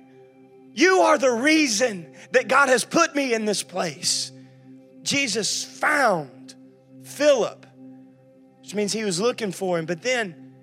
You 0.77 1.01
are 1.01 1.19
the 1.19 1.31
reason 1.31 2.13
that 2.33 2.49
God 2.49 2.69
has 2.69 2.85
put 2.85 3.15
me 3.15 3.33
in 3.33 3.45
this 3.45 3.63
place. 3.63 4.33
Jesus 5.03 5.63
found 5.63 6.57
Philip 7.05 7.65
which 8.65 8.75
means 8.75 8.95
he 8.95 9.05
was 9.05 9.21
looking 9.21 9.53
for 9.53 9.79
him. 9.79 9.85
But 9.85 10.01
then 10.01 10.55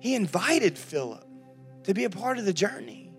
he 0.00 0.16
invited 0.16 0.76
Philip 0.76 1.24
to 1.84 1.94
be 1.94 2.02
a 2.02 2.10
part 2.10 2.38
of 2.38 2.44
the 2.44 2.52
journey. 2.52 3.12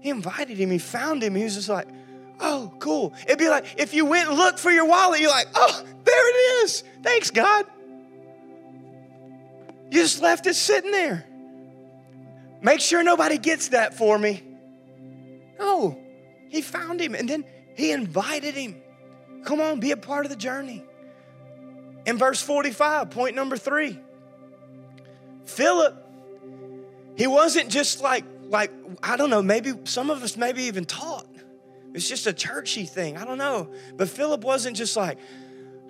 He 0.00 0.08
invited 0.08 0.56
him, 0.56 0.70
he 0.70 0.78
found 0.78 1.20
him. 1.20 1.34
He 1.34 1.42
was 1.42 1.56
just 1.56 1.68
like, 1.68 1.88
oh, 2.40 2.72
cool. 2.78 3.12
It'd 3.26 3.38
be 3.38 3.48
like 3.48 3.66
if 3.78 3.94
you 3.94 4.06
went 4.06 4.28
and 4.28 4.38
looked 4.38 4.58
for 4.58 4.70
your 4.70 4.86
wallet, 4.86 5.20
you're 5.20 5.30
like, 5.30 5.48
oh, 5.54 5.82
there 6.04 6.28
it 6.28 6.64
is. 6.64 6.82
Thanks, 7.02 7.30
God. 7.30 7.66
You 9.90 10.02
just 10.02 10.22
left 10.22 10.46
it 10.46 10.54
sitting 10.54 10.92
there. 10.92 11.26
Make 12.62 12.80
sure 12.80 13.02
nobody 13.02 13.38
gets 13.38 13.68
that 13.68 13.94
for 13.94 14.18
me. 14.18 14.42
No, 15.58 15.98
he 16.48 16.62
found 16.62 17.00
him 17.00 17.14
and 17.14 17.28
then 17.28 17.44
he 17.74 17.90
invited 17.90 18.54
him. 18.54 18.76
Come 19.44 19.60
on, 19.60 19.80
be 19.80 19.90
a 19.90 19.96
part 19.96 20.26
of 20.26 20.30
the 20.30 20.36
journey. 20.36 20.84
In 22.06 22.18
verse 22.18 22.42
45, 22.42 23.10
point 23.10 23.34
number 23.34 23.56
three, 23.56 23.98
Philip, 25.44 25.96
he 27.16 27.26
wasn't 27.26 27.70
just 27.70 28.00
like, 28.00 28.24
like, 28.48 28.70
I 29.02 29.16
don't 29.16 29.30
know, 29.30 29.42
maybe 29.42 29.72
some 29.84 30.10
of 30.10 30.22
us 30.22 30.36
maybe 30.36 30.64
even 30.64 30.84
taught. 30.84 31.26
It's 31.94 32.08
just 32.08 32.26
a 32.26 32.32
churchy 32.32 32.84
thing. 32.84 33.16
I 33.16 33.24
don't 33.24 33.38
know. 33.38 33.70
But 33.96 34.08
Philip 34.08 34.42
wasn't 34.44 34.76
just 34.76 34.96
like, 34.96 35.18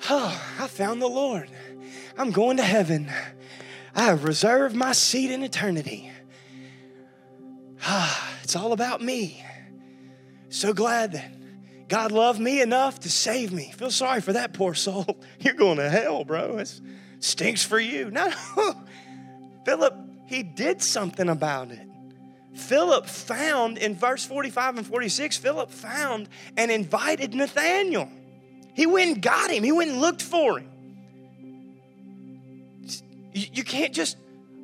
oh, 0.09 0.43
I 0.59 0.67
found 0.67 1.03
the 1.03 1.09
Lord. 1.09 1.51
I'm 2.17 2.31
going 2.31 2.57
to 2.57 2.63
heaven. 2.63 3.11
I 3.95 4.05
have 4.05 4.25
reserved 4.25 4.75
my 4.75 4.93
seat 4.93 5.31
in 5.31 5.43
eternity. 5.43 6.11
Ah, 7.83 8.35
it's 8.43 8.57
all 8.57 8.73
about 8.73 9.01
me. 9.03 9.45
So 10.49 10.73
glad 10.73 11.13
that 11.13 11.31
God 11.89 12.13
loved 12.13 12.41
me 12.41 12.61
enough 12.61 13.01
to 13.01 13.11
save 13.11 13.53
me. 13.53 13.73
Feel 13.77 13.91
sorry 13.91 14.21
for 14.21 14.33
that 14.33 14.53
poor 14.53 14.75
soul. 14.75 15.21
You're 15.41 15.55
going 15.55 15.79
to 15.79 15.91
hell, 15.91 16.25
bro. 16.25 16.59
It 16.59 16.81
stinks 17.21 17.65
for 17.65 17.79
you. 17.79 18.11
No, 18.15 18.33
no. 18.57 18.85
Philip, 19.65 19.95
he 20.27 20.43
did 20.43 20.81
something 20.83 21.29
about 21.29 21.71
it. 21.71 21.90
Philip 22.61 23.07
found 23.07 23.79
in 23.79 23.97
verse 23.97 24.25
45 24.25 24.79
and 24.79 24.87
46, 24.87 25.37
Philip 25.39 25.71
found 25.71 26.29
and 26.57 26.71
invited 26.71 27.35
Nathaniel. 27.35 28.09
He 28.75 28.87
went 28.87 29.13
and 29.13 29.23
got 29.23 29.51
him, 29.51 29.65
he 29.65 29.73
went 29.73 29.91
and 29.91 30.01
looked 30.01 30.23
for 30.23 30.59
him. 30.59 30.69
You 33.33 33.65
can't 33.65 33.95
just 33.95 34.17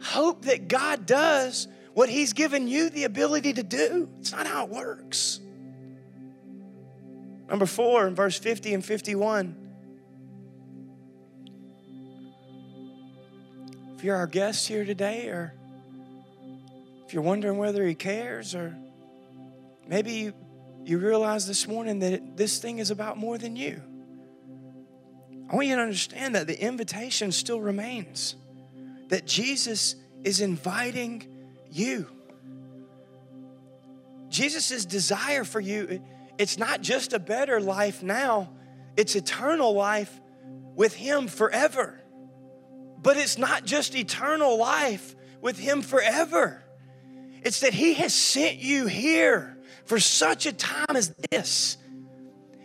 hope 0.03 0.45
that 0.45 0.69
God 0.69 1.07
does 1.07 1.69
what 1.95 2.09
he's 2.09 2.33
given 2.33 2.69
you 2.69 2.91
the 2.91 3.05
ability 3.05 3.55
to 3.55 3.63
do. 3.63 4.09
It's 4.21 4.33
not 4.33 4.47
how 4.47 4.65
it 4.65 4.71
works. 4.71 5.41
Number 7.49 7.67
four, 7.67 8.07
in 8.07 8.15
verse 8.15 8.39
50 8.39 8.75
and 8.75 8.85
51. 8.85 9.55
If 13.97 14.05
you're 14.05 14.17
our 14.17 14.27
guest 14.27 14.69
here 14.69 14.85
today, 14.85 15.29
or 15.29 15.55
if 17.07 17.15
you're 17.15 17.23
wondering 17.23 17.57
whether 17.59 17.87
he 17.87 17.95
cares, 17.95 18.55
or 18.55 18.77
maybe 19.87 20.13
you, 20.13 20.35
you 20.85 20.99
realize 20.99 21.47
this 21.47 21.69
morning 21.69 22.01
that 22.01 22.37
this 22.37 22.59
thing 22.59 22.79
is 22.79 22.91
about 22.91 23.17
more 23.17 23.39
than 23.39 23.55
you. 23.55 23.81
I 25.49 25.55
want 25.55 25.69
you 25.69 25.77
to 25.77 25.83
understand 25.83 26.35
that 26.35 26.49
the 26.49 26.61
invitation 26.61 27.31
still 27.31 27.61
remains, 27.61 28.35
that 29.09 29.27
Jesus 29.27 29.95
is 30.25 30.41
inviting 30.41 31.27
you. 31.71 32.09
Jesus' 34.29 34.85
desire 34.85 35.45
for 35.45 35.61
you 35.61 36.03
it's 36.39 36.59
not 36.59 36.83
just 36.83 37.13
a 37.13 37.19
better 37.19 37.61
life 37.61 38.03
now, 38.03 38.51
it's 38.97 39.15
eternal 39.15 39.73
life 39.73 40.21
with 40.75 40.95
Him 40.95 41.29
forever. 41.29 41.99
But 42.99 43.17
it's 43.17 43.39
not 43.39 43.65
just 43.65 43.95
eternal 43.95 44.59
life 44.59 45.15
with 45.41 45.59
Him 45.59 45.83
forever, 45.83 46.63
it's 47.47 47.61
that 47.61 47.73
He 47.73 47.95
has 47.95 48.13
sent 48.13 48.59
you 48.59 48.87
here 48.87 49.57
for 49.85 50.01
such 50.01 50.47
a 50.47 50.53
time 50.53 50.97
as 50.97 51.15
this. 51.31 51.77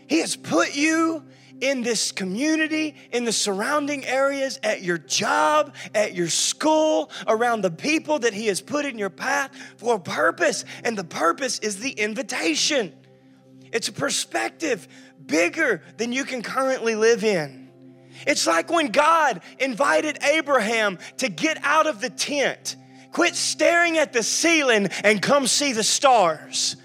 He 0.08 0.22
has 0.22 0.36
put 0.36 0.76
you 0.76 1.24
in 1.62 1.84
this 1.84 2.12
community, 2.12 2.96
in 3.12 3.24
the 3.24 3.32
surrounding 3.32 4.04
areas, 4.08 4.60
at 4.64 4.82
your 4.82 4.98
job, 4.98 5.76
at 5.94 6.16
your 6.16 6.30
school, 6.30 7.12
around 7.28 7.62
the 7.62 7.70
people 7.70 8.18
that 8.20 8.34
He 8.34 8.48
has 8.48 8.60
put 8.60 8.86
in 8.86 8.98
your 8.98 9.12
path 9.12 9.52
for 9.78 9.98
a 9.98 10.00
purpose. 10.00 10.66
And 10.84 10.98
the 10.98 11.04
purpose 11.04 11.60
is 11.60 11.78
the 11.78 11.92
invitation. 11.92 12.92
It's 13.72 13.88
a 13.88 13.94
perspective 13.94 14.88
bigger 15.24 15.84
than 15.98 16.12
you 16.12 16.24
can 16.24 16.42
currently 16.42 16.96
live 16.96 17.24
in. 17.24 17.70
It's 18.26 18.48
like 18.48 18.72
when 18.72 18.88
God 18.88 19.42
invited 19.60 20.24
Abraham 20.24 20.98
to 21.18 21.30
get 21.30 21.60
out 21.64 21.86
of 21.86 22.02
the 22.02 22.10
tent, 22.10 22.78
quit 23.12 23.36
staring 23.36 23.98
at 23.98 24.14
the 24.14 24.24
ceiling, 24.24 24.88
and 25.04 25.22
come 25.22 25.48
see 25.48 25.74
the 25.74 25.84
stars. 25.84 26.76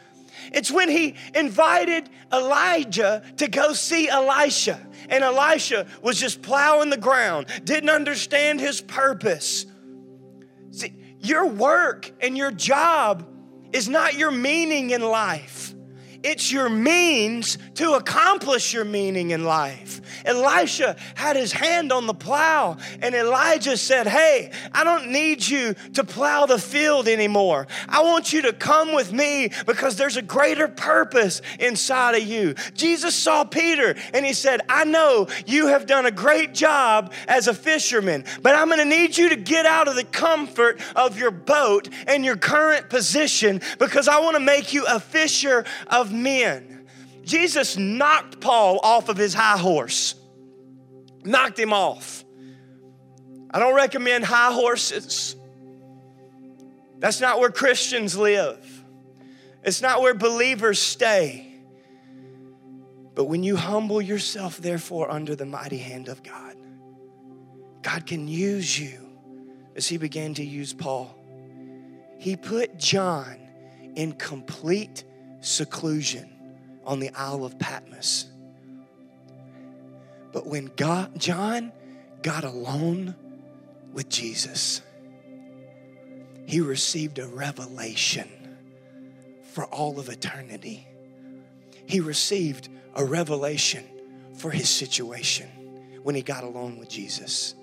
It's 0.53 0.71
when 0.71 0.89
he 0.89 1.15
invited 1.35 2.09
Elijah 2.33 3.23
to 3.39 3.49
go 3.49 3.73
see 3.73 4.09
Elisha. 4.09 4.81
And 5.09 5.23
Elisha 5.23 5.87
was 6.03 6.19
just 6.19 6.43
plowing 6.43 6.91
the 6.91 6.97
ground, 6.97 7.47
didn't 7.65 7.91
understand 7.91 8.61
his 8.61 8.81
purpose. 8.81 9.67
See, 10.73 10.95
your 11.21 11.47
work 11.47 12.11
and 12.21 12.37
your 12.37 12.51
job 12.51 13.27
is 13.73 13.89
not 13.89 14.15
your 14.15 14.31
meaning 14.31 14.91
in 14.91 15.03
life. 15.03 15.66
It's 16.29 16.51
your 16.51 16.69
means 16.69 17.57
to 17.77 17.93
accomplish 17.93 18.75
your 18.75 18.85
meaning 18.85 19.31
in 19.31 19.45
life. 19.45 20.01
Elisha 20.25 20.97
had 21.15 21.37
his 21.37 21.53
hand 21.53 21.93
on 21.93 22.09
the 22.09 22.15
plow, 22.15 22.79
and 23.01 23.15
Elijah 23.15 23.77
said, 23.77 24.09
Hey, 24.09 24.51
I 24.73 24.83
don't 24.83 25.13
need 25.13 25.47
you 25.47 25.75
to 25.95 26.03
plow 26.03 26.47
the 26.47 26.59
field 26.59 27.07
anymore. 27.07 27.69
I 27.89 28.03
want 28.03 28.33
you 28.33 28.43
to 28.43 28.53
come 28.53 28.93
with 28.93 29.13
me 29.13 29.53
because 29.67 29.95
there's 29.95 30.17
a 30.17 30.23
greater 30.23 30.67
purpose 30.67 31.43
inside 31.61 32.17
of 32.17 32.27
you. 32.27 32.55
Jesus 32.75 33.15
saw 33.15 33.45
Peter 33.45 33.95
and 34.13 34.27
he 34.27 34.33
said, 34.33 34.63
I 34.69 34.83
know 34.83 35.29
you 35.47 35.69
have 35.69 35.87
done 35.87 36.07
a 36.07 36.11
great 36.11 36.53
job 36.53 37.13
as 37.29 37.47
a 37.47 37.55
fisherman, 37.55 38.25
but 38.43 38.57
I'm 38.57 38.67
going 38.67 38.81
to 38.81 38.85
need 38.85 39.17
you 39.17 39.29
to 39.29 39.37
get 39.37 39.65
out 39.65 39.87
of 39.87 39.95
the 39.95 40.03
comfort 40.03 40.81
of 40.97 41.17
your 41.17 41.31
boat 41.31 41.89
and 42.09 42.25
your 42.25 42.37
current 42.37 42.91
position 42.91 43.61
because 43.79 44.09
I 44.09 44.19
want 44.19 44.35
to 44.35 44.43
make 44.43 44.73
you 44.73 44.85
a 44.89 44.99
fisher 44.99 45.65
of 45.87 46.16
men. 46.23 46.87
Jesus 47.25 47.77
knocked 47.77 48.41
Paul 48.41 48.79
off 48.83 49.09
of 49.09 49.17
his 49.17 49.35
high 49.35 49.59
horse, 49.59 50.15
knocked 51.25 51.59
him 51.59 51.73
off. 51.73 52.25
I 53.51 53.59
don't 53.59 53.75
recommend 53.75 54.25
high 54.25 54.53
horses. 54.53 55.35
That's 56.99 57.21
not 57.21 57.41
where 57.41 57.51
Christians 57.51 58.17
live, 58.17 58.85
it's 59.63 59.83
not 59.83 60.01
where 60.01 60.15
believers 60.15 60.79
stay. 60.79 61.43
But 63.15 63.25
when 63.25 63.43
you 63.43 63.57
humble 63.57 64.03
yourself, 64.03 64.59
therefore, 64.59 65.11
under 65.11 65.35
the 65.35 65.47
mighty 65.47 65.79
hand 65.79 66.09
of 66.09 66.23
God, 66.23 66.55
God 67.81 68.05
can 68.05 68.29
use 68.29 68.79
you 68.79 69.09
as 69.75 69.89
He 69.89 69.97
began 69.97 70.35
to 70.35 70.45
use 70.45 70.75
Paul. 70.75 71.17
He 72.19 72.37
put 72.37 72.77
John 72.79 73.39
in 73.95 74.13
complete 74.13 75.05
seclusion 75.47 76.29
on 76.85 76.99
the 76.99 77.11
Isle 77.15 77.45
of 77.45 77.59
Patmos. 77.59 78.27
But 80.33 80.47
when 80.47 80.71
God, 80.77 81.19
John 81.19 81.73
got 82.23 82.45
alone 82.45 83.15
with 83.93 84.09
Jesus, 84.09 84.83
he 86.47 86.61
received 86.61 87.19
a 87.19 87.27
revelation 87.27 88.29
for 89.53 89.65
all 89.67 89.99
of 89.99 90.09
eternity. 90.09 90.87
He 91.87 92.01
received 92.01 92.69
a 92.95 93.05
revelation 93.05 93.85
for 94.35 94.51
his 94.51 94.69
situation 94.69 95.49
when 96.03 96.15
he 96.15 96.23
got 96.23 96.45
alone 96.45 96.79
with 96.79 96.89
Jesus. 96.89 97.55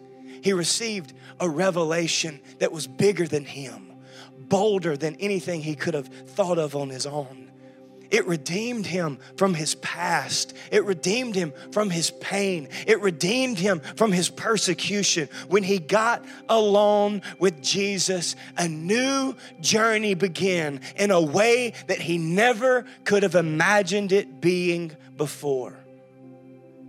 He 0.42 0.54
received 0.54 1.14
a 1.40 1.50
revelation 1.50 2.42
that 2.60 2.72
was 2.72 2.88
bigger 2.88 3.28
than 3.28 3.46
him, 3.46 3.94
bolder 4.40 4.98
than 4.98 5.16
anything 5.18 5.62
he 5.62 5.76
could 5.76 5.94
have 5.94 6.08
thought 6.08 6.58
of 6.58 6.76
on 6.76 6.90
his 6.90 7.06
own. 7.06 7.52
It 8.14 8.28
redeemed 8.28 8.86
him 8.86 9.18
from 9.38 9.56
his 9.56 9.74
past. 9.74 10.54
It 10.72 10.86
redeemed 10.86 11.34
him 11.34 11.52
from 11.72 11.90
his 11.90 12.12
pain. 12.12 12.70
It 12.86 13.02
redeemed 13.02 13.58
him 13.58 13.80
from 13.80 14.12
his 14.12 14.30
persecution. 14.30 15.28
When 15.48 15.64
he 15.64 15.80
got 15.80 16.24
alone 16.48 17.24
with 17.40 17.64
Jesus, 17.64 18.36
a 18.56 18.68
new 18.68 19.36
journey 19.62 20.14
began 20.14 20.82
in 20.96 21.10
a 21.10 21.20
way 21.20 21.74
that 21.88 21.98
he 21.98 22.20
never 22.20 22.86
could 23.04 23.24
have 23.24 23.34
imagined 23.34 24.12
it 24.12 24.40
being 24.40 24.96
before. 25.18 25.74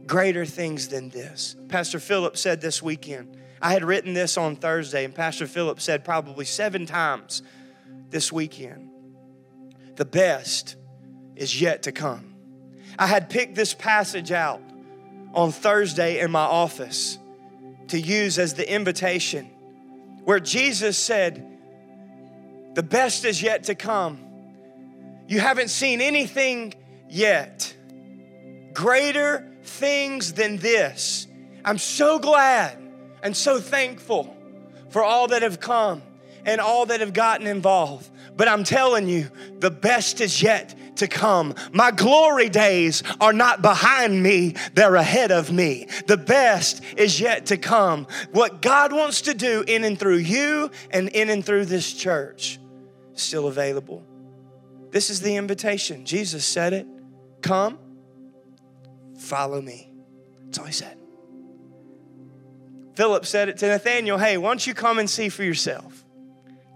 Greater 0.06 0.44
things 0.44 0.88
than 0.88 1.08
this. 1.08 1.56
Pastor 1.70 2.00
Philip 2.00 2.36
said 2.36 2.60
this 2.60 2.82
weekend. 2.82 3.34
I 3.62 3.72
had 3.72 3.82
written 3.82 4.12
this 4.12 4.36
on 4.36 4.56
Thursday, 4.56 5.06
and 5.06 5.14
Pastor 5.14 5.46
Philip 5.46 5.80
said 5.80 6.04
probably 6.04 6.44
seven 6.44 6.84
times 6.84 7.40
this 8.10 8.30
weekend. 8.30 8.90
The 9.96 10.04
best 10.04 10.76
is 11.36 11.60
yet 11.60 11.84
to 11.84 11.92
come. 11.92 12.34
I 12.98 13.06
had 13.06 13.28
picked 13.28 13.54
this 13.54 13.74
passage 13.74 14.32
out 14.32 14.60
on 15.32 15.50
Thursday 15.50 16.20
in 16.20 16.30
my 16.30 16.44
office 16.44 17.18
to 17.88 17.98
use 17.98 18.38
as 18.38 18.54
the 18.54 18.72
invitation 18.72 19.50
where 20.24 20.40
Jesus 20.40 20.96
said, 20.96 21.46
The 22.74 22.82
best 22.82 23.24
is 23.24 23.42
yet 23.42 23.64
to 23.64 23.74
come. 23.74 24.18
You 25.26 25.40
haven't 25.40 25.68
seen 25.68 26.00
anything 26.00 26.74
yet. 27.08 27.74
Greater 28.72 29.50
things 29.62 30.34
than 30.34 30.58
this. 30.58 31.26
I'm 31.64 31.78
so 31.78 32.18
glad 32.18 32.78
and 33.22 33.36
so 33.36 33.58
thankful 33.58 34.36
for 34.90 35.02
all 35.02 35.28
that 35.28 35.42
have 35.42 35.60
come 35.60 36.02
and 36.44 36.60
all 36.60 36.86
that 36.86 37.00
have 37.00 37.12
gotten 37.12 37.46
involved. 37.46 38.08
But 38.36 38.48
I'm 38.48 38.64
telling 38.64 39.08
you, 39.08 39.30
the 39.58 39.70
best 39.70 40.20
is 40.20 40.42
yet 40.42 40.74
to 40.96 41.08
come. 41.08 41.54
My 41.72 41.90
glory 41.90 42.48
days 42.48 43.02
are 43.20 43.32
not 43.32 43.62
behind 43.62 44.22
me, 44.22 44.54
they're 44.74 44.96
ahead 44.96 45.32
of 45.32 45.52
me. 45.52 45.88
The 46.06 46.16
best 46.16 46.82
is 46.96 47.20
yet 47.20 47.46
to 47.46 47.56
come. 47.56 48.06
What 48.32 48.62
God 48.62 48.92
wants 48.92 49.22
to 49.22 49.34
do 49.34 49.64
in 49.66 49.84
and 49.84 49.98
through 49.98 50.18
you 50.18 50.70
and 50.90 51.08
in 51.08 51.30
and 51.30 51.44
through 51.44 51.66
this 51.66 51.92
church 51.92 52.58
still 53.14 53.46
available. 53.46 54.04
This 54.90 55.10
is 55.10 55.20
the 55.20 55.36
invitation. 55.36 56.04
Jesus 56.04 56.44
said 56.44 56.72
it. 56.72 56.86
Come, 57.42 57.78
follow 59.18 59.60
me. 59.60 59.92
That's 60.46 60.58
all 60.58 60.64
he 60.66 60.72
said. 60.72 60.98
Philip 62.94 63.26
said 63.26 63.48
it 63.48 63.58
to 63.58 63.66
Nathaniel 63.66 64.18
hey, 64.18 64.36
why 64.38 64.50
don't 64.50 64.66
you 64.66 64.74
come 64.74 64.98
and 64.98 65.10
see 65.10 65.28
for 65.28 65.42
yourself? 65.42 66.04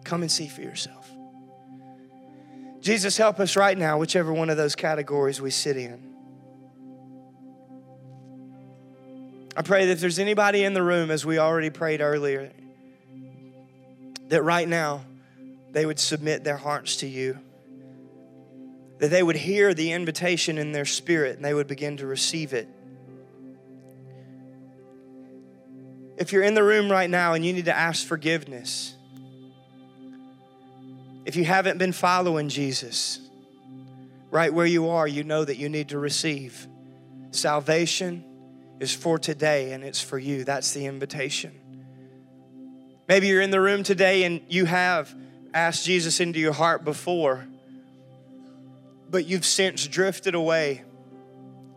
Come 0.04 0.22
and 0.22 0.30
see 0.30 0.48
for 0.48 0.62
yourself. 0.62 0.97
Jesus, 2.88 3.18
help 3.18 3.38
us 3.38 3.54
right 3.54 3.76
now, 3.76 3.98
whichever 3.98 4.32
one 4.32 4.48
of 4.48 4.56
those 4.56 4.74
categories 4.74 5.42
we 5.42 5.50
sit 5.50 5.76
in. 5.76 6.02
I 9.54 9.60
pray 9.60 9.84
that 9.84 9.92
if 9.92 10.00
there's 10.00 10.18
anybody 10.18 10.64
in 10.64 10.72
the 10.72 10.82
room, 10.82 11.10
as 11.10 11.26
we 11.26 11.36
already 11.36 11.68
prayed 11.68 12.00
earlier, 12.00 12.50
that 14.28 14.42
right 14.42 14.66
now 14.66 15.04
they 15.70 15.84
would 15.84 15.98
submit 15.98 16.44
their 16.44 16.56
hearts 16.56 16.96
to 17.00 17.06
you, 17.06 17.38
that 19.00 19.10
they 19.10 19.22
would 19.22 19.36
hear 19.36 19.74
the 19.74 19.92
invitation 19.92 20.56
in 20.56 20.72
their 20.72 20.86
spirit 20.86 21.36
and 21.36 21.44
they 21.44 21.52
would 21.52 21.66
begin 21.66 21.98
to 21.98 22.06
receive 22.06 22.54
it. 22.54 22.70
If 26.16 26.32
you're 26.32 26.42
in 26.42 26.54
the 26.54 26.64
room 26.64 26.90
right 26.90 27.10
now 27.10 27.34
and 27.34 27.44
you 27.44 27.52
need 27.52 27.66
to 27.66 27.76
ask 27.76 28.06
forgiveness, 28.06 28.94
if 31.28 31.36
you 31.36 31.44
haven't 31.44 31.76
been 31.76 31.92
following 31.92 32.48
Jesus, 32.48 33.20
right 34.30 34.50
where 34.50 34.64
you 34.64 34.88
are, 34.88 35.06
you 35.06 35.24
know 35.24 35.44
that 35.44 35.58
you 35.58 35.68
need 35.68 35.90
to 35.90 35.98
receive. 35.98 36.66
Salvation 37.32 38.24
is 38.80 38.94
for 38.94 39.18
today 39.18 39.72
and 39.72 39.84
it's 39.84 40.00
for 40.00 40.18
you. 40.18 40.44
That's 40.44 40.72
the 40.72 40.86
invitation. 40.86 41.52
Maybe 43.08 43.26
you're 43.26 43.42
in 43.42 43.50
the 43.50 43.60
room 43.60 43.82
today 43.82 44.24
and 44.24 44.40
you 44.48 44.64
have 44.64 45.14
asked 45.52 45.84
Jesus 45.84 46.18
into 46.18 46.38
your 46.38 46.54
heart 46.54 46.82
before, 46.82 47.46
but 49.10 49.26
you've 49.26 49.44
since 49.44 49.86
drifted 49.86 50.34
away. 50.34 50.82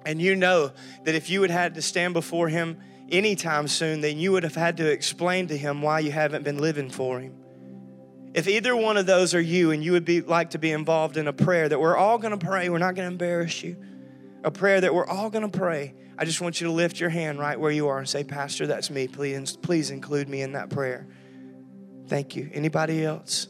And 0.06 0.22
you 0.22 0.38
know 0.38 0.72
that 1.04 1.14
if 1.14 1.30
you 1.30 1.42
had 1.42 1.52
had 1.52 1.76
to 1.76 1.82
stand 1.82 2.14
before 2.14 2.48
Him 2.48 2.80
anytime 3.10 3.68
soon, 3.68 4.00
then 4.00 4.18
you 4.18 4.32
would 4.32 4.44
have 4.44 4.56
had 4.56 4.78
to 4.78 4.90
explain 4.90 5.48
to 5.48 5.58
Him 5.58 5.82
why 5.82 6.00
you 6.00 6.14
haven't 6.14 6.46
been 6.46 6.60
living 6.60 6.90
for 6.90 7.20
Him. 7.20 7.41
If 8.34 8.48
either 8.48 8.76
one 8.76 8.98
of 8.98 9.06
those 9.06 9.34
are 9.36 9.42
you 9.42 9.72
and 9.72 9.84
you 9.84 9.92
would 9.92 10.06
be 10.06 10.22
like 10.22 10.52
to 10.52 10.58
be 10.58 10.72
involved 10.72 11.18
in 11.18 11.28
a 11.28 11.34
prayer 11.34 11.68
that 11.68 11.80
we're 11.80 11.98
all 11.98 12.18
going 12.18 12.38
to 12.38 12.46
pray, 12.46 12.70
we're 12.70 12.78
not 12.78 12.96
going 12.96 13.08
to 13.08 13.12
embarrass 13.12 13.62
you. 13.62 13.76
A 14.44 14.52
prayer 14.52 14.80
that 14.82 14.94
we're 14.94 15.06
all 15.06 15.30
going 15.30 15.50
to 15.50 15.58
pray. 15.58 15.94
I 16.18 16.26
just 16.26 16.40
want 16.40 16.62
you 16.62 16.68
to 16.68 16.74
lift 16.74 17.00
your 17.00 17.10
hand 17.10 17.40
right 17.40 17.60
where 17.60 17.72
you 17.72 17.88
are 17.90 17.98
and 17.98 18.08
say, 18.08 18.24
"Pastor, 18.24 18.68
that's 18.68 18.90
me. 18.90 19.08
Please 19.08 19.58
please 19.58 19.92
include 19.92 20.30
me 20.30 20.42
in 20.42 20.54
that 20.54 20.70
prayer." 20.70 21.08
Thank 22.08 22.36
you. 22.36 22.50
Anybody 22.54 23.06
else? 23.06 23.48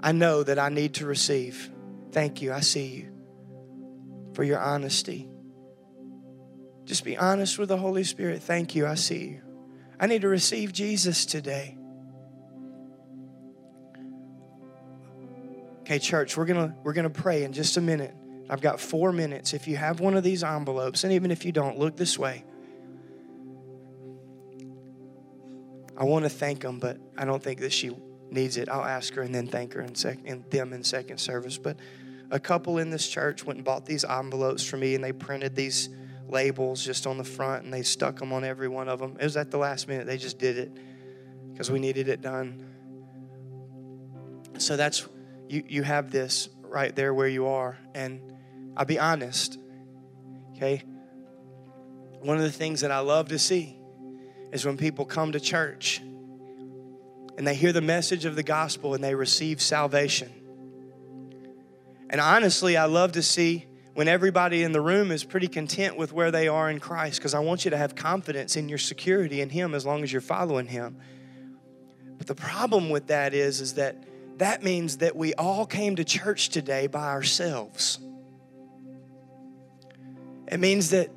I 0.00 0.12
know 0.12 0.42
that 0.42 0.58
I 0.58 0.68
need 0.68 0.94
to 0.94 1.06
receive. 1.06 1.70
Thank 2.10 2.42
you. 2.42 2.52
I 2.52 2.60
see 2.60 2.86
you 2.86 3.12
for 4.34 4.44
your 4.44 4.58
honesty. 4.58 5.28
Just 6.84 7.04
be 7.04 7.16
honest 7.16 7.58
with 7.58 7.68
the 7.68 7.76
Holy 7.76 8.04
Spirit. 8.04 8.42
Thank 8.42 8.74
you. 8.74 8.86
I 8.86 8.94
see 8.96 9.24
you. 9.24 9.42
I 10.00 10.06
need 10.06 10.22
to 10.22 10.28
receive 10.28 10.72
Jesus 10.72 11.24
today. 11.24 11.78
Okay, 15.92 15.98
church, 15.98 16.38
we're 16.38 16.46
gonna 16.46 16.74
we're 16.84 16.94
gonna 16.94 17.10
pray 17.10 17.44
in 17.44 17.52
just 17.52 17.76
a 17.76 17.80
minute. 17.82 18.14
I've 18.48 18.62
got 18.62 18.80
four 18.80 19.12
minutes. 19.12 19.52
If 19.52 19.68
you 19.68 19.76
have 19.76 20.00
one 20.00 20.16
of 20.16 20.24
these 20.24 20.42
envelopes, 20.42 21.04
and 21.04 21.12
even 21.12 21.30
if 21.30 21.44
you 21.44 21.52
don't, 21.52 21.78
look 21.78 21.98
this 21.98 22.18
way. 22.18 22.46
I 25.94 26.04
want 26.04 26.24
to 26.24 26.30
thank 26.30 26.60
them, 26.60 26.78
but 26.78 26.96
I 27.18 27.26
don't 27.26 27.42
think 27.42 27.60
that 27.60 27.74
she 27.74 27.94
needs 28.30 28.56
it. 28.56 28.70
I'll 28.70 28.86
ask 28.86 29.12
her 29.12 29.20
and 29.20 29.34
then 29.34 29.46
thank 29.46 29.74
her 29.74 29.82
in 29.82 29.92
and 30.24 30.50
them 30.50 30.72
in 30.72 30.82
second 30.82 31.18
service. 31.18 31.58
But 31.58 31.76
a 32.30 32.40
couple 32.40 32.78
in 32.78 32.88
this 32.88 33.06
church 33.06 33.44
went 33.44 33.58
and 33.58 33.64
bought 33.64 33.84
these 33.84 34.02
envelopes 34.02 34.64
for 34.66 34.78
me, 34.78 34.94
and 34.94 35.04
they 35.04 35.12
printed 35.12 35.54
these 35.54 35.90
labels 36.26 36.82
just 36.82 37.06
on 37.06 37.18
the 37.18 37.24
front, 37.24 37.64
and 37.64 37.74
they 37.74 37.82
stuck 37.82 38.18
them 38.18 38.32
on 38.32 38.44
every 38.44 38.68
one 38.68 38.88
of 38.88 38.98
them. 38.98 39.18
It 39.20 39.24
was 39.24 39.36
at 39.36 39.50
the 39.50 39.58
last 39.58 39.88
minute; 39.88 40.06
they 40.06 40.16
just 40.16 40.38
did 40.38 40.56
it 40.56 40.72
because 41.52 41.70
we 41.70 41.78
needed 41.78 42.08
it 42.08 42.22
done. 42.22 42.66
So 44.56 44.78
that's 44.78 45.06
you. 45.52 45.64
You 45.68 45.82
have 45.82 46.10
this 46.10 46.48
right 46.62 46.94
there 46.96 47.12
where 47.12 47.28
you 47.28 47.46
are, 47.46 47.78
and 47.94 48.20
I'll 48.76 48.86
be 48.86 48.98
honest. 48.98 49.58
Okay, 50.56 50.82
one 52.20 52.36
of 52.36 52.42
the 52.42 52.52
things 52.52 52.80
that 52.80 52.90
I 52.90 53.00
love 53.00 53.28
to 53.28 53.38
see 53.38 53.76
is 54.52 54.64
when 54.64 54.76
people 54.76 55.04
come 55.04 55.32
to 55.32 55.40
church 55.40 56.00
and 57.36 57.46
they 57.46 57.54
hear 57.54 57.72
the 57.72 57.80
message 57.80 58.24
of 58.24 58.36
the 58.36 58.42
gospel 58.42 58.94
and 58.94 59.02
they 59.02 59.14
receive 59.14 59.60
salvation. 59.60 60.30
And 62.10 62.20
honestly, 62.20 62.76
I 62.76 62.84
love 62.84 63.12
to 63.12 63.22
see 63.22 63.66
when 63.94 64.08
everybody 64.08 64.62
in 64.62 64.72
the 64.72 64.80
room 64.80 65.10
is 65.10 65.24
pretty 65.24 65.48
content 65.48 65.96
with 65.96 66.12
where 66.12 66.30
they 66.30 66.48
are 66.48 66.70
in 66.70 66.78
Christ 66.78 67.18
because 67.18 67.34
I 67.34 67.40
want 67.40 67.64
you 67.64 67.70
to 67.70 67.76
have 67.76 67.94
confidence 67.94 68.56
in 68.56 68.68
your 68.68 68.78
security 68.78 69.40
in 69.40 69.50
Him 69.50 69.74
as 69.74 69.84
long 69.84 70.02
as 70.02 70.12
you're 70.12 70.20
following 70.20 70.66
Him. 70.66 70.98
But 72.18 72.26
the 72.26 72.34
problem 72.34 72.90
with 72.90 73.08
that 73.08 73.34
is, 73.34 73.60
is 73.60 73.74
that 73.74 74.04
that 74.38 74.62
means 74.62 74.98
that 74.98 75.16
we 75.16 75.34
all 75.34 75.66
came 75.66 75.96
to 75.96 76.04
church 76.04 76.48
today 76.48 76.86
by 76.86 77.08
ourselves. 77.08 77.98
It 80.48 80.58
means 80.58 80.90
that 80.90 81.10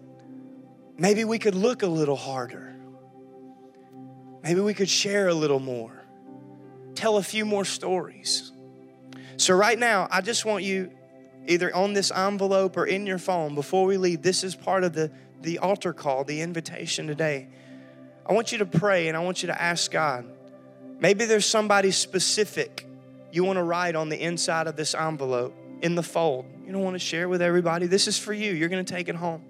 maybe 0.98 1.26
we 1.26 1.40
could 1.40 1.56
look 1.56 1.84
a 1.84 1.88
little 1.88 2.16
harder. 2.16 2.76
Maybe 4.44 4.62
we 4.62 4.74
could 4.74 4.90
share 4.90 5.28
a 5.28 5.34
little 5.34 5.60
more, 5.60 6.06
tell 6.94 7.18
a 7.18 7.24
few 7.24 7.46
more 7.46 7.66
stories. 7.66 8.52
So, 9.38 9.56
right 9.56 9.78
now, 9.78 10.08
I 10.12 10.22
just 10.22 10.46
want 10.46 10.64
you 10.64 10.92
either 11.48 11.76
on 11.76 11.94
this 11.94 12.12
envelope 12.12 12.78
or 12.78 12.86
in 12.86 13.06
your 13.06 13.18
phone 13.18 13.56
before 13.56 13.86
we 13.86 13.98
leave. 13.98 14.22
This 14.22 14.44
is 14.44 14.56
part 14.56 14.84
of 14.84 14.94
the, 14.94 15.12
the 15.42 15.60
altar 15.60 15.94
call, 15.94 16.24
the 16.24 16.42
invitation 16.42 17.08
today. 17.08 17.48
I 18.26 18.34
want 18.34 18.52
you 18.52 18.60
to 18.60 18.66
pray 18.66 19.08
and 19.08 19.18
I 19.18 19.20
want 19.20 19.44
you 19.44 19.48
to 19.48 19.62
ask 19.62 19.92
God. 19.92 20.26
Maybe 21.00 21.26
there's 21.26 21.46
somebody 21.46 21.92
specific 21.92 22.88
you 23.36 23.44
want 23.44 23.58
to 23.58 23.64
write 23.64 23.96
on 23.96 24.10
the 24.10 24.22
inside 24.22 24.68
of 24.68 24.76
this 24.76 24.96
envelope 24.96 25.54
in 25.82 25.96
the 25.96 26.04
fold. 26.04 26.46
You 26.66 26.72
don't 26.72 26.84
want 26.84 26.96
to 26.96 27.00
share 27.00 27.28
with 27.28 27.42
everybody. 27.42 27.86
This 27.86 28.08
is 28.08 28.18
for 28.18 28.34
you. 28.34 28.54
You're 28.54 28.70
going 28.70 28.84
to 28.84 28.94
take 28.94 29.10
it 29.10 29.16
home. 29.16 29.44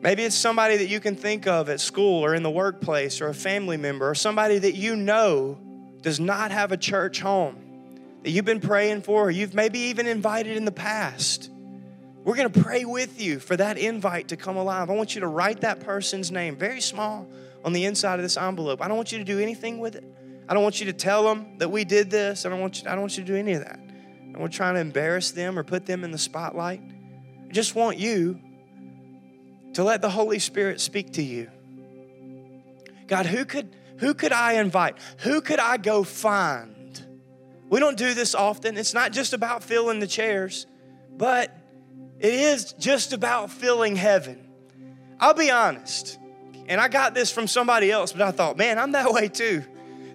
Maybe 0.00 0.24
it's 0.24 0.34
somebody 0.34 0.76
that 0.78 0.88
you 0.88 1.00
can 1.00 1.16
think 1.16 1.46
of 1.46 1.68
at 1.68 1.80
school 1.80 2.24
or 2.24 2.34
in 2.34 2.42
the 2.42 2.50
workplace 2.50 3.20
or 3.20 3.28
a 3.28 3.34
family 3.34 3.76
member 3.76 4.08
or 4.08 4.14
somebody 4.14 4.58
that 4.58 4.74
you 4.74 4.96
know 4.96 5.58
does 6.02 6.20
not 6.20 6.50
have 6.50 6.72
a 6.72 6.76
church 6.76 7.20
home 7.20 7.56
that 8.22 8.30
you've 8.30 8.44
been 8.44 8.60
praying 8.60 9.02
for 9.02 9.26
or 9.26 9.30
you've 9.30 9.54
maybe 9.54 9.78
even 9.78 10.06
invited 10.06 10.56
in 10.56 10.64
the 10.64 10.72
past. 10.72 11.50
We're 12.24 12.36
going 12.36 12.50
to 12.52 12.60
pray 12.62 12.84
with 12.84 13.20
you 13.20 13.38
for 13.38 13.56
that 13.56 13.78
invite 13.78 14.28
to 14.28 14.36
come 14.36 14.56
alive. 14.56 14.90
I 14.90 14.94
want 14.94 15.14
you 15.14 15.20
to 15.22 15.28
write 15.28 15.62
that 15.62 15.80
person's 15.80 16.30
name, 16.30 16.56
very 16.56 16.80
small, 16.80 17.26
on 17.64 17.72
the 17.72 17.84
inside 17.84 18.16
of 18.16 18.22
this 18.22 18.36
envelope. 18.36 18.82
I 18.82 18.88
don't 18.88 18.96
want 18.96 19.12
you 19.12 19.18
to 19.18 19.24
do 19.24 19.38
anything 19.38 19.78
with 19.78 19.96
it. 19.96 20.04
I 20.48 20.54
don't 20.54 20.62
want 20.62 20.80
you 20.80 20.86
to 20.86 20.92
tell 20.92 21.24
them 21.24 21.58
that 21.58 21.70
we 21.70 21.84
did 21.84 22.10
this. 22.10 22.46
I 22.46 22.48
don't 22.48 22.60
want 22.60 22.82
you, 22.82 22.88
I 22.88 22.92
don't 22.92 23.00
want 23.00 23.16
you 23.18 23.24
to 23.24 23.26
do 23.26 23.36
any 23.36 23.52
of 23.52 23.64
that. 23.64 23.78
I 24.34 24.38
don't 24.38 24.52
trying 24.52 24.74
to 24.74 24.80
embarrass 24.80 25.32
them 25.32 25.58
or 25.58 25.64
put 25.64 25.84
them 25.84 26.04
in 26.04 26.10
the 26.10 26.18
spotlight. 26.18 26.80
I 27.48 27.52
just 27.52 27.74
want 27.74 27.98
you 27.98 28.40
to 29.74 29.84
let 29.84 30.00
the 30.00 30.10
Holy 30.10 30.38
Spirit 30.38 30.80
speak 30.80 31.14
to 31.14 31.22
you. 31.22 31.50
God, 33.06 33.26
who 33.26 33.44
could 33.44 33.74
who 33.98 34.14
could 34.14 34.32
I 34.32 34.54
invite? 34.54 34.96
Who 35.18 35.40
could 35.40 35.58
I 35.58 35.76
go 35.76 36.04
find? 36.04 37.04
We 37.68 37.80
don't 37.80 37.98
do 37.98 38.14
this 38.14 38.34
often. 38.34 38.76
It's 38.76 38.94
not 38.94 39.12
just 39.12 39.32
about 39.32 39.62
filling 39.62 39.98
the 39.98 40.06
chairs, 40.06 40.66
but 41.16 41.54
it 42.18 42.32
is 42.32 42.72
just 42.74 43.12
about 43.12 43.50
filling 43.50 43.96
heaven. 43.96 44.48
I'll 45.20 45.34
be 45.34 45.50
honest, 45.50 46.18
and 46.68 46.80
I 46.80 46.88
got 46.88 47.12
this 47.12 47.30
from 47.30 47.48
somebody 47.48 47.90
else, 47.90 48.12
but 48.12 48.22
I 48.22 48.30
thought, 48.30 48.56
man, 48.56 48.78
I'm 48.78 48.92
that 48.92 49.12
way 49.12 49.28
too. 49.28 49.64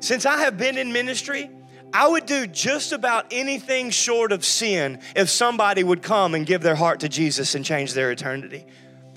Since 0.04 0.26
I 0.26 0.40
have 0.40 0.58
been 0.58 0.78
in 0.78 0.92
ministry, 0.92 1.50
I 1.94 2.10
would 2.10 2.26
do 2.26 2.46
just 2.46 2.92
about 2.92 3.28
anything 3.32 3.90
short 3.90 4.34
of 4.34 4.44
sin 4.44 5.00
if 5.16 5.30
somebody 5.30 5.82
would 5.82 6.02
come 6.02 6.36
and 6.36 6.46
give 6.46 6.62
their 6.62 6.76
heart 6.76 7.00
to 7.00 7.08
Jesus 7.08 7.56
and 7.56 7.64
change 7.64 7.94
their 7.94 8.12
eternity. 8.12 8.66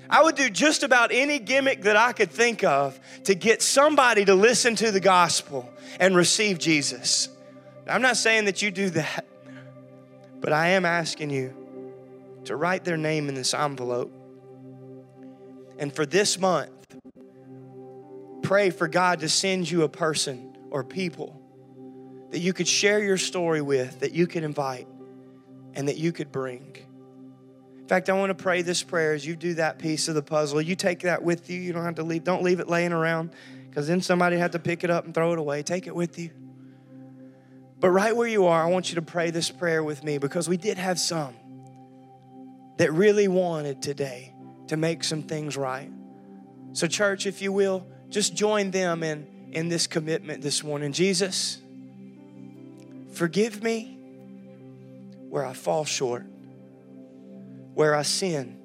I 0.09 0.23
would 0.23 0.37
do 0.37 0.49
just 0.49 0.85
about 0.85 1.11
any 1.11 1.41
gimmick 1.41 1.83
that 1.83 1.97
I 1.97 2.13
could 2.13 2.31
think 2.31 2.63
of 2.63 3.01
to 3.25 3.35
get 3.35 3.63
somebody 3.63 4.25
to 4.27 4.37
listen 4.37 4.77
to 4.77 4.93
the 4.93 5.01
gospel 5.01 5.69
and 5.99 6.15
receive 6.15 6.61
Jesus. 6.61 7.31
I'm 7.89 8.01
not 8.01 8.17
saying 8.17 8.45
that 8.45 8.63
you 8.63 8.71
do 8.71 8.91
that, 8.91 9.27
but 10.41 10.53
I 10.53 10.69
am 10.69 10.85
asking 10.85 11.31
you 11.31 11.53
to 12.45 12.55
write 12.55 12.85
their 12.85 12.97
name 12.97 13.29
in 13.29 13.35
this 13.35 13.55
envelope. 13.55 14.13
And 15.81 15.93
for 15.93 16.07
this 16.07 16.39
month, 16.39 16.71
pray 18.43 18.71
for 18.71 18.87
God 18.87 19.19
to 19.19 19.29
send 19.29 19.69
you 19.69 19.83
a 19.83 19.89
person 19.89 20.46
or 20.77 20.85
people 20.85 21.41
that 22.33 22.41
you 22.41 22.53
could 22.53 22.69
share 22.69 23.03
your 23.03 23.17
story 23.17 23.63
with, 23.63 24.01
that 24.01 24.13
you 24.13 24.27
could 24.27 24.45
invite, 24.45 24.87
and 25.73 25.89
that 25.89 25.97
you 25.97 26.13
could 26.13 26.31
bring. 26.31 26.77
In 27.79 27.89
fact, 27.89 28.11
I 28.11 28.13
want 28.13 28.29
to 28.29 28.43
pray 28.43 28.61
this 28.61 28.83
prayer 28.83 29.15
as 29.15 29.25
you 29.25 29.37
do 29.37 29.55
that 29.55 29.79
piece 29.79 30.09
of 30.09 30.15
the 30.15 30.23
puzzle. 30.23 30.61
You 30.61 30.77
take 30.77 31.01
that 31.01 31.23
with 31.23 31.49
you. 31.49 31.59
You 31.59 31.73
don't 31.73 31.85
have 31.85 31.95
to 31.95 32.03
leave. 32.03 32.25
Don't 32.25 32.43
leave 32.43 32.61
it 32.61 32.69
laying 32.69 32.93
around 32.93 33.31
because 33.71 33.89
then 33.89 34.03
somebody 34.03 34.37
had 34.37 34.53
to 34.53 34.59
pick 34.59 34.85
it 34.85 34.91
up 34.91 35.07
and 35.07 35.15
throw 35.15 35.33
it 35.33 35.39
away. 35.39 35.63
Take 35.63 35.87
it 35.87 35.95
with 35.95 36.19
you. 36.19 36.31
But 37.81 37.89
right 37.89 38.15
where 38.15 38.29
you 38.29 38.45
are, 38.47 38.63
I 38.63 38.69
want 38.69 38.91
you 38.91 38.97
to 38.97 39.03
pray 39.03 39.31
this 39.31 39.51
prayer 39.51 39.83
with 39.83 40.05
me 40.05 40.19
because 40.19 40.47
we 40.47 40.59
did 40.59 40.77
have 40.77 40.99
some 40.99 41.35
that 42.77 42.93
really 42.93 43.29
wanted 43.29 43.81
today 43.81 44.35
to 44.69 44.77
make 44.77 45.05
some 45.05 45.23
things 45.23 45.57
right. 45.57 45.91
So, 46.73 46.87
church, 46.87 47.25
if 47.25 47.41
you 47.41 47.51
will, 47.51 47.87
just 48.11 48.35
join 48.35 48.73
them 48.73 49.03
in, 49.03 49.27
in 49.57 49.69
this 49.69 49.89
commitment 49.89 50.41
this 50.41 50.63
morning. 50.63 50.93
Jesus, 50.93 51.59
forgive 53.13 53.61
me 53.65 53.99
where 55.29 55.45
I 55.45 55.53
fall 55.53 55.85
short 55.85 56.27
where 57.77 57.95
I 57.95 58.05
sin, 58.05 58.57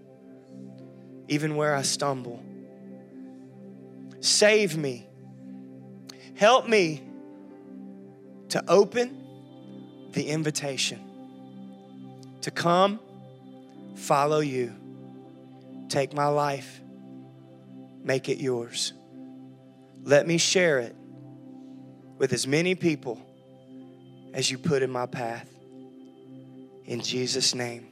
even 1.27 1.57
where 1.57 1.75
I 1.75 1.81
stumble. 1.81 2.41
Save 4.21 4.77
me. 4.77 5.05
Help 6.35 6.69
me 6.69 7.03
to 8.47 8.63
open 8.69 9.21
the 10.13 10.27
invitation 10.27 11.01
to 12.39 12.51
come 12.51 13.01
follow 13.95 14.39
you. 14.39 14.73
Take 15.89 16.13
my 16.13 16.27
life, 16.27 16.79
make 18.01 18.29
it 18.29 18.37
yours. 18.37 18.93
Let 20.03 20.27
me 20.27 20.37
share 20.37 20.79
it 20.79 20.95
with 22.17 22.33
as 22.33 22.47
many 22.47 22.75
people 22.75 23.19
as 24.33 24.49
you 24.49 24.57
put 24.57 24.83
in 24.83 24.91
my 24.91 25.05
path. 25.05 25.47
In 26.85 27.01
Jesus' 27.01 27.53
name. 27.53 27.87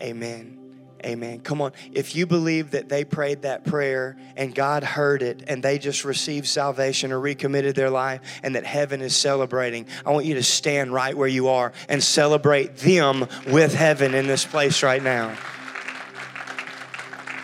Amen. 0.00 0.64
Amen. 1.04 1.40
Come 1.40 1.60
on. 1.60 1.72
If 1.92 2.16
you 2.16 2.26
believe 2.26 2.70
that 2.70 2.88
they 2.88 3.04
prayed 3.04 3.42
that 3.42 3.64
prayer 3.64 4.16
and 4.36 4.54
God 4.54 4.82
heard 4.82 5.22
it 5.22 5.44
and 5.46 5.62
they 5.62 5.78
just 5.78 6.04
received 6.04 6.46
salvation 6.46 7.12
or 7.12 7.20
recommitted 7.20 7.76
their 7.76 7.90
life 7.90 8.20
and 8.42 8.54
that 8.54 8.64
heaven 8.64 9.02
is 9.02 9.14
celebrating, 9.14 9.86
I 10.06 10.12
want 10.12 10.24
you 10.24 10.34
to 10.34 10.42
stand 10.42 10.94
right 10.94 11.14
where 11.14 11.28
you 11.28 11.48
are 11.48 11.72
and 11.90 12.02
celebrate 12.02 12.76
them 12.76 13.28
with 13.48 13.74
heaven 13.74 14.14
in 14.14 14.26
this 14.26 14.46
place 14.46 14.82
right 14.82 15.02
now. 15.02 15.36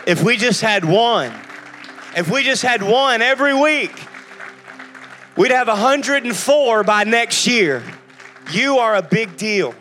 If 0.07 0.23
we 0.23 0.39
just 0.39 0.63
had 0.63 0.87
one, 0.87 1.33
if 2.17 2.31
we 2.31 2.43
just 2.43 2.63
had 2.63 2.83
one 2.83 3.23
every 3.23 3.55
week, 3.55 3.93
we'd 5.37 5.53
have 5.53 5.69
104 5.69 6.85
by 6.85 7.05
next 7.05 7.47
year. 7.47 7.83
You 8.53 8.79
are 8.79 8.97
a 8.97 9.03
big 9.03 9.37
deal. 9.37 9.75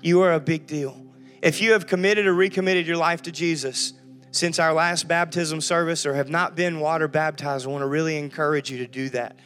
You 0.00 0.22
are 0.22 0.32
a 0.32 0.40
big 0.40 0.66
deal. 0.66 1.00
If 1.42 1.60
you 1.60 1.72
have 1.72 1.86
committed 1.86 2.26
or 2.26 2.34
recommitted 2.34 2.86
your 2.86 2.96
life 2.96 3.22
to 3.22 3.32
Jesus 3.32 3.92
since 4.30 4.58
our 4.58 4.72
last 4.72 5.08
baptism 5.08 5.60
service 5.60 6.06
or 6.06 6.14
have 6.14 6.30
not 6.30 6.54
been 6.54 6.80
water 6.80 7.08
baptized, 7.08 7.66
I 7.66 7.70
want 7.70 7.82
to 7.82 7.88
really 7.88 8.16
encourage 8.16 8.70
you 8.70 8.78
to 8.78 8.86
do 8.86 9.08
that. 9.10 9.36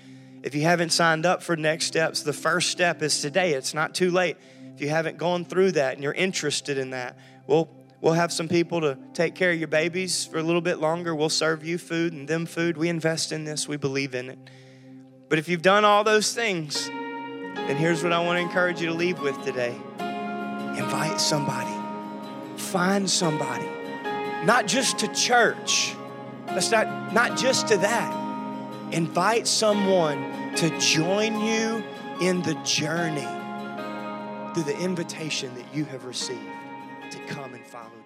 If 0.43 0.55
you 0.55 0.63
haven't 0.63 0.91
signed 0.91 1.27
up 1.27 1.43
for 1.43 1.57
next 1.57 1.87
steps, 1.87 2.23
the 2.23 2.33
first 2.33 2.71
step 2.71 3.03
is 3.03 3.21
today. 3.21 3.55
It's 3.55 3.75
not 3.75 3.95
too 3.95 4.11
late. 4.11 4.37
If 4.75 4.81
you 4.81 4.89
haven't 4.91 5.19
gone 5.19 5.45
through 5.45 5.73
that 5.73 5.95
and 5.95 6.03
you're 6.03 6.13
interested 6.13 6.79
in 6.79 6.91
that, 6.91 7.19
we'll 7.47 7.69
we'll 8.01 8.15
have 8.15 8.33
some 8.33 8.49
people 8.49 8.81
to 8.81 8.99
take 9.13 9.35
care 9.35 9.51
of 9.51 9.59
your 9.59 9.69
babies 9.69 10.25
for 10.25 10.39
a 10.39 10.43
little 10.43 10.61
bit 10.61 10.79
longer. 10.79 11.15
We'll 11.15 11.29
serve 11.29 11.65
you 11.65 11.79
food 11.79 12.13
and 12.13 12.29
them 12.29 12.47
food. 12.47 12.77
We 12.77 12.89
invest 12.89 13.33
in 13.33 13.45
this. 13.45 13.69
We 13.69 13.77
believe 13.77 14.15
in 14.15 14.31
it. 14.31 14.39
But 15.29 15.39
if 15.39 15.49
you've 15.49 15.63
done 15.63 15.85
all 15.85 16.05
those 16.05 16.35
things, 16.35 16.89
then 16.89 17.77
here's 17.77 18.03
what 18.03 18.13
I 18.13 18.21
want 18.25 18.39
to 18.39 18.43
encourage 18.43 18.81
you 18.81 18.89
to 18.89 18.95
leave 18.95 19.21
with 19.21 19.43
today. 19.45 19.75
Invite 20.79 21.21
somebody 21.21 21.75
find 22.57 23.09
somebody, 23.09 23.69
not 24.45 24.67
just 24.67 24.99
to 24.99 25.15
church. 25.15 25.95
That's 26.47 26.73
not, 26.73 27.15
not 27.15 27.39
just 27.39 27.69
to 27.69 27.77
that, 27.79 28.13
Invite 28.93 29.47
someone 29.47 30.55
to 30.57 30.77
join 30.79 31.39
you 31.43 31.85
in 32.23 32.41
the 32.43 32.55
journey 32.65 33.21
through 34.55 34.63
the 34.63 34.79
invitation 34.81 35.55
that 35.57 35.75
you 35.75 35.85
have 35.85 36.07
received 36.07 36.41
to 37.11 37.19
come 37.21 37.55
and 37.55 37.65
follow. 37.65 37.98